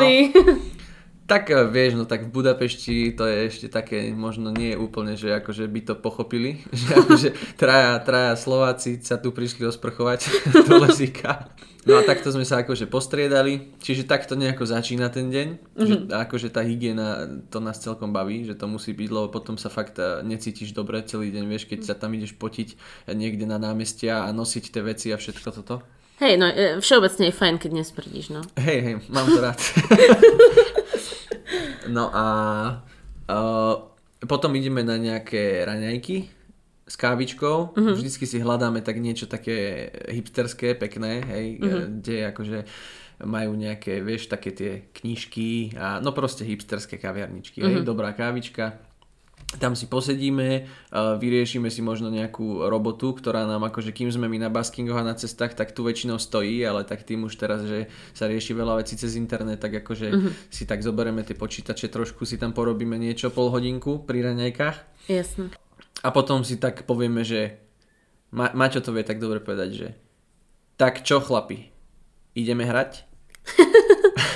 Tak 1.33 1.49
eh, 1.49 1.65
vieš, 1.65 1.97
no 1.97 2.05
tak 2.05 2.29
v 2.29 2.29
Budapešti 2.29 3.17
to 3.17 3.25
je 3.25 3.49
ešte 3.49 3.65
také, 3.65 4.13
možno 4.13 4.53
nie 4.53 4.77
je 4.77 4.77
úplne, 4.77 5.17
že 5.17 5.33
akože 5.33 5.65
by 5.65 5.81
to 5.81 5.93
pochopili, 5.97 6.61
že 6.85 6.93
akože 6.93 7.29
traja, 7.57 7.97
traja 8.05 8.37
Slováci 8.37 9.01
sa 9.01 9.17
tu 9.17 9.33
prišli 9.33 9.65
osprchovať 9.65 10.29
do 10.69 10.85
lesíka. 10.85 11.49
No 11.83 11.99
a 11.99 12.05
takto 12.05 12.31
sme 12.31 12.47
sa 12.47 12.63
akože 12.63 12.87
postriedali, 12.87 13.75
čiže 13.81 14.07
takto 14.07 14.39
nejako 14.39 14.63
začína 14.63 15.11
ten 15.11 15.27
deň, 15.27 15.47
mm-hmm. 15.51 15.83
že 15.83 15.95
akože 16.15 16.47
tá 16.47 16.63
hygiena, 16.63 17.27
to 17.51 17.59
nás 17.59 17.75
celkom 17.81 18.15
baví, 18.15 18.47
že 18.47 18.55
to 18.55 18.71
musí 18.71 18.95
byť, 18.95 19.09
lebo 19.11 19.27
potom 19.27 19.57
sa 19.57 19.73
fakt 19.73 19.97
eh, 19.97 20.21
necítiš 20.21 20.77
dobre 20.77 21.01
celý 21.01 21.33
deň, 21.33 21.49
vieš, 21.49 21.65
keď 21.65 21.79
sa 21.81 21.97
tam 21.97 22.13
ideš 22.13 22.37
potiť 22.37 22.77
eh, 22.77 23.17
niekde 23.17 23.49
na 23.49 23.57
námestia 23.57 24.21
a 24.21 24.29
nosiť 24.29 24.69
tie 24.69 24.85
veci 24.85 25.09
a 25.09 25.17
všetko 25.17 25.49
toto. 25.49 25.81
Hej, 26.21 26.37
no 26.37 26.45
všeobecne 26.77 27.33
je 27.33 27.33
fajn, 27.33 27.55
keď 27.57 27.71
nesprdíš, 27.73 28.37
no. 28.37 28.45
Hej, 28.61 28.79
hej, 28.85 28.95
mám 29.09 29.25
to 29.25 29.41
rád. 29.41 29.57
no 31.89 32.11
a 32.13 32.25
uh, 33.27 33.75
potom 34.23 34.55
ideme 34.55 34.83
na 34.83 34.95
nejaké 34.95 35.67
raňajky 35.67 36.29
s 36.87 36.95
kávičkou. 36.99 37.57
Uh-huh. 37.75 37.95
Vždycky 37.95 38.27
si 38.27 38.43
hľadáme 38.43 38.83
tak 38.83 38.99
niečo 38.99 39.27
také 39.27 39.89
hipsterské, 40.11 40.75
pekné, 40.75 41.23
hej, 41.23 41.45
uh-huh. 41.59 41.85
kde 41.99 42.17
akože 42.31 42.59
majú 43.23 43.55
nejaké, 43.55 44.03
vieš, 44.03 44.27
také 44.27 44.51
tie 44.51 44.71
knižky 44.91 45.79
a 45.79 46.03
no 46.03 46.11
proste 46.11 46.43
hipsterské 46.43 46.99
kaviarničky, 46.99 47.63
hej, 47.63 47.85
dobrá 47.87 48.11
kávička. 48.11 48.79
Tam 49.61 49.77
si 49.77 49.85
posedíme, 49.85 50.65
uh, 50.91 51.15
vyriešime 51.21 51.69
si 51.69 51.85
možno 51.85 52.09
nejakú 52.09 52.65
robotu, 52.65 53.13
ktorá 53.13 53.45
nám 53.45 53.69
akože 53.69 53.93
kým 53.93 54.09
sme 54.09 54.25
my 54.25 54.47
na 54.47 54.49
baskingoch 54.49 54.97
a 54.97 55.05
na 55.05 55.13
cestách, 55.13 55.53
tak 55.53 55.71
tu 55.71 55.85
väčšinou 55.85 56.17
stojí, 56.17 56.61
ale 56.65 56.85
tak 56.85 57.05
tým 57.05 57.25
už 57.29 57.37
teraz, 57.37 57.65
že 57.65 57.89
sa 58.17 58.25
rieši 58.25 58.53
veľa 58.57 58.81
vecí 58.81 58.97
cez 58.97 59.13
internet, 59.13 59.61
tak 59.61 59.85
akože 59.85 60.07
uh-huh. 60.09 60.31
si 60.49 60.63
tak 60.65 60.81
zoberieme 60.81 61.21
tie 61.21 61.37
počítače, 61.37 61.89
trošku 61.89 62.25
si 62.25 62.41
tam 62.41 62.51
porobíme 62.51 62.97
niečo, 62.97 63.29
pol 63.29 63.53
hodinku 63.53 64.01
pri 64.03 64.33
raňajkách 64.33 65.09
Jasne. 65.09 65.53
a 66.01 66.07
potom 66.09 66.41
si 66.41 66.57
tak 66.57 66.89
povieme, 66.89 67.21
že 67.21 67.61
Ma- 68.33 68.53
Maťo 68.57 68.81
to 68.81 68.89
vie 68.89 69.05
tak 69.05 69.21
dobre 69.21 69.37
povedať, 69.37 69.69
že 69.73 69.87
tak 70.81 71.05
čo 71.05 71.21
chlapi, 71.21 71.69
ideme 72.33 72.65
hrať? 72.65 73.05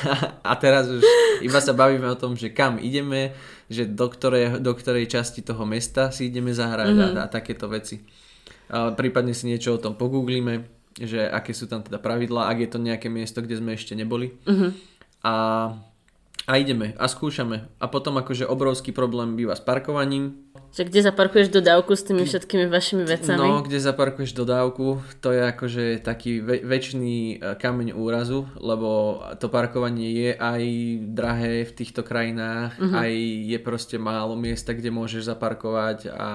a 0.49 0.51
teraz 0.55 0.89
už 0.89 1.03
iba 1.41 1.59
sa 1.61 1.74
bavíme 1.74 2.07
o 2.09 2.20
tom, 2.20 2.38
že 2.38 2.53
kam 2.53 2.78
ideme, 2.82 3.34
že 3.68 3.84
do 3.84 4.07
ktorej, 4.07 4.63
do 4.63 4.72
ktorej 4.72 5.11
časti 5.11 5.43
toho 5.43 5.68
mesta 5.68 6.09
si 6.09 6.32
ideme 6.32 6.55
zahrať 6.55 6.88
mm-hmm. 6.88 7.15
a, 7.20 7.28
a 7.28 7.32
takéto 7.32 7.68
veci. 7.68 7.99
A 8.72 8.95
prípadne 8.95 9.36
si 9.36 9.47
niečo 9.47 9.76
o 9.76 9.82
tom 9.82 9.95
pogooglíme, 9.95 10.68
že 10.97 11.28
aké 11.28 11.51
sú 11.51 11.68
tam 11.68 11.84
teda 11.84 11.99
pravidlá, 11.99 12.47
ak 12.47 12.57
je 12.63 12.70
to 12.72 12.80
nejaké 12.80 13.07
miesto, 13.11 13.43
kde 13.43 13.59
sme 13.59 13.76
ešte 13.76 13.93
neboli. 13.93 14.34
Mm-hmm. 14.47 14.72
A, 15.28 15.34
a 16.47 16.51
ideme 16.55 16.95
a 16.95 17.05
skúšame. 17.11 17.68
A 17.78 17.86
potom 17.91 18.15
akože 18.15 18.47
obrovský 18.47 18.95
problém 18.95 19.36
býva 19.36 19.53
s 19.53 19.61
parkovaním. 19.61 20.47
Že 20.76 20.84
kde 20.93 20.99
zaparkuješ 21.09 21.47
dodávku 21.49 21.95
s 21.95 22.03
tými 22.05 22.28
všetkými 22.28 22.65
vašimi 22.70 23.03
vecami? 23.07 23.39
No, 23.39 23.65
kde 23.65 23.80
zaparkuješ 23.82 24.36
dodávku, 24.36 25.01
to 25.24 25.34
je 25.34 25.41
akože 25.41 25.84
taký 26.05 26.43
ve- 26.43 26.61
väčší 26.61 27.39
e, 27.41 27.55
kameň 27.57 27.97
úrazu, 27.97 28.45
lebo 28.59 29.20
to 29.41 29.49
parkovanie 29.49 30.11
je 30.11 30.32
aj 30.38 30.63
drahé 31.18 31.65
v 31.65 31.72
týchto 31.72 32.05
krajinách, 32.05 32.78
uh-huh. 32.78 32.93
aj 32.93 33.11
je 33.47 33.57
proste 33.63 33.97
málo 33.97 34.38
miesta, 34.38 34.76
kde 34.76 34.93
môžeš 34.93 35.34
zaparkovať 35.34 36.13
a 36.13 36.30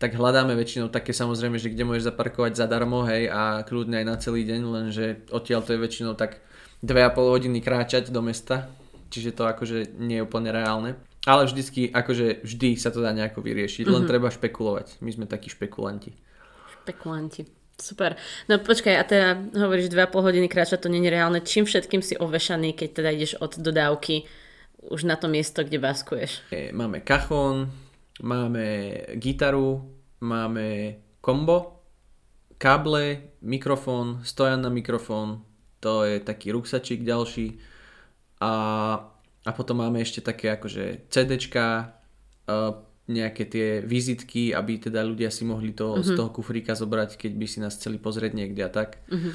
tak 0.00 0.16
hľadáme 0.16 0.56
väčšinou 0.56 0.88
také 0.88 1.12
samozrejme, 1.12 1.60
že 1.60 1.68
kde 1.68 1.84
môžeš 1.84 2.08
zaparkovať 2.08 2.56
zadarmo, 2.56 3.04
hej, 3.04 3.28
a 3.28 3.60
kľudne 3.68 4.00
aj 4.00 4.06
na 4.06 4.16
celý 4.16 4.48
deň, 4.48 4.60
lenže 4.64 5.06
odtiaľ 5.28 5.60
to 5.60 5.76
je 5.76 5.82
väčšinou 5.82 6.16
tak 6.16 6.40
2,5 6.80 7.20
hodiny 7.20 7.58
kráčať 7.60 8.08
do 8.08 8.24
mesta, 8.24 8.72
čiže 9.12 9.36
to 9.36 9.44
akože 9.44 10.00
nie 10.00 10.20
je 10.20 10.24
úplne 10.24 10.48
reálne. 10.48 10.96
Ale 11.28 11.44
vždycky, 11.44 11.92
akože 11.92 12.40
vždy 12.44 12.80
sa 12.80 12.88
to 12.88 13.04
dá 13.04 13.12
nejako 13.12 13.44
vyriešiť, 13.44 13.84
mm-hmm. 13.84 13.96
len 13.96 14.04
mhm. 14.04 14.10
treba 14.10 14.28
špekulovať. 14.32 15.00
My 15.04 15.10
sme 15.12 15.26
takí 15.28 15.52
špekulanti. 15.52 16.16
Špekulanti. 16.80 17.44
Super. 17.80 18.16
No 18.44 18.60
počkaj, 18.60 18.94
a 19.00 19.04
teda 19.08 19.28
hovoríš 19.56 19.88
2,5 19.88 20.12
hodiny 20.12 20.48
kráčať, 20.52 20.84
to 20.84 20.92
nie 20.92 21.00
je 21.00 21.16
reálne. 21.16 21.40
Čím 21.40 21.64
všetkým 21.64 22.04
si 22.04 22.12
ovešaný, 22.12 22.76
keď 22.76 22.88
teda 22.92 23.10
ideš 23.12 23.40
od 23.40 23.56
dodávky 23.56 24.28
už 24.84 25.08
na 25.08 25.16
to 25.16 25.28
miesto, 25.32 25.64
kde 25.64 25.80
baskuješ? 25.80 26.44
Máme 26.76 27.00
kachón, 27.00 27.72
máme 28.20 28.92
gitaru, 29.16 29.80
máme 30.20 31.00
kombo, 31.20 31.80
káble, 32.60 33.36
mikrofón, 33.40 34.20
stojan 34.24 34.60
na 34.60 34.68
mikrofón, 34.68 35.44
to 35.80 36.04
je 36.04 36.20
taký 36.20 36.52
ruksačík 36.52 37.00
ďalší 37.00 37.56
a, 38.40 38.52
a 39.44 39.50
potom 39.56 39.80
máme 39.80 40.00
ešte 40.04 40.20
také 40.20 40.52
akože 40.52 41.08
CDčka, 41.08 41.96
nejaké 43.10 43.42
tie 43.46 43.68
vizitky, 43.82 44.54
aby 44.54 44.78
teda 44.78 45.02
ľudia 45.02 45.34
si 45.34 45.42
mohli 45.42 45.74
to 45.74 45.98
uh-huh. 45.98 46.06
z 46.06 46.14
mhm. 46.14 46.16
toho 46.18 46.30
kufríka 46.30 46.78
zobrať, 46.78 47.18
keď 47.18 47.32
by 47.34 47.46
si 47.46 47.58
nás 47.58 47.74
chceli 47.74 47.98
pozrieť 47.98 48.32
niekde 48.38 48.62
a 48.62 48.70
tak. 48.70 49.02
Uh-huh. 49.10 49.34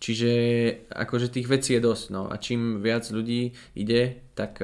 Čiže 0.00 0.30
akože 0.92 1.32
tých 1.32 1.48
vecí 1.48 1.76
je 1.76 1.80
dosť, 1.80 2.04
no 2.12 2.28
a 2.28 2.36
čím 2.36 2.84
viac 2.84 3.08
ľudí 3.08 3.56
ide, 3.72 4.20
tak 4.36 4.60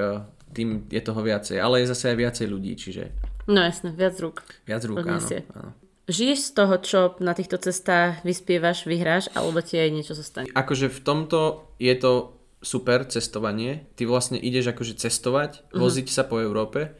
tým 0.52 0.84
je 0.92 1.00
toho 1.00 1.20
viacej, 1.24 1.56
ale 1.56 1.80
je 1.80 1.90
zase 1.92 2.12
aj 2.12 2.16
viacej 2.18 2.46
ľudí, 2.50 2.72
čiže 2.76 3.04
No 3.50 3.66
jasne, 3.66 3.90
viac 3.90 4.14
rúk. 4.22 4.46
Viac 4.68 4.82
rúk, 4.86 5.02
áno, 5.02 5.18
áno. 5.18 5.72
Žiješ 6.10 6.38
z 6.42 6.52
toho, 6.54 6.74
čo 6.82 7.00
na 7.22 7.34
týchto 7.34 7.58
cestách 7.58 8.22
vyspievaš, 8.26 8.86
vyhráš, 8.86 9.30
alebo 9.34 9.62
ti 9.62 9.78
aj 9.78 9.90
niečo 9.94 10.14
zostane? 10.14 10.50
Akože 10.54 10.90
v 10.90 11.00
tomto 11.02 11.70
je 11.78 11.94
to 11.98 12.34
super 12.60 13.08
cestovanie. 13.08 13.88
Ty 13.96 14.06
vlastne 14.06 14.36
ideš 14.36 14.72
akože 14.76 15.00
cestovať, 15.00 15.50
uh-huh. 15.60 15.80
voziť 15.80 16.06
sa 16.12 16.28
po 16.28 16.40
Európe 16.40 16.92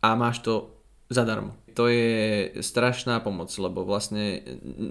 a 0.00 0.08
máš 0.16 0.44
to 0.44 0.74
zadarmo. 1.12 1.56
To 1.78 1.86
je 1.86 2.58
strašná 2.58 3.22
pomoc, 3.22 3.54
lebo 3.54 3.86
vlastne 3.86 4.42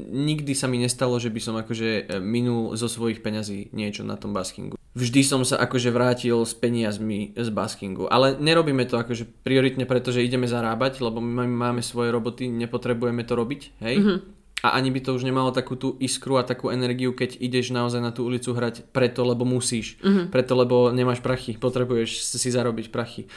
nikdy 0.07 0.55
sa 0.55 0.71
mi 0.71 0.79
nestalo, 0.79 1.19
že 1.19 1.27
by 1.27 1.39
som 1.43 1.59
akože 1.59 2.23
minul 2.23 2.71
zo 2.79 2.87
svojich 2.87 3.19
peňazí 3.19 3.75
niečo 3.75 4.07
na 4.07 4.15
tom 4.15 4.31
baskingu 4.31 4.77
vždy 4.97 5.21
som 5.21 5.45
sa 5.45 5.61
akože 5.61 5.93
vrátil 5.93 6.41
s 6.41 6.57
peniazmi 6.57 7.37
z 7.37 7.49
baskingu. 7.53 8.09
Ale 8.09 8.33
nerobíme 8.41 8.81
to 8.89 8.97
akože 8.97 9.29
prioritne, 9.45 9.85
pretože 9.85 10.25
ideme 10.25 10.49
zarábať, 10.49 11.05
lebo 11.05 11.21
my 11.21 11.45
máme 11.45 11.85
svoje 11.85 12.09
roboty, 12.09 12.49
nepotrebujeme 12.49 13.21
to 13.21 13.37
robiť, 13.37 13.61
hej? 13.85 13.95
Mm-hmm. 14.01 14.17
A 14.67 14.75
ani 14.75 14.91
by 14.91 14.99
to 14.99 15.15
už 15.15 15.23
nemalo 15.23 15.55
takú 15.55 15.79
tú 15.79 15.95
iskru 16.03 16.35
a 16.35 16.43
takú 16.43 16.67
energiu, 16.67 17.15
keď 17.15 17.39
ideš 17.39 17.71
naozaj 17.71 18.03
na 18.03 18.11
tú 18.11 18.27
ulicu 18.27 18.51
hrať 18.51 18.91
preto, 18.91 19.23
lebo 19.23 19.47
musíš. 19.47 19.95
Mm-hmm. 20.03 20.27
Preto, 20.27 20.59
lebo 20.59 20.91
nemáš 20.91 21.23
prachy, 21.23 21.55
potrebuješ 21.55 22.35
si 22.35 22.49
zarobiť 22.51 22.91
prachy. 22.91 23.31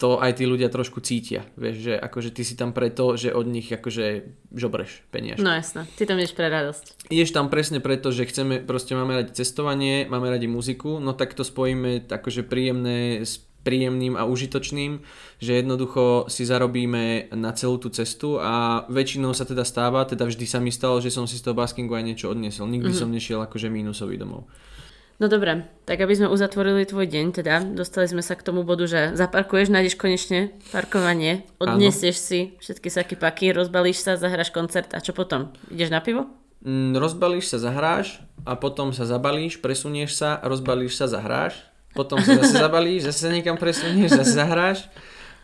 To 0.00 0.16
aj 0.16 0.40
tí 0.40 0.48
ľudia 0.48 0.72
trošku 0.72 1.04
cítia, 1.04 1.44
vieš, 1.60 1.84
že 1.84 1.92
akože 2.00 2.32
ty 2.32 2.40
si 2.40 2.56
tam 2.56 2.72
preto, 2.72 3.20
že 3.20 3.36
od 3.36 3.44
nich 3.44 3.68
akože 3.68 4.32
žobreš 4.56 5.04
peniaž. 5.12 5.44
No 5.44 5.52
jasné, 5.52 5.84
ty 6.00 6.08
tam 6.08 6.16
ideš 6.16 6.32
pre 6.32 6.48
radosť. 6.48 7.12
Ideš 7.12 7.36
tam 7.36 7.52
presne 7.52 7.84
preto, 7.84 8.08
že 8.08 8.24
chceme, 8.24 8.64
proste 8.64 8.96
máme 8.96 9.20
radi 9.20 9.36
cestovanie, 9.36 10.08
máme 10.08 10.32
radi 10.32 10.48
muziku, 10.48 10.96
no 11.04 11.12
tak 11.12 11.36
to 11.36 11.44
spojíme 11.44 12.08
akože 12.08 12.48
príjemné 12.48 13.28
s 13.28 13.44
príjemným 13.60 14.16
a 14.16 14.24
užitočným, 14.24 15.04
že 15.36 15.60
jednoducho 15.60 16.26
si 16.32 16.48
zarobíme 16.48 17.32
na 17.36 17.52
celú 17.52 17.76
tú 17.76 17.92
cestu 17.92 18.40
a 18.40 18.84
väčšinou 18.88 19.36
sa 19.36 19.44
teda 19.44 19.64
stáva, 19.68 20.08
teda 20.08 20.24
vždy 20.24 20.46
sa 20.48 20.58
mi 20.58 20.72
stalo, 20.72 21.00
že 21.00 21.12
som 21.12 21.28
si 21.28 21.36
z 21.36 21.44
toho 21.44 21.56
baskingu 21.56 21.92
aj 21.92 22.04
niečo 22.04 22.26
odniesol. 22.32 22.68
Nikdy 22.72 22.92
mm-hmm. 22.92 23.00
som 23.04 23.12
nešiel 23.12 23.40
akože 23.44 23.68
mínusový 23.68 24.16
domov. 24.16 24.48
No 25.20 25.28
dobre, 25.28 25.68
tak 25.84 26.00
aby 26.00 26.16
sme 26.16 26.32
uzatvorili 26.32 26.88
tvoj 26.88 27.04
deň, 27.04 27.26
teda 27.36 27.60
dostali 27.76 28.08
sme 28.08 28.24
sa 28.24 28.40
k 28.40 28.40
tomu 28.40 28.64
bodu, 28.64 28.88
že 28.88 29.12
zaparkuješ, 29.20 29.68
nájdeš 29.68 30.00
konečne 30.00 30.56
parkovanie, 30.72 31.44
odniesieš 31.60 32.16
si 32.16 32.40
všetky 32.56 32.88
saky 32.88 33.20
paky, 33.20 33.52
rozbalíš 33.52 34.00
sa, 34.00 34.16
zahráš 34.16 34.48
koncert 34.48 34.96
a 34.96 35.04
čo 35.04 35.12
potom? 35.12 35.52
Ideš 35.68 35.92
na 35.92 36.00
pivo? 36.00 36.24
Mm, 36.64 36.96
rozbalíš 36.96 37.52
sa, 37.52 37.60
zahráš 37.60 38.24
a 38.48 38.56
potom 38.56 38.96
sa 38.96 39.04
zabalíš, 39.04 39.60
presunieš 39.60 40.16
sa, 40.16 40.40
rozbalíš 40.40 40.96
sa, 40.96 41.04
zahráš 41.04 41.69
potom 41.94 42.22
sa 42.22 42.38
zase 42.38 42.54
zabalíš, 42.58 43.10
zase 43.10 43.20
sa 43.26 43.30
niekam 43.30 43.58
presunieš, 43.58 44.14
zase 44.18 44.32
zahráš. 44.38 44.86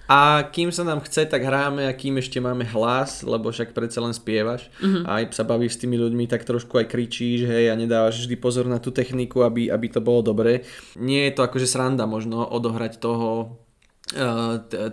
A 0.07 0.47
kým 0.55 0.71
sa 0.71 0.87
nám 0.87 1.03
chce, 1.03 1.27
tak 1.27 1.43
hráme 1.43 1.91
a 1.91 1.93
kým 1.93 2.23
ešte 2.23 2.39
máme 2.39 2.63
hlas, 2.71 3.27
lebo 3.27 3.51
však 3.51 3.75
predsa 3.75 3.99
len 3.99 4.15
spievaš 4.15 4.71
uh-huh. 4.79 5.03
a 5.03 5.19
aj 5.19 5.35
sa 5.35 5.43
bavíš 5.43 5.75
s 5.75 5.83
tými 5.83 5.99
ľuďmi, 5.99 6.31
tak 6.31 6.47
trošku 6.47 6.79
aj 6.79 6.87
kričíš, 6.87 7.43
hej, 7.51 7.65
a 7.71 7.75
nedávaš 7.75 8.23
vždy 8.23 8.39
pozor 8.39 8.71
na 8.71 8.79
tú 8.79 8.95
techniku, 8.95 9.43
aby, 9.43 9.67
aby 9.67 9.87
to 9.91 9.99
bolo 9.99 10.23
dobré. 10.23 10.63
Nie 10.95 11.27
je 11.27 11.35
to 11.35 11.43
akože 11.43 11.67
sranda 11.67 12.07
možno 12.07 12.47
odohrať 12.47 13.03
toho 13.03 13.59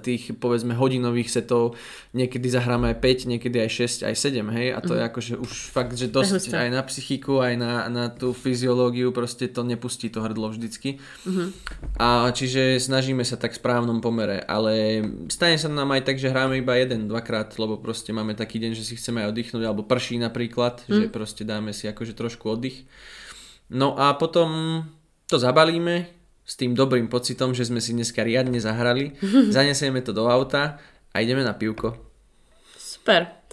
tých 0.01 0.33
povedzme 0.41 0.73
hodinových 0.73 1.29
setov 1.29 1.77
niekedy 2.17 2.49
zahráme 2.49 2.93
aj 2.93 2.97
5, 2.97 3.29
niekedy 3.29 3.61
aj 3.61 3.69
6, 4.01 4.09
aj 4.09 4.15
7, 4.17 4.41
hej, 4.57 4.67
a 4.73 4.81
to 4.81 4.93
mm. 4.93 4.97
je 4.97 5.01
mhm. 5.05 5.09
akože 5.13 5.33
už 5.37 5.51
fakt, 5.69 5.93
že 5.93 6.09
dosť 6.09 6.49
aj 6.49 6.69
na 6.73 6.81
psychiku, 6.81 7.37
aj 7.37 7.53
na, 7.53 7.73
na 7.93 8.05
tú 8.09 8.33
fyziológiu, 8.33 9.13
proste 9.13 9.45
to 9.53 9.61
nepustí 9.61 10.09
to 10.09 10.17
hrdlo 10.17 10.49
vždycky. 10.49 10.97
Mm-hmm. 11.29 11.47
A 12.01 12.33
čiže 12.33 12.81
snažíme 12.81 13.21
sa 13.21 13.37
tak 13.37 13.53
v 13.53 13.61
správnom 13.61 14.01
pomere, 14.01 14.41
ale 14.49 15.05
stane 15.29 15.61
sa 15.61 15.69
nám 15.69 15.93
aj 15.93 16.09
tak, 16.09 16.17
že 16.17 16.33
hráme 16.33 16.57
iba 16.57 16.73
jeden, 16.73 17.05
dvakrát, 17.05 17.53
lebo 17.61 17.77
proste 17.77 18.09
máme 18.17 18.33
taký 18.33 18.57
deň, 18.57 18.73
že 18.73 18.81
si 18.81 18.97
chceme 18.97 19.21
aj 19.21 19.29
oddychnúť, 19.29 19.61
alebo 19.61 19.85
prší 19.85 20.17
napríklad, 20.17 20.89
mm. 20.89 20.89
že 20.89 21.05
proste 21.13 21.45
dáme 21.45 21.69
si 21.69 21.85
akože 21.85 22.17
trošku 22.17 22.49
oddych. 22.49 22.89
No 23.69 23.93
a 23.93 24.17
potom 24.17 24.81
to 25.29 25.37
zabalíme, 25.37 26.22
s 26.43 26.53
tým 26.59 26.75
dobrým 26.75 27.07
pocitom, 27.07 27.55
že 27.55 27.67
sme 27.67 27.79
si 27.79 27.95
dneska 27.95 28.21
riadne 28.23 28.59
zahrali, 28.59 29.15
zanesieme 29.55 30.03
to 30.03 30.11
do 30.11 30.27
auta 30.27 30.79
a 31.11 31.15
ideme 31.23 31.41
na 31.43 31.55
pivko. 31.55 31.95
Super. 32.75 33.43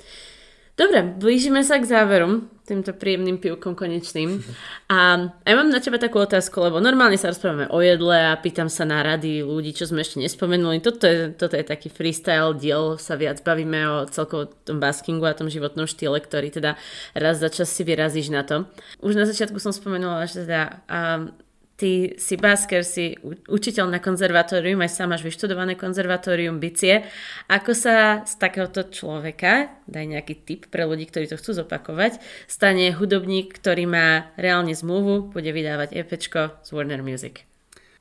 Dobre, 0.80 1.04
blížime 1.04 1.60
sa 1.60 1.76
k 1.76 1.84
záveru 1.84 2.48
týmto 2.64 2.94
príjemným 2.94 3.42
pivkom 3.42 3.74
konečným. 3.76 4.40
A 4.88 5.28
aj 5.42 5.54
mám 5.58 5.68
na 5.68 5.82
teba 5.82 5.98
takú 5.98 6.22
otázku, 6.22 6.56
lebo 6.62 6.78
normálne 6.80 7.18
sa 7.18 7.28
rozprávame 7.28 7.66
o 7.68 7.82
jedle 7.82 8.14
a 8.14 8.38
pýtam 8.38 8.70
sa 8.70 8.86
na 8.86 9.02
rady 9.02 9.44
ľudí, 9.44 9.74
čo 9.74 9.90
sme 9.90 10.00
ešte 10.00 10.22
nespomenuli. 10.22 10.80
Toto 10.80 11.04
je, 11.04 11.34
toto 11.34 11.58
je 11.58 11.66
taký 11.66 11.90
freestyle 11.92 12.56
diel, 12.56 12.96
sa 12.96 13.18
viac 13.18 13.42
bavíme 13.44 13.80
o 13.90 13.96
celkovo 14.08 14.48
tom 14.64 14.80
baskingu 14.80 15.26
a 15.26 15.36
tom 15.36 15.50
životnom 15.50 15.84
štýle, 15.84 16.22
ktorý 16.22 16.48
teda 16.48 16.78
raz 17.12 17.42
za 17.42 17.50
čas 17.52 17.68
si 17.68 17.82
vyrazíš 17.82 18.30
na 18.30 18.46
to. 18.46 18.70
Už 19.02 19.18
na 19.18 19.28
začiatku 19.28 19.58
som 19.58 19.74
spomenula, 19.74 20.30
že 20.30 20.48
teda 20.48 20.80
um, 20.88 21.34
ty 21.80 22.12
si 22.20 22.36
basker, 22.36 22.84
si 22.84 23.16
učiteľ 23.48 23.88
na 23.88 24.04
konzervatórium, 24.04 24.84
aj 24.84 24.92
sám 24.92 25.16
máš 25.16 25.24
vyštudované 25.24 25.80
konzervatórium 25.80 26.60
bicie. 26.60 27.08
Ako 27.48 27.72
sa 27.72 28.20
z 28.28 28.36
takéhoto 28.36 28.84
človeka, 28.92 29.72
daj 29.88 30.04
nejaký 30.04 30.34
tip 30.44 30.60
pre 30.68 30.84
ľudí, 30.84 31.08
ktorí 31.08 31.32
to 31.32 31.40
chcú 31.40 31.64
zopakovať, 31.64 32.20
stane 32.44 32.92
hudobník, 32.92 33.56
ktorý 33.56 33.88
má 33.88 34.28
reálne 34.36 34.76
zmluvu, 34.76 35.32
bude 35.32 35.48
vydávať 35.48 35.96
EPčko 35.96 36.60
z 36.60 36.68
Warner 36.76 37.00
Music? 37.00 37.48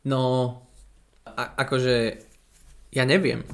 No, 0.04 0.60
a- 1.24 1.56
akože 1.64 2.29
ja 2.90 3.06
neviem. 3.06 3.46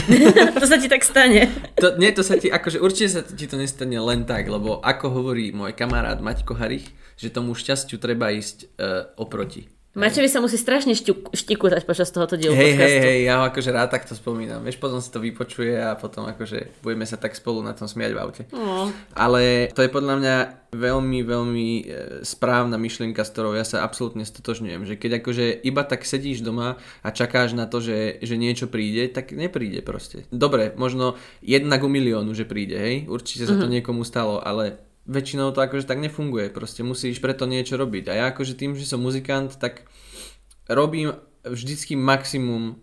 to 0.62 0.64
sa 0.66 0.78
ti 0.78 0.86
tak 0.86 1.02
stane. 1.02 1.50
to, 1.74 1.98
nie, 1.98 2.14
to 2.14 2.22
sa 2.22 2.38
ti, 2.38 2.46
akože 2.46 2.78
určite 2.78 3.08
sa 3.10 3.20
ti 3.26 3.50
to 3.50 3.58
nestane 3.58 3.98
len 3.98 4.22
tak, 4.22 4.46
lebo 4.46 4.78
ako 4.78 5.10
hovorí 5.10 5.50
môj 5.50 5.74
kamarát 5.74 6.22
Maťko 6.22 6.54
Harich, 6.54 6.94
že 7.18 7.34
tomu 7.34 7.58
šťastiu 7.58 7.98
treba 7.98 8.30
ísť 8.30 8.70
uh, 8.78 9.10
oproti. 9.18 9.75
Maťovi 9.96 10.28
sa 10.28 10.44
musí 10.44 10.60
strašne 10.60 10.92
štiu, 10.92 11.24
štikutať 11.32 11.88
počas 11.88 12.12
tohoto 12.12 12.36
dielu 12.36 12.52
hej, 12.52 12.76
podcastu. 12.76 13.00
Hej, 13.00 13.08
hej, 13.08 13.20
ja 13.24 13.40
ho 13.40 13.48
akože 13.48 13.70
rád 13.72 13.88
takto 13.88 14.12
spomínam. 14.12 14.60
Vieš, 14.60 14.76
potom 14.76 15.00
si 15.00 15.08
to 15.08 15.24
vypočuje 15.24 15.72
a 15.72 15.96
potom 15.96 16.28
akože 16.28 16.84
budeme 16.84 17.08
sa 17.08 17.16
tak 17.16 17.32
spolu 17.32 17.64
na 17.64 17.72
tom 17.72 17.88
smiať 17.88 18.12
v 18.12 18.20
aute. 18.20 18.42
Oh. 18.52 18.92
Ale 19.16 19.72
to 19.72 19.80
je 19.80 19.88
podľa 19.88 20.20
mňa 20.20 20.36
veľmi, 20.76 21.18
veľmi 21.24 21.68
e, 21.80 21.84
správna 22.28 22.76
myšlienka, 22.76 23.24
s 23.24 23.32
ktorou 23.32 23.56
ja 23.56 23.64
sa 23.64 23.88
absolútne 23.88 24.28
stotožňujem. 24.28 24.84
Že 24.84 24.94
keď 25.00 25.10
akože 25.24 25.44
iba 25.64 25.82
tak 25.88 26.04
sedíš 26.04 26.44
doma 26.44 26.76
a 27.00 27.08
čakáš 27.08 27.56
na 27.56 27.64
to, 27.64 27.80
že, 27.80 28.20
že 28.20 28.36
niečo 28.36 28.68
príde, 28.68 29.08
tak 29.08 29.32
nepríde 29.32 29.80
proste. 29.80 30.28
Dobre, 30.28 30.76
možno 30.76 31.16
jedna 31.40 31.80
ku 31.80 31.88
miliónu, 31.88 32.36
že 32.36 32.44
príde, 32.44 32.76
hej? 32.76 32.96
Určite 33.08 33.48
sa 33.48 33.56
to 33.56 33.64
mm-hmm. 33.64 33.80
niekomu 33.80 34.04
stalo, 34.04 34.44
ale 34.44 34.76
väčšinou 35.06 35.54
to 35.54 35.62
akože 35.62 35.86
tak 35.86 36.02
nefunguje, 36.02 36.50
proste 36.50 36.82
musíš 36.82 37.22
preto 37.22 37.46
niečo 37.46 37.78
robiť. 37.78 38.10
A 38.10 38.12
ja 38.14 38.24
akože 38.34 38.58
tým, 38.58 38.74
že 38.74 38.86
som 38.86 39.02
muzikant, 39.02 39.54
tak 39.56 39.86
robím 40.66 41.14
vždycky 41.46 41.94
maximum 41.94 42.82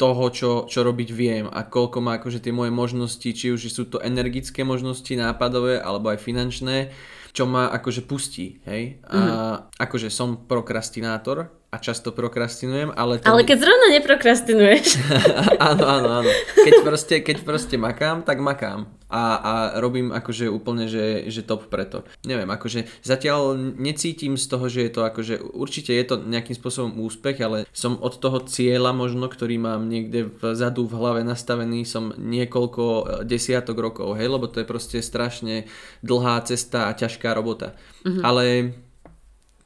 toho, 0.00 0.32
čo, 0.32 0.50
čo 0.64 0.80
robiť 0.80 1.08
viem 1.12 1.44
a 1.44 1.60
koľko 1.68 2.00
má 2.00 2.16
akože 2.16 2.40
tie 2.40 2.56
moje 2.56 2.72
možnosti, 2.72 3.28
či 3.28 3.52
už 3.52 3.68
sú 3.68 3.84
to 3.84 4.00
energické 4.00 4.64
možnosti, 4.64 5.12
nápadové 5.12 5.76
alebo 5.76 6.08
aj 6.08 6.24
finančné, 6.24 6.96
čo 7.36 7.44
ma 7.44 7.68
akože 7.68 8.08
pustí, 8.08 8.64
hej. 8.64 9.04
A 9.04 9.18
mm. 9.20 9.76
akože 9.76 10.08
som 10.08 10.48
prokrastinátor, 10.48 11.52
a 11.70 11.78
často 11.78 12.10
prokrastinujem, 12.10 12.90
ale... 12.98 13.22
To... 13.22 13.30
Ale 13.30 13.46
keď 13.46 13.62
zrovna 13.62 13.88
neprokrastinuješ. 13.94 14.98
áno, 15.70 15.84
áno, 15.86 16.08
áno. 16.18 16.30
Keď 16.58 16.74
proste, 16.82 17.14
keď 17.22 17.46
proste 17.46 17.78
makám, 17.78 18.26
tak 18.26 18.42
makám. 18.42 18.90
A, 19.06 19.22
a 19.38 19.52
robím 19.78 20.10
akože 20.10 20.50
úplne, 20.50 20.90
že, 20.90 21.30
že 21.30 21.46
top 21.46 21.70
preto. 21.70 22.02
Neviem, 22.26 22.50
akože 22.50 22.90
zatiaľ 23.06 23.54
necítim 23.78 24.34
z 24.34 24.50
toho, 24.50 24.66
že 24.66 24.86
je 24.86 24.90
to 24.90 25.06
akože... 25.06 25.34
Určite 25.54 25.94
je 25.94 26.04
to 26.10 26.18
nejakým 26.18 26.58
spôsobom 26.58 26.98
úspech, 27.06 27.38
ale 27.38 27.70
som 27.70 27.94
od 28.02 28.18
toho 28.18 28.42
cieľa 28.50 28.90
možno, 28.90 29.30
ktorý 29.30 29.62
mám 29.62 29.86
niekde 29.86 30.26
vzadu 30.42 30.90
v 30.90 30.98
hlave 30.98 31.20
nastavený, 31.22 31.86
som 31.86 32.10
niekoľko 32.18 32.82
e, 32.82 33.02
desiatok 33.22 33.78
rokov, 33.78 34.18
hej, 34.18 34.26
lebo 34.26 34.50
to 34.50 34.58
je 34.58 34.66
proste 34.66 34.98
strašne 34.98 35.70
dlhá 36.02 36.42
cesta 36.42 36.90
a 36.90 36.98
ťažká 36.98 37.30
robota. 37.30 37.78
Mm-hmm. 38.02 38.22
Ale 38.26 38.44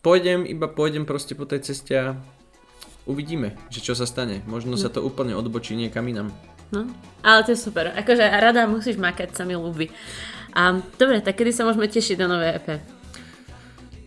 pôjdem, 0.05 0.44
iba 0.44 0.68
pôjdem 0.68 1.09
proste 1.09 1.32
po 1.32 1.48
tej 1.48 1.64
ceste 1.64 1.96
a 1.96 2.20
uvidíme, 3.09 3.57
že 3.72 3.80
čo 3.80 3.96
sa 3.96 4.05
stane. 4.05 4.44
Možno 4.44 4.76
sa 4.76 4.92
to 4.92 5.00
úplne 5.00 5.32
odbočí 5.32 5.72
niekam 5.72 6.05
inam. 6.05 6.28
No, 6.68 6.84
ale 7.24 7.40
to 7.48 7.57
je 7.57 7.64
super. 7.64 7.88
Akože 7.96 8.20
rada 8.20 8.68
musíš 8.68 9.00
makať, 9.00 9.32
sa 9.32 9.48
mi 9.48 9.57
ľúbi. 9.57 9.88
A 10.52 10.76
dobre, 11.00 11.24
tak 11.24 11.40
kedy 11.40 11.50
sa 11.50 11.64
môžeme 11.64 11.88
tešiť 11.88 12.20
na 12.20 12.28
nové 12.28 12.52
EP? 12.52 12.68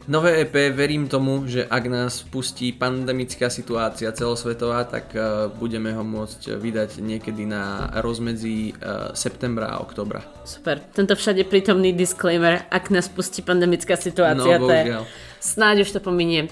Nové 0.07 0.39
EP, 0.39 0.71
verím 0.71 1.11
tomu, 1.11 1.43
že 1.51 1.67
ak 1.67 1.83
nás 1.91 2.23
pustí 2.23 2.71
pandemická 2.71 3.51
situácia 3.51 4.07
celosvetová, 4.15 4.87
tak 4.87 5.11
uh, 5.11 5.51
budeme 5.51 5.91
ho 5.91 5.99
môcť 5.99 6.55
vydať 6.55 7.03
niekedy 7.03 7.43
na 7.43 7.91
rozmedzi 7.99 8.71
uh, 8.79 9.11
septembra 9.11 9.75
a 9.75 9.83
oktobra. 9.83 10.23
Super. 10.47 10.79
Tento 10.95 11.11
všade 11.11 11.43
prítomný 11.51 11.91
disclaimer, 11.91 12.63
ak 12.71 12.87
nás 12.87 13.11
pustí 13.11 13.43
pandemická 13.43 13.99
situácia, 13.99 14.55
no, 14.55 14.71
to 14.71 14.71
je 14.71 14.95
snáď 15.39 15.87
už 15.87 15.97
to 15.97 15.99
pominie. 15.99 16.49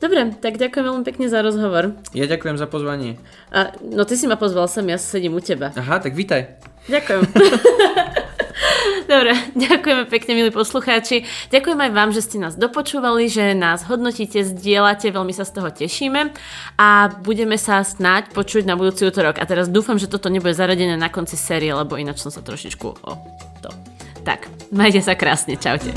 Dobre, 0.00 0.32
tak 0.40 0.56
ďakujem 0.56 0.84
veľmi 0.88 1.04
pekne 1.04 1.28
za 1.28 1.44
rozhovor. 1.44 1.92
Ja 2.16 2.24
ďakujem 2.24 2.56
za 2.56 2.64
pozvanie. 2.64 3.20
A, 3.52 3.76
no 3.84 4.08
ty 4.08 4.16
si 4.16 4.24
ma 4.24 4.40
pozval 4.40 4.64
sem, 4.64 4.88
ja 4.88 4.96
sedím 4.96 5.36
u 5.36 5.44
teba. 5.44 5.76
Aha, 5.76 6.00
tak 6.00 6.16
vítaj. 6.16 6.56
Ďakujem. 6.88 7.20
Dobre, 9.10 9.34
ďakujeme 9.58 10.04
pekne, 10.06 10.32
milí 10.38 10.50
poslucháči. 10.54 11.26
Ďakujem 11.50 11.78
aj 11.82 11.90
vám, 11.90 12.10
že 12.14 12.22
ste 12.22 12.38
nás 12.38 12.54
dopočúvali, 12.54 13.26
že 13.26 13.58
nás 13.58 13.84
hodnotíte, 13.90 14.46
zdieľate, 14.46 15.10
veľmi 15.10 15.34
sa 15.34 15.42
z 15.42 15.58
toho 15.58 15.68
tešíme 15.68 16.30
a 16.78 17.10
budeme 17.20 17.58
sa 17.58 17.82
snáď 17.82 18.30
počuť 18.30 18.64
na 18.64 18.78
budúci 18.78 19.02
útorok. 19.04 19.42
A 19.42 19.44
teraz 19.44 19.66
dúfam, 19.66 19.98
že 19.98 20.06
toto 20.06 20.30
nebude 20.30 20.54
zaradené 20.54 20.94
na 20.94 21.10
konci 21.10 21.34
série, 21.34 21.74
lebo 21.74 21.98
ináč 21.98 22.22
som 22.22 22.30
sa 22.30 22.38
trošičku 22.40 22.86
o 22.86 23.12
to. 23.60 23.70
Tak, 24.22 24.46
majte 24.70 25.02
sa 25.02 25.18
krásne, 25.18 25.58
čaute. 25.58 25.90